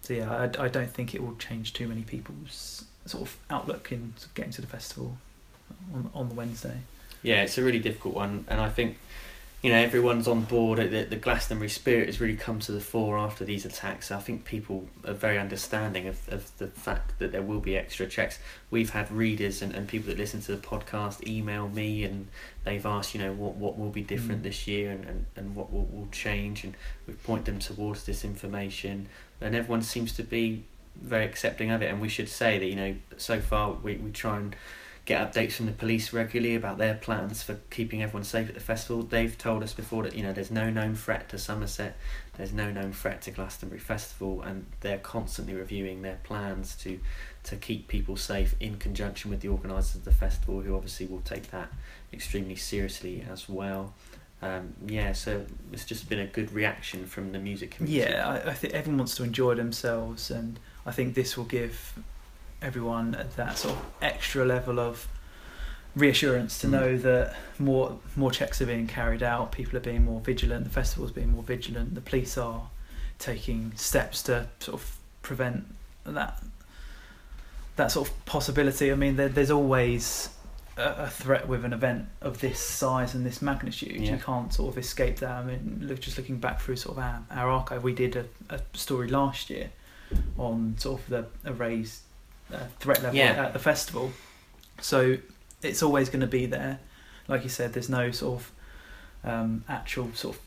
so 0.03 0.15
yeah, 0.15 0.31
I, 0.31 0.65
I 0.65 0.69
don't 0.69 0.91
think 0.91 1.15
it 1.15 1.23
will 1.23 1.37
change 1.37 1.73
too 1.73 1.89
many 1.89 2.03
people's 2.03 2.85
sort 3.07 3.23
of 3.23 3.37
outlook 3.49 3.91
in 3.93 4.13
getting 4.35 4.53
to 4.53 4.61
the 4.61 4.67
festival 4.67 5.17
on 5.95 6.11
on 6.15 6.29
the 6.29 6.35
Wednesday. 6.35 6.79
Yeah, 7.23 7.43
it's 7.43 7.59
a 7.59 7.63
really 7.63 7.81
difficult 7.81 8.15
one, 8.15 8.45
and 8.49 8.61
I 8.61 8.71
think 8.71 8.97
you 9.63 9.71
know 9.71 9.77
everyone's 9.77 10.27
on 10.27 10.43
board. 10.45 10.79
The, 10.79 11.05
the 11.05 11.17
Glastonbury 11.17 11.69
spirit 11.69 12.07
has 12.07 12.19
really 12.19 12.37
come 12.37 12.61
to 12.61 12.73
the 12.73 12.81
fore 12.81 13.19
after 13.19 13.45
these 13.45 13.67
attacks. 13.67 14.11
I 14.11 14.19
think 14.19 14.45
people 14.47 14.89
are 15.07 15.13
very 15.13 15.39
understanding 15.39 16.09
of, 16.09 16.27
of 16.31 16.51
the 16.57 16.69
fact 16.69 17.19
that 17.19 17.31
there 17.31 17.43
will 17.43 17.61
be 17.61 17.77
extra 17.77 18.07
checks. 18.07 18.39
We've 18.71 18.89
had 18.89 19.13
readers 19.13 19.61
and, 19.61 19.75
and 19.75 19.87
people 19.87 20.09
that 20.09 20.17
listen 20.17 20.41
to 20.43 20.57
the 20.57 20.63
podcast 20.67 21.27
email 21.27 21.69
me, 21.69 22.05
and 22.05 22.29
they've 22.65 22.87
asked, 22.87 23.15
you 23.15 23.21
know, 23.21 23.33
what 23.35 23.57
what 23.57 23.79
will 23.79 23.91
be 23.91 24.03
different 24.03 24.41
Mm. 24.41 24.45
this 24.45 24.67
year, 24.67 24.91
and, 24.91 25.05
and, 25.05 25.27
and 25.37 25.55
what 25.55 25.71
will, 25.71 25.85
will 25.93 26.09
change, 26.11 26.65
and 26.65 26.75
we 27.07 27.13
point 27.13 27.45
them 27.45 27.59
towards 27.59 28.05
this 28.05 28.25
information, 28.25 29.09
and 29.43 29.55
everyone 29.55 29.83
seems 29.83 30.13
to 30.15 30.23
be 30.23 30.65
very 30.97 31.27
accepting 31.27 31.71
of 31.71 31.83
it. 31.83 31.87
And 31.87 32.01
we 32.01 32.09
should 32.09 32.31
say 32.31 32.59
that 32.59 32.67
you 32.67 32.77
know 32.77 32.95
so 33.19 33.41
far 33.41 33.73
we, 33.73 33.97
we 33.97 34.11
try 34.11 34.39
and 34.39 34.57
get 35.11 35.33
updates 35.33 35.55
from 35.55 35.67
the 35.67 35.73
police 35.73 36.13
regularly 36.13 36.55
about 36.55 36.79
their 36.79 36.95
plans 36.95 37.43
for 37.43 37.59
keeping 37.69 38.01
everyone 38.01 38.23
safe 38.23 38.47
at 38.47 38.55
the 38.55 38.61
festival. 38.61 39.03
They've 39.03 39.37
told 39.37 39.65
us 39.65 39.73
before 39.73 40.05
that 40.05 40.15
you 40.15 40.23
know 40.23 40.33
there's 40.33 40.53
no 40.53 40.71
known 40.71 40.95
threat 40.95 41.29
to 41.31 41.39
Somerset, 41.39 41.97
there's 42.37 42.53
no 42.53 42.71
known 42.71 42.93
threat 42.93 43.21
to 43.23 43.33
Glastonbury 43.33 43.81
Festival, 43.81 44.41
and 44.41 44.67
they're 44.83 44.99
constantly 44.99 45.55
reviewing 45.55 46.03
their 46.03 46.21
plans 46.23 46.77
to 46.77 47.01
to 47.43 47.57
keep 47.57 47.89
people 47.89 48.17
safe 48.17 48.55
in 48.61 48.77
conjunction 48.77 49.33
with 49.33 49.41
the 49.41 49.49
organisers 49.49 49.97
of 49.97 50.05
the 50.05 50.13
festival, 50.13 50.61
who 50.61 50.77
obviously 50.77 51.07
will 51.07 51.23
take 51.23 51.51
that 51.51 51.73
extremely 52.13 52.55
seriously 52.55 53.27
as 53.29 53.49
well. 53.49 53.95
Um, 54.43 54.75
yeah, 54.87 55.11
so 55.11 55.45
it's 55.73 55.85
just 55.85 56.09
been 56.09 56.21
a 56.21 56.27
good 56.27 56.53
reaction 56.53 57.05
from 57.07 57.33
the 57.33 57.41
music 57.41 57.73
community. 57.73 58.13
Yeah, 58.13 58.29
I, 58.29 58.51
I 58.51 58.55
think 58.55 58.75
everyone 58.75 58.99
wants 58.99 59.17
to 59.17 59.25
enjoy 59.25 59.57
themselves, 59.57 60.31
and 60.31 60.61
I 60.87 60.93
think 60.93 61.17
this 61.17 61.37
will 61.37 61.47
give 61.47 61.95
everyone 62.63 63.17
that 63.37 63.59
sort 63.59 63.75
of 63.75 63.83
extra 64.03 64.45
level 64.45 64.79
of 64.79 65.09
reassurance 65.97 66.59
to 66.61 66.67
Mm. 66.67 66.71
know 66.71 66.99
that 66.99 67.35
more 67.59 67.99
more 68.17 68.31
checks 68.31 68.61
are 68.63 68.67
being 68.67 68.87
carried 68.87 69.23
out, 69.23 69.53
people 69.53 69.77
are 69.77 69.81
being 69.83 70.05
more 70.05 70.21
vigilant, 70.21 70.65
the 70.65 70.71
festival's 70.71 71.11
being 71.13 71.33
more 71.33 71.43
vigilant, 71.43 71.95
the 71.95 72.01
police 72.01 72.39
are 72.39 72.69
taking 73.19 73.73
steps 73.77 74.23
to 74.25 74.47
sort 74.61 74.81
of 74.81 74.97
prevent 75.23 75.67
that 76.05 76.43
that 77.77 77.91
sort 77.91 78.09
of 78.09 78.25
possibility. 78.27 78.93
I 78.93 78.95
mean, 78.95 79.17
there, 79.17 79.29
there's 79.29 79.51
always 79.51 80.31
a, 80.77 81.05
a 81.05 81.09
threat 81.09 81.49
with 81.49 81.65
an 81.65 81.73
event 81.73 82.09
of 82.21 82.41
this 82.41 82.61
size 82.61 83.15
and 83.15 83.25
this 83.25 83.41
magnitude. 83.41 83.97
Yeah. 84.01 84.13
You 84.13 84.19
can't 84.19 84.53
sort 84.53 84.73
of 84.73 84.79
escape 84.79 85.17
that. 85.21 85.31
I 85.31 85.43
mean, 85.45 85.81
look, 85.83 86.01
just 86.01 86.19
looking 86.19 86.39
back 86.39 86.61
through 86.61 86.77
sort 86.77 86.99
of 86.99 87.03
our, 87.03 87.23
our 87.31 87.51
archive, 87.51 87.83
we 87.83 87.95
did 87.95 88.17
a, 88.17 88.27
a 88.51 88.61
story 88.75 89.09
last 89.09 89.51
year 89.51 89.71
on 90.39 90.75
sort 90.79 91.01
of 91.01 91.09
the 91.09 91.27
a 91.45 91.53
raised 91.53 92.03
uh, 92.53 92.59
threat 92.79 93.03
level 93.03 93.17
Yeah. 93.19 93.45
at 93.47 93.53
the 93.53 93.59
festival. 93.59 94.13
So 94.81 95.19
it's 95.63 95.83
always 95.83 96.09
going 96.09 96.21
to 96.21 96.27
be 96.27 96.47
there. 96.47 96.79
Like 97.29 97.43
you 97.43 97.49
said, 97.51 97.73
there's 97.73 97.89
no 97.91 98.11
sort 98.11 98.41
of 98.41 98.53
um, 99.31 99.65
actual 99.69 100.11
sort 100.15 100.37
of 100.37 100.43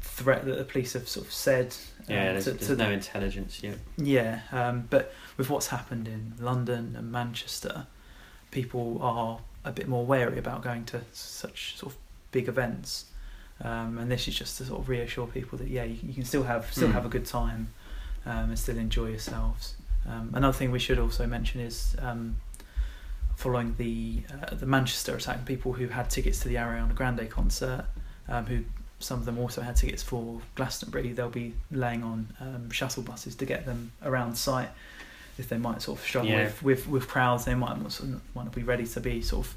threat 0.00 0.44
that 0.46 0.56
the 0.58 0.64
police 0.64 0.92
have 0.94 1.08
sort 1.08 1.26
of 1.26 1.32
said. 1.32 1.74
um, 2.00 2.04
Yeah, 2.14 2.32
there's, 2.32 2.44
to- 2.44 2.50
there's 2.52 2.66
to- 2.68 2.76
no 2.76 2.90
intelligence 2.90 3.62
yet. 3.62 3.78
yeah, 3.96 4.40
um, 4.52 4.86
but 4.90 5.12
with 5.36 5.48
what's 5.50 5.68
happened 5.68 6.08
in 6.08 6.34
London 6.38 6.94
and 6.96 7.10
Manchester, 7.12 7.86
people 8.50 8.98
are 9.02 9.40
a 9.64 9.72
bit 9.72 9.88
more 9.88 10.04
wary 10.04 10.38
about 10.38 10.62
going 10.62 10.84
to 10.86 11.00
such 11.12 11.76
sort 11.76 11.92
of 11.92 11.98
big 12.32 12.48
events. 12.48 13.06
Um, 13.60 13.98
and 13.98 14.10
this 14.10 14.28
is 14.28 14.36
just 14.38 14.56
to 14.58 14.64
sort 14.64 14.80
of 14.80 14.88
reassure 14.88 15.26
people 15.26 15.58
that 15.58 15.68
yeah, 15.68 15.84
you, 15.84 15.98
you 16.02 16.14
can 16.14 16.24
still 16.24 16.44
have 16.44 16.72
still 16.72 16.88
Mm. 16.88 16.92
have 16.92 17.04
a 17.06 17.08
good 17.08 17.26
time 17.26 17.68
um, 18.24 18.50
and 18.50 18.58
still 18.58 18.78
enjoy 18.78 19.08
yourselves. 19.08 19.74
Um, 20.08 20.30
another 20.34 20.56
thing 20.56 20.70
we 20.70 20.78
should 20.78 20.98
also 20.98 21.26
mention 21.26 21.60
is 21.60 21.94
um, 22.00 22.36
following 23.36 23.74
the 23.78 24.22
uh, 24.32 24.54
the 24.54 24.66
Manchester 24.66 25.14
attack, 25.16 25.44
people 25.44 25.72
who 25.74 25.88
had 25.88 26.08
tickets 26.10 26.40
to 26.40 26.48
the 26.48 26.56
Ariana 26.56 26.94
Grande 26.94 27.28
concert, 27.30 27.84
um, 28.28 28.46
who 28.46 28.64
some 29.00 29.18
of 29.20 29.24
them 29.26 29.38
also 29.38 29.60
had 29.60 29.76
tickets 29.76 30.02
for 30.02 30.40
Glastonbury, 30.56 31.12
they'll 31.12 31.28
be 31.28 31.54
laying 31.70 32.02
on 32.02 32.28
um, 32.40 32.70
shuttle 32.70 33.02
buses 33.04 33.36
to 33.36 33.44
get 33.46 33.64
them 33.64 33.92
around 34.02 34.34
site 34.36 34.70
if 35.38 35.48
they 35.48 35.56
might 35.58 35.80
sort 35.82 35.98
of 36.00 36.04
struggle 36.04 36.30
Yeah. 36.30 36.44
with, 36.44 36.62
with 36.64 36.88
with 36.88 37.08
crowds, 37.08 37.44
they 37.44 37.54
might 37.54 37.80
not, 37.80 37.92
sort 37.92 38.08
of- 38.10 38.22
might 38.34 38.44
not 38.44 38.54
be 38.54 38.62
ready 38.64 38.86
to 38.86 39.00
be 39.00 39.22
sort 39.22 39.46
of 39.46 39.54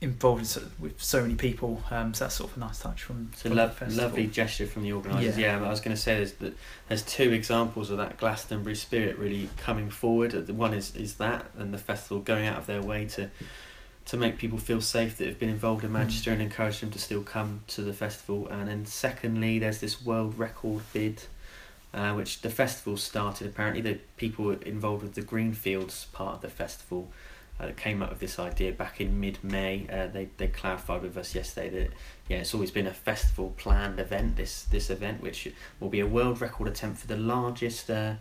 involved 0.00 0.40
in 0.40 0.44
so, 0.46 0.62
with 0.80 1.00
so 1.00 1.22
many 1.22 1.34
people. 1.34 1.82
Um, 1.90 2.12
so 2.14 2.24
that's 2.24 2.34
sort 2.36 2.50
of 2.50 2.56
a 2.56 2.60
nice 2.60 2.80
touch 2.80 3.02
from, 3.02 3.28
from 3.28 3.54
lo- 3.54 3.70
lovely 3.88 4.26
gesture 4.26 4.66
from 4.66 4.82
the 4.82 4.92
organisers. 4.92 5.38
Yeah, 5.38 5.58
Yeah. 5.60 5.66
I 5.66 5.70
was 5.70 5.80
going 5.80 5.94
to 5.96 6.00
say 6.02 6.16
there's 6.16 6.32
that 6.34 6.54
there's 6.88 7.02
two 7.02 7.32
examples 7.32 7.90
of 7.90 7.98
that 7.98 8.18
Glastonbury 8.18 8.74
spirit 8.74 9.18
really 9.18 9.48
coming 9.56 9.90
forward. 9.90 10.32
The 10.32 10.54
One 10.54 10.74
is 10.74 10.94
is 10.96 11.14
that, 11.16 11.46
and 11.56 11.72
the 11.72 11.78
festival 11.78 12.18
going 12.20 12.46
out 12.46 12.58
of 12.58 12.66
their 12.66 12.82
way 12.82 13.06
to 13.06 13.30
to 14.06 14.16
make 14.16 14.36
people 14.36 14.58
feel 14.58 14.80
safe 14.80 15.16
that 15.18 15.28
have 15.28 15.38
been 15.38 15.48
involved 15.48 15.84
in 15.84 15.90
Mm. 15.90 15.94
Manchester 15.94 16.32
and 16.32 16.42
encourage 16.42 16.80
them 16.80 16.90
to 16.90 16.98
still 16.98 17.22
come 17.22 17.60
to 17.68 17.82
the 17.82 17.92
festival. 17.92 18.48
And 18.48 18.66
then 18.68 18.84
secondly, 18.84 19.60
there's 19.60 19.78
this 19.78 20.04
world 20.04 20.38
record 20.38 20.82
bid. 20.92 21.22
Uh, 21.94 22.14
which 22.14 22.40
the 22.40 22.48
festival 22.48 22.96
started 22.96 23.46
apparently 23.46 23.82
the 23.82 23.98
people 24.16 24.50
involved 24.52 25.02
with 25.02 25.12
the 25.12 25.20
Greenfields 25.20 26.06
part 26.14 26.36
of 26.36 26.40
the 26.40 26.48
festival 26.48 27.12
uh, 27.60 27.70
came 27.76 28.02
up 28.02 28.10
with 28.10 28.20
this 28.20 28.38
idea 28.38 28.72
back 28.72 29.00
in 29.00 29.20
mid-May. 29.20 29.86
Uh, 29.90 30.06
they 30.06 30.28
they 30.36 30.48
clarified 30.48 31.02
with 31.02 31.16
us 31.16 31.34
yesterday 31.34 31.68
that 31.70 31.90
yeah, 32.28 32.38
it's 32.38 32.54
always 32.54 32.70
been 32.70 32.86
a 32.86 32.92
festival 32.92 33.52
planned 33.56 34.00
event. 34.00 34.36
This 34.36 34.64
this 34.64 34.90
event, 34.90 35.22
which 35.22 35.48
will 35.80 35.88
be 35.90 36.00
a 36.00 36.06
world 36.06 36.40
record 36.40 36.68
attempt 36.68 36.98
for 37.00 37.06
the 37.06 37.16
largest 37.16 37.90
uh, 37.90 38.14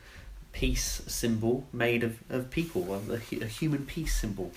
peace 0.53 1.01
symbol 1.07 1.63
made 1.71 2.03
of, 2.03 2.19
of 2.29 2.49
people, 2.49 2.93
a, 2.93 3.13
a 3.15 3.45
human 3.45 3.85
peace 3.85 4.13
symbol. 4.15 4.51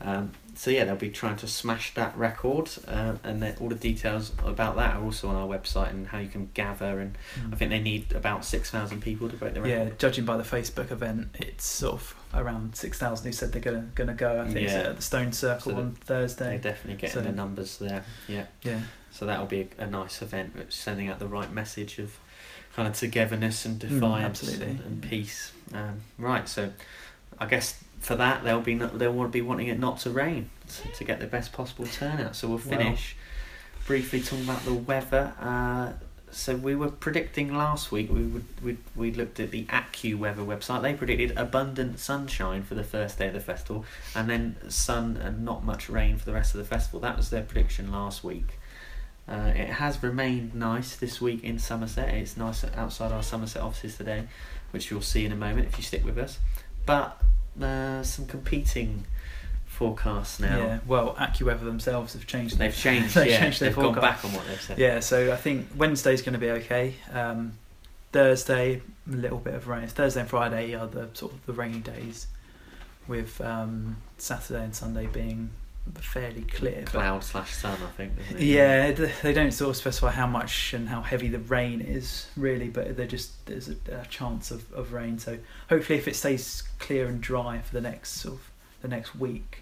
Um, 0.00 0.32
so 0.56 0.70
yeah, 0.70 0.84
they'll 0.84 0.96
be 0.96 1.10
trying 1.10 1.36
to 1.36 1.46
smash 1.46 1.94
that 1.94 2.16
record, 2.16 2.68
uh, 2.88 3.14
and 3.22 3.40
then 3.40 3.56
all 3.60 3.68
the 3.68 3.76
details 3.76 4.32
about 4.44 4.74
that 4.76 4.96
are 4.96 5.02
also 5.02 5.28
on 5.28 5.36
our 5.36 5.46
website 5.46 5.90
and 5.90 6.08
how 6.08 6.18
you 6.18 6.28
can 6.28 6.50
gather. 6.54 6.98
And 6.98 7.16
Mm. 7.38 7.52
I 7.52 7.56
think 7.56 7.70
they 7.70 7.80
need 7.80 8.12
about 8.12 8.44
six 8.44 8.68
thousand 8.70 9.00
people 9.00 9.28
to 9.28 9.36
break 9.36 9.54
the 9.54 9.60
record. 9.62 9.88
Yeah, 9.88 9.94
judging 9.98 10.24
by 10.24 10.36
the 10.36 10.42
Facebook 10.42 10.90
event, 10.90 11.28
it's 11.34 11.64
sort 11.64 11.94
of 11.94 12.14
around 12.34 12.74
six 12.76 12.98
thousand 12.98 13.26
who 13.26 13.32
said 13.32 13.52
they're 13.52 13.60
gonna 13.62 13.86
gonna 13.94 14.14
go. 14.14 14.40
I 14.42 14.44
think 14.46 14.56
it's 14.58 14.72
Yeah. 14.72 14.80
at 14.90 14.96
the 14.96 15.02
Stone 15.02 15.32
Circle 15.32 15.72
So 15.72 15.78
on 15.78 15.92
Thursday. 15.92 16.50
They're 16.58 16.72
definitely 16.72 17.00
getting 17.00 17.14
So- 17.14 17.20
the 17.22 17.32
numbers 17.32 17.78
there. 17.78 18.04
Yeah. 18.28 18.46
Yeah, 18.62 18.80
So 19.10 19.26
that'll 19.26 19.46
be 19.46 19.68
a, 19.78 19.84
a 19.84 19.86
nice 19.86 20.22
event, 20.22 20.56
which 20.56 20.74
sending 20.74 21.08
out 21.08 21.18
the 21.18 21.26
right 21.26 21.52
message 21.52 21.98
of 21.98 22.16
kind 22.74 22.88
of 22.88 22.94
togetherness 22.94 23.66
and 23.66 23.76
Mm, 23.80 23.88
defiance 23.90 24.42
absolutely. 24.42 24.66
and, 24.76 24.80
and 24.80 25.02
peace. 25.02 25.52
Um, 25.74 26.00
right, 26.18 26.48
so 26.48 26.70
I 27.38 27.46
guess 27.46 27.82
for 28.00 28.16
that 28.16 28.42
they'll 28.44 28.60
be 28.60 28.74
they'll 28.74 29.12
want 29.12 29.30
to 29.30 29.32
be 29.32 29.42
wanting 29.42 29.68
it 29.68 29.78
not 29.78 29.98
to 30.00 30.10
rain 30.10 30.48
to, 30.68 30.88
to 30.88 31.04
get 31.04 31.20
the 31.20 31.26
best 31.26 31.52
possible 31.52 31.86
turnout. 31.86 32.34
So 32.36 32.48
we'll 32.48 32.56
Wow. 32.58 32.64
finish 32.78 33.16
briefly 33.86 34.20
talking 34.22 34.44
about 34.44 34.64
the 34.64 34.74
weather. 34.74 35.32
Uh, 35.40 35.92
so 36.32 36.56
we 36.56 36.74
were 36.74 36.90
predicting 36.90 37.54
last 37.54 37.92
week. 37.92 38.10
We 38.10 38.22
would 38.22 38.44
we 38.62 38.76
we 38.96 39.12
looked 39.12 39.38
at 39.38 39.50
the 39.50 39.64
AccuWeather 39.66 40.44
website. 40.46 40.82
They 40.82 40.94
predicted 40.94 41.36
abundant 41.36 41.98
sunshine 41.98 42.62
for 42.62 42.74
the 42.74 42.84
first 42.84 43.18
day 43.18 43.28
of 43.28 43.34
the 43.34 43.40
festival, 43.40 43.84
and 44.14 44.28
then 44.28 44.56
sun 44.68 45.16
and 45.18 45.44
not 45.44 45.64
much 45.64 45.88
rain 45.88 46.16
for 46.16 46.24
the 46.24 46.32
rest 46.32 46.54
of 46.54 46.58
the 46.58 46.64
festival. 46.64 47.00
That 47.00 47.16
was 47.16 47.30
their 47.30 47.42
prediction 47.42 47.92
last 47.92 48.24
week. 48.24 48.58
Uh, 49.28 49.52
it 49.54 49.68
has 49.68 50.02
remained 50.02 50.54
nice 50.54 50.96
this 50.96 51.20
week 51.20 51.44
in 51.44 51.58
Somerset. 51.58 52.08
It's 52.14 52.36
nice 52.36 52.64
outside 52.74 53.12
our 53.12 53.22
Somerset 53.22 53.62
offices 53.62 53.96
today, 53.96 54.26
which 54.72 54.90
you'll 54.90 55.00
see 55.00 55.24
in 55.24 55.32
a 55.32 55.36
moment 55.36 55.68
if 55.68 55.78
you 55.78 55.84
stick 55.84 56.04
with 56.04 56.18
us. 56.18 56.38
But 56.84 57.22
uh, 57.60 58.02
some 58.02 58.26
competing 58.26 59.04
forecasts 59.82 60.40
now. 60.40 60.56
yeah. 60.58 60.78
Well, 60.86 61.14
AccuWeather 61.14 61.64
themselves 61.64 62.12
have 62.12 62.26
changed. 62.26 62.58
They've 62.58 62.74
changed. 62.74 63.14
They've 63.14 63.30
yeah, 63.30 63.40
changed 63.40 63.60
their 63.60 63.70
they've 63.70 63.76
gone 63.76 63.94
back 63.94 64.24
on 64.24 64.32
what 64.32 64.46
they've 64.46 64.60
said. 64.60 64.78
Yeah, 64.78 65.00
so 65.00 65.32
I 65.32 65.36
think 65.36 65.68
Wednesday's 65.76 66.22
going 66.22 66.34
to 66.34 66.38
be 66.38 66.50
okay. 66.50 66.94
Um, 67.12 67.54
Thursday, 68.12 68.82
a 69.10 69.16
little 69.16 69.38
bit 69.38 69.54
of 69.54 69.68
rain. 69.68 69.88
Thursday 69.88 70.20
and 70.20 70.28
Friday 70.28 70.74
are 70.74 70.86
the 70.86 71.08
sort 71.14 71.32
of 71.32 71.44
the 71.46 71.52
rainy 71.52 71.80
days, 71.80 72.26
with 73.08 73.40
um, 73.40 73.96
Saturday 74.18 74.64
and 74.64 74.74
Sunday 74.74 75.06
being 75.06 75.50
fairly 75.94 76.42
clear. 76.42 76.84
Cloud 76.86 77.24
slash 77.24 77.52
sun, 77.54 77.78
I 77.82 77.90
think. 77.96 78.12
Yeah, 78.38 78.92
they 79.22 79.32
don't 79.32 79.50
sort 79.50 79.70
of 79.70 79.76
specify 79.76 80.10
how 80.10 80.26
much 80.26 80.74
and 80.74 80.88
how 80.88 81.02
heavy 81.02 81.28
the 81.28 81.40
rain 81.40 81.80
is 81.80 82.28
really, 82.36 82.68
but 82.68 82.96
they're 82.96 83.06
just 83.06 83.44
there's 83.46 83.68
a, 83.68 83.76
a 83.90 84.06
chance 84.06 84.50
of, 84.50 84.70
of 84.72 84.92
rain. 84.92 85.18
So 85.18 85.38
hopefully, 85.68 85.98
if 85.98 86.06
it 86.06 86.14
stays 86.14 86.62
clear 86.78 87.06
and 87.06 87.20
dry 87.20 87.60
for 87.60 87.72
the 87.72 87.80
next 87.80 88.20
sort 88.20 88.34
of 88.34 88.50
the 88.82 88.88
next 88.88 89.16
week, 89.16 89.61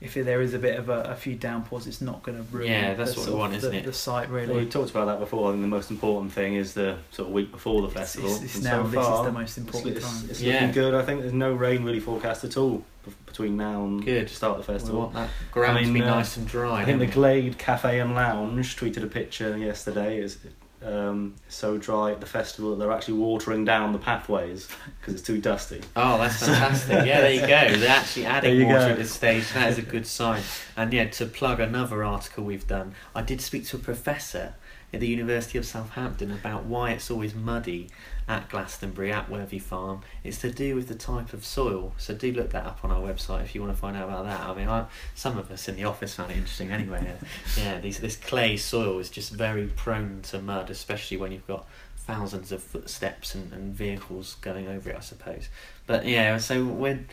if 0.00 0.14
there 0.14 0.40
is 0.40 0.54
a 0.54 0.58
bit 0.58 0.78
of 0.78 0.88
a, 0.88 1.02
a 1.02 1.14
few 1.14 1.34
downpours, 1.34 1.86
it's 1.86 2.00
not 2.00 2.22
going 2.22 2.38
to 2.38 2.44
ruin. 2.56 2.68
Yeah, 2.70 2.94
that's 2.94 3.12
the 3.14 3.20
what 3.20 3.26
we 3.26 3.32
sort 3.32 3.34
of 3.34 3.38
want, 3.38 3.54
isn't 3.54 3.74
it? 3.74 3.84
The 3.84 3.92
site 3.92 4.30
Well, 4.30 4.46
we 4.54 4.66
talked 4.66 4.90
about 4.90 5.06
that 5.06 5.18
before. 5.20 5.48
I 5.48 5.52
think 5.52 5.62
the 5.62 5.68
most 5.68 5.90
important 5.90 6.32
thing 6.32 6.54
is 6.54 6.72
the 6.74 6.96
sort 7.10 7.28
of 7.28 7.34
week 7.34 7.52
before 7.52 7.82
the 7.82 7.88
It's, 7.88 7.94
festival. 7.96 8.30
it's, 8.30 8.42
it's 8.44 8.54
And 8.56 8.64
now 8.64 8.82
so 8.84 8.88
this 8.88 9.04
far, 9.06 9.20
is 9.20 9.26
the 9.26 9.38
most 9.38 9.48
it's, 9.50 9.58
important 9.58 9.96
it's, 9.96 10.06
time. 10.20 10.30
it's 10.30 10.40
Yeah. 10.40 10.54
looking 10.54 10.72
good. 10.72 10.94
I 10.94 11.02
think 11.04 11.20
there's 11.20 11.32
no 11.34 11.52
rain 11.52 11.84
really 11.84 12.00
forecast 12.00 12.44
at 12.44 12.56
all 12.56 12.82
between 13.26 13.56
now 13.56 13.84
and 13.84 14.04
Good. 14.04 14.28
the 14.28 14.34
start 14.34 14.58
of 14.58 14.66
the 14.66 14.72
We 14.72 14.78
festival. 14.78 15.00
want 15.00 15.14
that 15.14 15.30
ground 15.52 15.78
I 15.78 15.80
to 15.82 15.86
mean, 15.86 15.94
be 15.94 16.02
uh, 16.02 16.14
nice 16.14 16.36
and 16.36 16.46
dry. 16.46 16.80
I 16.82 16.84
think 16.84 16.98
the 16.98 17.06
don't? 17.06 17.14
Glade 17.14 17.58
Cafe 17.58 17.98
and 18.00 18.14
Lounge 18.14 18.76
tweeted 18.76 19.02
a 19.02 19.06
picture 19.06 19.56
yesterday. 19.56 20.18
It's 20.18 20.36
um, 20.84 21.34
so 21.48 21.76
dry 21.76 22.12
at 22.12 22.20
the 22.20 22.26
festival 22.26 22.70
that 22.70 22.76
they're 22.78 22.92
actually 22.92 23.18
watering 23.18 23.64
down 23.64 23.92
the 23.92 23.98
pathways 23.98 24.68
because 25.00 25.14
it's 25.14 25.22
too 25.22 25.40
dusty. 25.40 25.80
Oh, 25.96 26.18
that's 26.18 26.38
fantastic. 26.46 27.06
yeah, 27.06 27.20
there 27.20 27.32
you 27.32 27.40
go. 27.40 27.78
They're 27.78 27.90
actually 27.90 28.26
adding 28.26 28.66
water 28.66 28.78
go. 28.78 28.88
at 28.90 28.96
this 28.96 29.12
stage. 29.12 29.50
That 29.52 29.70
is 29.70 29.78
a 29.78 29.82
good 29.82 30.06
sign. 30.06 30.42
And 30.76 30.92
yeah, 30.92 31.06
to 31.10 31.26
plug 31.26 31.60
another 31.60 32.02
article 32.02 32.44
we've 32.44 32.66
done, 32.66 32.94
I 33.14 33.22
did 33.22 33.40
speak 33.40 33.66
to 33.66 33.76
a 33.76 33.80
professor 33.80 34.54
at 34.92 35.00
the 35.00 35.06
University 35.06 35.56
of 35.58 35.64
Southampton 35.64 36.30
about 36.32 36.64
why 36.64 36.90
it's 36.90 37.10
always 37.10 37.34
muddy 37.34 37.88
at 38.28 38.48
Glastonbury, 38.48 39.12
at 39.12 39.30
Worthy 39.30 39.58
Farm. 39.58 40.02
It's 40.24 40.38
to 40.38 40.50
do 40.50 40.74
with 40.74 40.88
the 40.88 40.94
type 40.94 41.32
of 41.32 41.44
soil. 41.44 41.92
So 41.96 42.14
do 42.14 42.32
look 42.32 42.50
that 42.50 42.64
up 42.66 42.80
on 42.84 42.90
our 42.90 43.00
website 43.00 43.42
if 43.42 43.54
you 43.54 43.60
want 43.60 43.72
to 43.74 43.78
find 43.80 43.96
out 43.96 44.08
about 44.08 44.24
that. 44.24 44.40
I 44.40 44.54
mean, 44.54 44.68
I, 44.68 44.86
some 45.14 45.38
of 45.38 45.50
us 45.50 45.68
in 45.68 45.76
the 45.76 45.84
office 45.84 46.14
found 46.14 46.30
it 46.32 46.36
interesting 46.36 46.70
anyway. 46.70 47.14
yeah, 47.56 47.78
these, 47.80 48.00
this 48.00 48.16
clay 48.16 48.56
soil 48.56 48.98
is 48.98 49.10
just 49.10 49.32
very 49.32 49.66
prone 49.66 50.22
to 50.22 50.40
mud, 50.40 50.70
especially 50.70 51.16
when 51.16 51.32
you've 51.32 51.46
got 51.46 51.66
thousands 51.96 52.50
of 52.50 52.62
footsteps 52.62 53.34
and, 53.34 53.52
and 53.52 53.74
vehicles 53.74 54.36
going 54.40 54.66
over 54.66 54.90
it, 54.90 54.96
I 54.96 55.00
suppose. 55.00 55.48
But 55.86 56.06
yeah, 56.06 56.38
so 56.38 56.64
when 56.64 57.06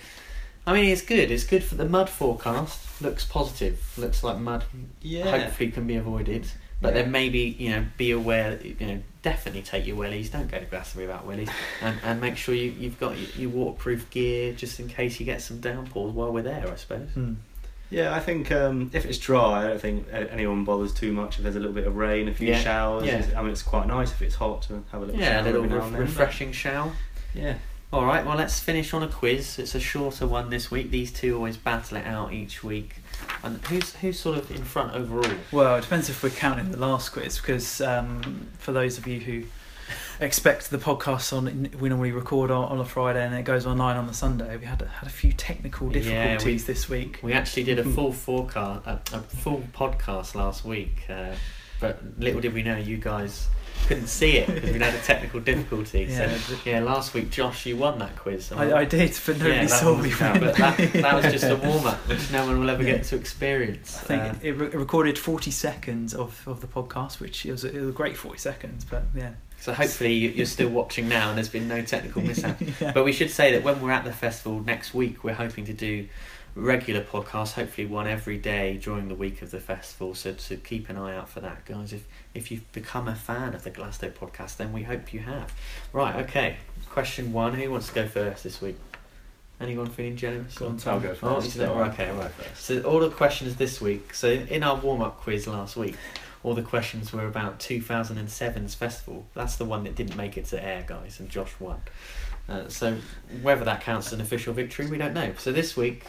I 0.66 0.74
mean, 0.74 0.86
it's 0.92 1.02
good. 1.02 1.32
It's 1.32 1.46
good 1.46 1.64
for 1.64 1.76
the 1.76 1.88
mud 1.88 2.10
forecast. 2.10 3.02
Looks 3.02 3.24
positive. 3.24 3.82
Looks 3.98 4.22
like 4.22 4.38
mud 4.38 4.66
Yeah. 5.02 5.30
hopefully 5.40 5.72
can 5.72 5.88
be 5.88 5.96
avoided. 5.96 6.48
But 6.82 6.94
Yeah. 6.96 7.02
then 7.04 7.12
maybe 7.12 7.40
you 7.58 7.70
know 7.72 7.86
be 7.98 8.12
aware. 8.12 8.60
You 8.62 8.76
know, 8.88 9.00
definitely 9.24 9.64
take 9.64 9.88
your 9.88 9.98
wellies. 9.98 10.32
Don't 10.32 10.50
go 10.50 10.60
to 10.60 10.66
Glastonbury 10.66 11.08
without 11.08 11.28
wellies, 11.28 11.50
and 11.82 11.98
and 12.04 12.22
make 12.22 12.38
sure 12.38 12.54
you 12.54 12.72
you've 12.78 13.00
got 13.00 13.18
your, 13.18 13.30
your 13.36 13.50
waterproof 13.50 14.10
gear 14.12 14.54
just 14.54 14.80
in 14.80 14.88
case 14.88 15.20
you 15.20 15.26
get 15.26 15.42
some 15.42 15.60
downpours 15.60 16.14
while 16.14 16.32
we're 16.32 16.44
there. 16.44 16.68
I 16.72 16.76
suppose. 16.76 17.10
Hmm. 17.14 17.34
Yeah, 17.90 18.14
I 18.14 18.20
think 18.20 18.52
um, 18.52 18.92
if 18.94 19.06
it's 19.06 19.18
dry, 19.18 19.64
I 19.64 19.68
don't 19.70 19.80
think 19.80 20.08
anyone 20.12 20.66
bothers 20.66 20.94
too 20.94 21.14
much. 21.14 21.38
If 21.38 21.44
there's 21.44 21.56
a 21.56 21.60
little 21.60 21.74
bit 21.74 21.88
of 21.88 21.96
rain, 21.96 22.28
a 22.28 22.34
few 22.34 22.50
Yeah. 22.50 22.60
showers, 22.60 23.06
Yeah. 23.06 23.20
it's- 23.20 23.34
I 23.34 23.42
mean, 23.42 23.52
it's 23.52 23.64
quite 23.64 23.88
nice 23.88 24.12
if 24.12 24.22
it's 24.22 24.36
hot 24.36 24.64
to 24.64 24.84
have 24.92 25.02
a 25.04 25.06
little 25.06 25.18
Yeah, 25.22 25.28
a 25.28 25.34
shower 25.36 25.44
little 25.44 25.64
every 25.64 25.70
now 25.70 25.76
ref- 25.78 25.86
and 25.86 25.94
then. 25.96 26.02
but- 26.02 26.10
refreshing 26.10 26.52
shower. 26.52 26.92
Yeah, 27.34 27.54
All 27.94 28.04
right, 28.06 28.26
well, 28.26 28.36
let's 28.36 28.60
finish 28.60 28.94
on 28.94 29.04
a 29.04 29.08
quiz. 29.08 29.58
It's 29.58 29.74
a 29.74 29.80
shorter 29.80 30.28
one 30.28 30.50
this 30.50 30.70
week. 30.70 30.92
These 30.92 31.14
two 31.14 31.38
always 31.38 31.56
battle 31.56 31.96
it 31.96 32.06
out 32.06 32.34
each 32.34 32.62
week. 32.62 32.96
And 33.44 33.64
who's 33.68 33.94
who's 33.96 34.20
sort 34.20 34.38
of 34.40 34.50
in 34.52 34.64
front 34.64 34.94
overall? 34.94 35.30
Well, 35.52 35.76
it 35.78 35.82
depends 35.82 36.10
if 36.10 36.24
we're 36.24 36.30
counting 36.30 36.72
the 36.72 36.78
last 36.78 37.10
quiz, 37.12 37.38
because 37.38 37.82
um, 37.82 38.48
for 38.58 38.72
those 38.72 38.98
of 38.98 39.06
you 39.08 39.20
who 39.20 39.44
expect 40.20 40.70
the 40.72 40.78
podcast 40.78 41.32
on, 41.36 41.70
we 41.80 41.90
normally 41.90 42.12
record 42.12 42.50
on, 42.52 42.66
on 42.66 42.80
a 42.80 42.86
Friday 42.86 43.24
and 43.24 43.34
it 43.36 43.44
goes 43.44 43.66
online 43.66 43.96
on 43.96 44.08
the 44.08 44.14
Sunday. 44.14 44.58
We 44.58 44.66
had 44.66 44.82
a, 44.82 44.88
had 44.88 45.08
a 45.08 45.12
few 45.12 45.32
technical 45.32 45.88
Yeah, 45.96 46.02
difficulties 46.34 46.68
we- 46.68 46.74
this 46.74 46.90
week. 46.90 47.20
We 47.22 47.34
actually 47.34 47.64
did 47.64 47.80
a 47.80 47.84
full 47.84 48.12
forecast, 48.12 48.86
a, 48.88 49.00
a 49.14 49.20
full 49.22 49.64
podcast 49.74 50.34
last 50.36 50.66
week, 50.66 51.04
uh, 51.10 51.36
but 51.80 52.00
little 52.18 52.42
did 52.42 52.54
we 52.54 52.64
know 52.64 52.78
you 52.78 52.98
guys 52.98 53.48
couldn't 53.88 54.08
see 54.08 54.38
it 54.38 54.48
because 54.48 54.72
we 54.72 54.80
had 54.80 54.94
a 54.96 55.00
technical 55.02 55.40
difficulty. 55.40 56.08
Yeah, 56.10 56.36
so 56.38 56.56
yeah, 56.66 56.80
last 56.80 57.14
week 57.14 57.30
Josh, 57.30 57.66
you 57.68 57.78
won 57.78 58.00
that 58.00 58.16
quiz. 58.18 58.52
I, 58.52 58.80
I 58.80 58.86
did, 58.86 59.18
but 59.26 59.38
nobody 59.38 59.56
Yeah, 59.56 59.68
saw 59.68 59.96
me. 59.96 60.10
win. 60.20 60.40
but 60.42 60.56
that, 60.58 60.78
that 60.94 61.14
was 61.16 61.32
just 61.32 61.44
a 61.46 61.56
warm 61.64 61.86
up, 61.86 61.98
which 62.10 62.32
no 62.32 62.46
one 62.48 62.60
will 62.60 62.70
ever 62.70 62.84
Yeah. 62.84 62.94
get 62.96 63.04
to 63.06 63.16
experience. 63.16 63.96
I 63.98 64.00
think 64.02 64.24
Uh, 64.24 64.36
it, 64.42 64.52
re- 64.54 64.68
it 64.68 64.74
recorded 64.76 65.18
40 65.20 65.52
seconds 65.52 66.14
of, 66.16 66.42
of 66.48 66.62
the 66.62 66.68
podcast, 66.68 67.20
which 67.20 67.46
it 67.46 67.52
was, 67.52 67.64
a, 67.64 67.68
it 67.76 67.80
was 67.80 67.90
a 67.90 67.94
great 67.94 68.18
40 68.18 68.38
seconds, 68.40 68.84
but 68.84 69.04
yeah. 69.16 69.34
so 69.60 69.74
hopefully 69.74 70.14
you- 70.14 70.30
you're 70.32 70.46
still 70.48 70.70
watching 70.70 71.08
now, 71.08 71.30
and 71.30 71.38
there's 71.38 71.48
been 71.48 71.68
no 71.68 71.82
technical 71.84 72.24
mishap. 72.24 72.60
yeah. 72.82 72.92
But 72.94 73.06
we 73.06 73.14
should 73.14 73.30
say 73.32 73.52
that 73.54 73.64
when 73.64 73.80
we're 73.80 73.92
at 73.92 74.04
the 74.06 74.12
festival 74.12 74.60
next 74.62 74.94
week, 74.96 75.24
we're 75.24 75.36
hoping 75.36 75.66
to 75.66 75.74
do 75.74 76.08
regular 76.58 77.02
podcast, 77.02 77.54
hopefully 77.54 77.86
one 77.86 78.08
every 78.08 78.38
day 78.38 78.78
during 78.82 79.08
the 79.08 79.16
week 79.16 79.42
of 79.42 79.52
the 79.52 79.60
festival. 79.60 80.16
So 80.16 80.34
to 80.34 80.58
keep 80.58 80.90
an 80.90 80.98
eye 80.98 81.16
out 81.16 81.30
for 81.30 81.40
that, 81.42 81.66
guys. 81.66 81.94
If 81.94 82.08
if 82.34 82.52
you've 82.52 82.70
become 82.72 83.08
a 83.08 83.16
fan 83.16 83.54
of 83.54 83.64
the 83.64 83.72
Glasto 83.72 84.12
podcast, 84.12 84.58
then 84.58 84.74
we 84.74 84.84
hope 84.84 85.14
you 85.14 85.20
have. 85.22 85.54
Right, 85.94 86.16
okay. 86.28 86.58
Question 86.90 87.32
one. 87.32 87.54
Who 87.54 87.72
wants 87.72 87.88
to 87.90 87.94
go 87.94 88.08
first 88.08 88.44
this 88.44 88.62
week? 88.62 88.78
Anyone 89.60 89.88
feeling 89.88 90.16
generous? 90.16 90.56
Go 90.58 90.68
on, 90.68 90.80
I'll 90.86 91.00
go 91.00 91.10
first. 91.10 91.24
Oh, 91.24 91.40
he's 91.40 91.56
not- 91.58 91.70
I'll 91.76 91.92
okay, 91.92 92.08
go 92.08 92.14
right. 92.20 92.32
first. 92.32 92.64
So 92.64 92.82
all 92.82 93.00
the 93.00 93.10
questions 93.10 93.56
this 93.56 93.82
week. 93.82 94.14
So 94.14 94.30
in 94.30 94.62
our 94.64 94.76
warm 94.76 95.02
up 95.02 95.22
quiz 95.22 95.48
last 95.48 95.76
week, 95.76 95.96
all 96.44 96.54
the 96.54 96.62
questions 96.62 97.12
were 97.12 97.26
about 97.26 97.60
2007's 97.60 98.76
festival. 98.76 99.26
That's 99.34 99.56
the 99.56 99.66
one 99.66 99.84
that 99.86 99.96
didn't 99.96 100.16
make 100.16 100.38
it 100.38 100.46
to 100.48 100.64
air, 100.64 100.84
guys, 100.88 101.20
and 101.20 101.28
Josh 101.30 101.54
won. 101.60 101.82
Uh, 102.48 102.70
so 102.70 102.98
whether 103.42 103.66
that 103.66 103.82
counts 103.82 104.08
as 104.08 104.14
an 104.14 104.22
official 104.22 104.54
victory, 104.54 104.86
we 104.88 104.98
don't 104.98 105.14
know. 105.14 105.34
So 105.38 105.52
this 105.52 105.76
week, 105.76 106.04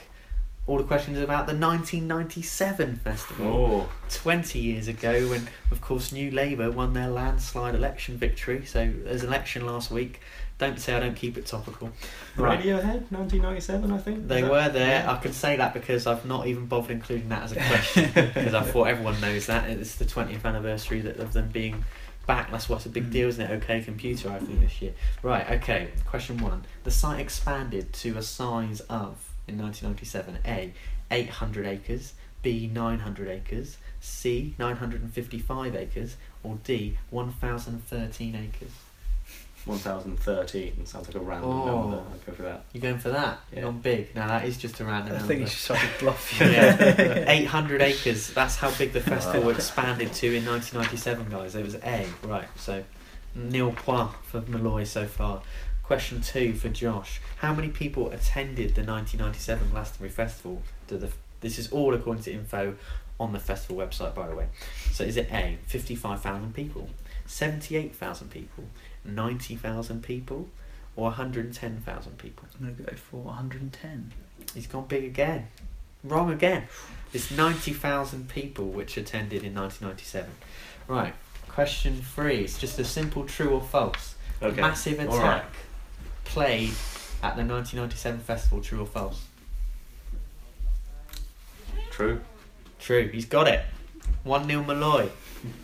all 0.69 0.77
the 0.77 0.85
questions 0.85 1.19
about 1.19 1.47
the 1.47 1.55
1997 1.55 2.97
festival. 2.97 3.47
Oh, 3.47 3.89
20 4.11 4.59
years 4.59 4.87
ago 4.87 5.29
when, 5.29 5.49
of 5.71 5.81
course, 5.81 6.13
New 6.13 6.31
Labour 6.31 6.71
won 6.71 6.93
their 6.93 7.09
landslide 7.09 7.75
election 7.75 8.17
victory. 8.17 8.65
So 8.67 8.93
there's 9.05 9.23
an 9.23 9.29
election 9.29 9.67
last 9.67 9.91
week. 9.91 10.21
Don't 10.59 10.79
say 10.79 10.95
I 10.95 11.01
don't 11.01 11.15
keep 11.15 11.39
it 11.39 11.47
topical. 11.47 11.91
Right. 12.37 12.59
Radiohead, 12.61 13.11
1997, 13.11 13.93
I 13.93 13.99
think. 13.99 14.29
They 14.29 14.43
that- 14.43 14.51
were 14.51 14.69
there. 14.69 15.03
Yeah. 15.05 15.13
I 15.13 15.17
can 15.17 15.33
say 15.33 15.57
that 15.57 15.73
because 15.73 16.07
I've 16.07 16.27
not 16.27 16.47
even 16.47 16.67
bothered 16.67 16.91
including 16.91 17.29
that 17.31 17.45
as 17.45 17.53
a 17.53 17.55
question 17.69 18.11
because 18.15 18.55
I 18.55 18.63
thought 18.63 18.89
everyone 18.89 19.21
knows 19.21 19.47
that 19.47 19.71
it's 19.71 19.95
the 19.95 20.05
20th 20.05 20.45
anniversary 20.45 21.01
that, 21.03 21.17
of 21.19 21.33
them 21.33 21.49
being 21.49 21.85
back. 22.27 22.51
That's 22.51 22.69
what's 22.69 22.85
a 22.87 22.91
big 22.91 23.09
Mm. 23.09 23.13
deal, 23.13 23.29
isn't 23.29 23.51
it? 23.51 23.51
OK 23.63 23.81
Computer, 23.83 24.31
I 24.31 24.39
think 24.41 24.61
this 24.61 24.83
year. 24.83 24.93
Right. 25.23 25.49
Okay. 25.63 25.89
Question 26.07 26.39
one: 26.39 26.65
The 26.85 26.91
site 26.91 27.21
expanded 27.21 27.93
to 27.95 28.19
a 28.19 28.23
size 28.23 28.81
of 28.91 29.17
in 29.49 29.59
1997. 29.59 30.39
A. 30.47 30.73
800 31.11 31.67
acres. 31.67 32.13
B. 32.43 32.71
900 32.73 33.29
acres. 33.29 33.79
C. 34.01 34.55
955 34.59 35.75
acres. 35.75 36.17
Or 36.43 36.59
D. 36.65 36.97
1,013 37.11 38.35
acres. 38.37 38.71
1013. 39.65 40.87
Sounds 40.87 41.07
like 41.09 41.17
a 41.17 41.19
random 41.21 41.51
Oh. 41.51 41.67
number. 41.67 41.97
there. 41.97 42.05
I'll 42.07 42.19
go 42.27 42.33
for 42.33 42.43
that. 42.43 42.65
You're 42.73 42.83
going 42.83 42.99
for 42.99 43.11
that? 43.11 43.41
Yeah. 43.53 43.61
You're 43.61 43.69
on 43.69 43.81
big. 43.81 44.15
Now 44.15 44.27
that 44.29 44.45
is 44.47 44.57
just 44.57 44.81
a 44.81 44.85
random 44.85 45.15
I 45.15 45.19
number. 45.19 45.27
think 45.29 45.41
he's 45.41 45.51
just 45.53 45.67
trying 45.67 45.87
to 45.93 45.99
bluff 45.99 46.41
you. 46.41 46.47
Yeah. 46.47 47.25
800 47.31 47.83
acres. 47.83 48.31
That's 48.31 48.57
how 48.57 48.71
big 48.73 48.93
the 48.93 49.01
festival 49.01 49.43
oh. 49.43 49.47
Wow. 49.47 49.51
expanded 49.51 50.13
to 50.15 50.27
in 50.35 50.47
1997, 50.47 51.29
guys. 51.31 51.55
It 51.55 51.65
was 51.65 51.75
A. 51.77 52.07
Right, 52.23 52.49
so 52.57 52.83
nil 53.35 53.73
point 53.73 54.11
for 54.25 54.41
Malloy 54.43 54.85
so 54.85 55.07
far. 55.07 55.43
Question 55.89 56.21
two 56.21 56.53
for 56.53 56.69
Josh. 56.69 57.19
How 57.39 57.55
many 57.55 57.69
people 57.69 58.11
attended 58.11 58.75
the 58.75 58.83
1997 58.83 59.71
Glastonbury 59.71 60.11
Festival? 60.11 60.61
Do 60.87 60.99
the, 60.99 61.11
this 61.41 61.59
is 61.59 61.73
all 61.73 61.95
according 61.95 62.25
to 62.25 62.33
info 62.35 62.75
on 63.19 63.33
the 63.33 63.39
festival 63.39 63.83
website, 63.83 64.15
by 64.15 64.29
the 64.29 64.35
way. 64.35 64.49
So 64.93 65.03
is 65.03 65.17
it 65.17 65.33
A. 65.33 65.57
55,000 65.65 66.53
people, 66.53 66.91
78,000 67.25 68.31
people, 68.31 68.65
90,000 69.07 70.03
people, 70.03 70.51
or 70.95 71.05
110,000 71.05 72.19
people? 72.19 72.45
I'm 72.61 72.67
going 72.67 72.77
to 72.77 72.83
go 72.83 72.95
for 72.95 73.23
110. 73.23 74.13
He's 74.55 74.67
gone 74.67 74.85
big 74.89 75.05
again. 75.05 75.47
Wrong 76.05 76.31
again. 76.31 76.65
It's 77.15 77.31
90,000 77.31 78.29
people 78.29 78.67
which 78.67 78.99
attended 78.99 79.43
in 79.43 79.55
1997. 79.55 80.31
Right, 80.87 81.15
question 81.49 82.03
three. 82.03 82.41
It's 82.41 82.59
just 82.59 82.79
a 82.79 82.85
simple 82.85 83.25
true 83.25 83.55
or 83.55 83.63
false. 83.63 84.17
Okay. 84.43 84.61
Massive 84.61 85.01
Attack 85.01 85.11
All 85.11 85.19
right. 85.19 85.45
Played 86.29 86.71
at 87.23 87.37
the 87.37 87.45
1997 87.45 88.21
festival, 88.21 88.61
true 88.61 88.83
or 88.83 88.87
false? 88.87 89.27
True. 91.91 92.21
True, 92.79 93.09
he's 93.09 93.27
got 93.27 93.49
it. 93.49 93.65
1 94.25 94.47
0 94.47 94.63
Malloy. 94.63 95.09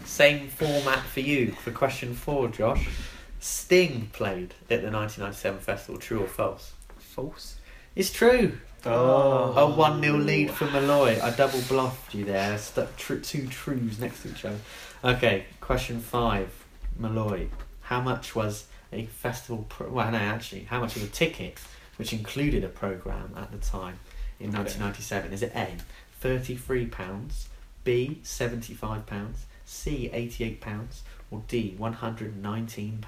Same 0.04 0.48
format 0.48 1.00
for 1.00 1.20
you 1.20 1.52
for 1.52 1.70
question 1.70 2.14
four, 2.14 2.48
Josh. 2.48 2.88
Sting 3.40 4.08
played 4.12 4.54
at 4.70 4.82
the 4.82 4.90
1997 4.90 5.60
festival, 5.60 6.00
true 6.00 6.22
or 6.22 6.26
false? 6.26 6.72
False. 6.98 7.56
It's 7.94 8.10
true. 8.10 8.58
Oh. 8.86 9.54
A 9.56 9.70
1 9.70 10.02
0 10.02 10.16
lead 10.18 10.50
for 10.50 10.66
Malloy. 10.66 11.20
I 11.22 11.30
double 11.30 11.60
bluffed 11.68 12.14
you 12.14 12.24
there. 12.24 12.58
Stuck 12.58 12.96
tr- 12.96 13.16
two 13.16 13.46
trues 13.46 13.98
next 13.98 14.22
to 14.22 14.30
each 14.30 14.44
other. 14.44 14.58
Okay, 15.04 15.46
question 15.60 16.00
five. 16.00 16.50
Malloy. 16.98 17.48
How 17.82 18.00
much 18.00 18.34
was 18.34 18.66
a 18.94 19.06
festival. 19.06 19.66
Pro- 19.68 19.90
well, 19.90 20.10
no, 20.10 20.18
actually, 20.18 20.64
how 20.64 20.80
much 20.80 20.94
was 20.94 21.02
a 21.04 21.08
ticket 21.08 21.58
which 21.96 22.12
included 22.12 22.64
a 22.64 22.68
programme 22.68 23.32
at 23.36 23.52
the 23.52 23.58
time 23.58 23.98
in 24.40 24.48
Okay. 24.50 24.58
1997? 24.58 25.32
Is 25.32 25.42
it 25.42 25.52
A, 25.54 25.76
£33, 26.22 27.46
B, 27.84 28.20
£75, 28.24 29.32
C, 29.64 30.10
£88, 30.12 31.00
or 31.30 31.42
D, 31.48 31.76
£119? 31.78 33.04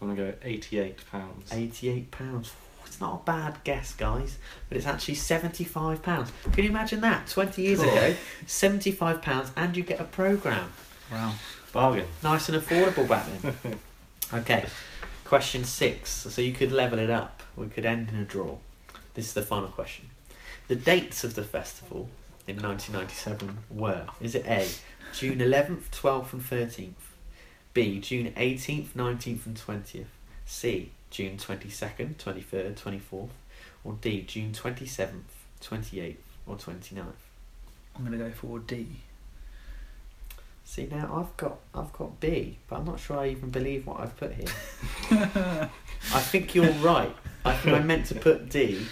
I'm 0.00 0.08
gonna 0.08 0.14
go 0.16 0.34
88 0.42 0.98
pounds. 1.10 1.50
£88. 1.50 2.50
It's 2.86 3.00
not 3.00 3.22
a 3.22 3.24
bad 3.24 3.62
guess, 3.64 3.94
guys, 3.94 4.36
but 4.68 4.76
it's 4.76 4.86
actually 4.86 5.14
£75. 5.14 6.02
Can 6.52 6.64
you 6.64 6.70
imagine 6.70 7.00
that? 7.02 7.26
20 7.28 7.62
years 7.62 7.80
ago, 7.80 8.14
£75 8.46 9.50
and 9.56 9.76
you 9.76 9.82
get 9.82 10.00
a 10.00 10.04
programme. 10.04 10.72
Wow. 11.10 11.32
Bargain. 11.72 12.06
Nice 12.22 12.48
and 12.48 12.62
affordable 12.62 13.08
back 13.08 13.26
then. 13.40 13.78
okay, 14.34 14.66
question 15.24 15.64
six. 15.64 16.10
So 16.10 16.42
you 16.42 16.52
could 16.52 16.70
level 16.70 16.98
it 16.98 17.10
up. 17.10 17.42
We 17.56 17.66
could 17.68 17.86
end 17.86 18.10
in 18.10 18.16
a 18.16 18.24
draw. 18.24 18.58
This 19.14 19.26
is 19.26 19.34
the 19.34 19.42
final 19.42 19.68
question. 19.68 20.10
The 20.68 20.76
dates 20.76 21.24
of 21.24 21.34
the 21.34 21.42
festival 21.42 22.08
in 22.46 22.56
1997 22.56 23.58
were: 23.70 24.06
Is 24.20 24.34
it 24.34 24.46
A, 24.46 24.68
June 25.14 25.38
11th, 25.38 25.90
12th, 25.90 26.32
and 26.34 26.42
13th? 26.42 26.92
B, 27.74 28.00
June 28.00 28.32
18th, 28.36 28.88
19th, 28.88 29.46
and 29.46 29.56
20th? 29.56 30.04
C, 30.44 30.90
June 31.10 31.38
22nd, 31.38 32.16
23rd, 32.16 32.74
24th? 32.74 33.30
Or 33.84 33.94
D, 34.00 34.22
June 34.22 34.52
27th, 34.52 35.22
28th, 35.62 36.16
or 36.46 36.56
29th? 36.56 37.04
I'm 37.96 38.04
going 38.04 38.18
to 38.18 38.18
go 38.18 38.30
for 38.30 38.58
D. 38.58 38.88
See 40.64 40.86
now 40.90 41.12
I've 41.14 41.36
got 41.36 41.58
I've 41.74 41.92
got 41.92 42.18
B, 42.20 42.58
but 42.68 42.76
I'm 42.76 42.84
not 42.86 42.98
sure 43.00 43.18
I 43.18 43.28
even 43.28 43.50
believe 43.50 43.86
what 43.86 44.00
I've 44.00 44.16
put 44.16 44.32
here. 44.32 44.46
I 46.14 46.20
think 46.20 46.54
you're 46.54 46.70
right. 46.74 47.14
I 47.44 47.54
think 47.54 47.76
I 47.76 47.80
meant 47.80 48.06
to 48.06 48.14
put 48.14 48.48
D. 48.48 48.86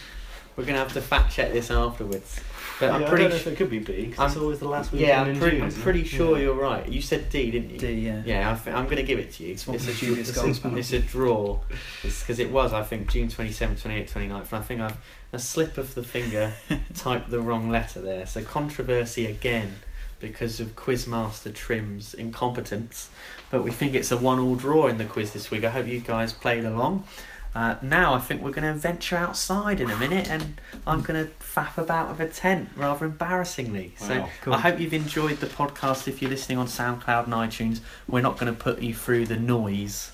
We're 0.57 0.65
gonna 0.65 0.79
have 0.79 0.93
to 0.95 1.01
fact 1.01 1.33
check 1.33 1.53
this 1.53 1.71
afterwards. 1.71 2.41
But 2.81 2.87
Yeah, 2.87 2.95
I'm 2.97 3.05
I 3.05 3.09
pretty 3.09 3.23
don't 3.25 3.31
know 3.31 3.37
if 3.37 3.47
it 3.47 3.57
could 3.57 3.71
be 3.71 3.79
B. 3.79 4.13
'cause 4.15 4.33
it's 4.33 4.41
always 4.41 4.59
the 4.59 4.69
last 4.69 4.91
week. 4.93 5.03
yeah, 5.03 5.23
in 5.23 5.29
I'm 5.31 5.39
pretty, 5.39 5.57
June, 5.57 5.63
I'm 5.63 5.69
isn't 5.69 5.81
it? 5.81 5.85
pretty 5.85 6.05
sure 6.05 6.37
Yeah. 6.37 6.45
you're 6.45 6.55
right. 6.55 6.89
You 6.89 7.01
said 7.03 7.29
D, 7.31 7.51
didn't 7.51 7.71
you? 7.71 7.79
D, 7.79 7.93
yeah. 7.93 8.23
Yeah, 8.25 8.51
I 8.53 8.55
th- 8.57 8.75
I'm 8.75 8.85
going 8.87 8.97
to 8.97 9.03
give 9.03 9.19
it 9.19 9.33
to 9.35 9.45
you. 9.45 9.53
It's 9.53 9.69
It's 9.69 9.87
a, 9.87 9.93
Julius 9.93 10.31
it's, 10.31 10.65
it's 10.65 10.93
a 10.93 10.99
draw. 10.99 11.59
Because 12.03 12.39
it 12.39 12.51
was, 12.51 12.73
I 12.73 12.83
think, 12.83 13.11
June 13.11 13.29
27, 13.29 13.77
28, 13.77 14.09
29th. 14.11 14.53
And 14.53 14.55
I 14.55 14.61
think 14.63 14.81
I've 14.81 14.97
a 15.35 15.39
slip 15.39 15.77
of 15.77 15.95
the 15.95 16.03
finger 16.03 16.55
typed 16.95 17.29
the 17.31 17.41
wrong 17.41 17.69
letter 17.71 18.01
there. 18.01 18.25
So 18.25 18.43
controversy 18.43 19.27
again 19.27 19.75
because 20.21 20.61
of 20.61 20.77
Quizmaster 20.77 21.53
Trim's 21.53 22.15
incompetence. 22.15 23.11
But 23.51 23.65
we 23.65 23.71
think 23.71 23.95
it's 23.95 24.13
a 24.13 24.17
one-all 24.17 24.55
draw 24.55 24.87
in 24.87 24.99
the 24.99 25.05
quiz 25.05 25.33
this 25.33 25.51
week. 25.51 25.65
I 25.65 25.71
hope 25.71 25.87
you 25.87 26.01
guys 26.01 26.33
played 26.33 26.65
along. 26.65 27.05
Uh, 27.53 27.75
now 27.83 28.15
I 28.15 28.21
think 28.21 28.43
we're 28.43 28.53
going 28.53 28.73
to 28.73 28.79
venture 28.79 29.17
outside 29.17 29.81
in 29.81 29.91
a 29.91 29.97
minute 29.97 30.31
and 30.31 30.61
I'm 30.87 31.01
going 31.03 31.27
to 31.27 31.33
faff 31.43 31.79
about 31.79 32.09
with 32.11 32.21
a 32.21 32.33
tent 32.33 32.69
rather 32.77 33.07
embarrassingly. 33.07 33.95
So 33.99 34.29
Cool. 34.43 34.55
I 34.55 34.59
hope 34.61 34.79
you've 34.79 34.95
enjoyed 34.95 35.39
the 35.39 35.49
podcast. 35.49 36.07
If 36.07 36.23
you're 36.23 36.31
listening 36.31 36.59
on 36.59 36.67
SoundCloud 36.69 37.25
and 37.25 37.33
iTunes, 37.33 37.81
we're 38.07 38.21
not 38.21 38.39
going 38.39 38.55
to 38.55 38.59
put 38.59 38.81
you 38.81 38.95
through 38.95 39.27
the 39.27 39.37
noise 39.37 40.13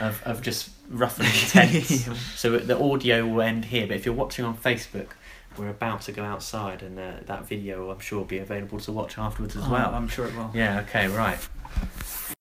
of, 0.00 0.22
of 0.24 0.40
just 0.40 0.70
ruffling 0.88 1.28
tents. 1.32 2.08
so 2.40 2.56
the 2.56 2.78
audio 2.82 3.26
will 3.26 3.42
end 3.42 3.66
here. 3.66 3.86
But 3.86 3.96
if 3.96 4.06
you're 4.06 4.14
watching 4.14 4.46
on 4.46 4.56
Facebook, 4.56 5.08
we're 5.58 5.68
about 5.68 6.02
to 6.02 6.12
go 6.12 6.24
outside, 6.24 6.82
and 6.82 6.98
uh, 6.98 7.12
that 7.26 7.46
video 7.46 7.90
I'm 7.90 7.98
sure 8.00 8.18
will 8.18 8.24
be 8.26 8.38
available 8.38 8.78
to 8.80 8.92
watch 8.92 9.18
afterwards 9.18 9.56
as 9.56 9.64
Oh, 9.66 9.70
well. 9.72 9.94
I'm 9.94 10.08
sure 10.08 10.26
it 10.26 10.34
will. 10.36 10.50
Yeah. 10.54 10.80
Okay. 10.80 11.08
Right. 11.08 11.38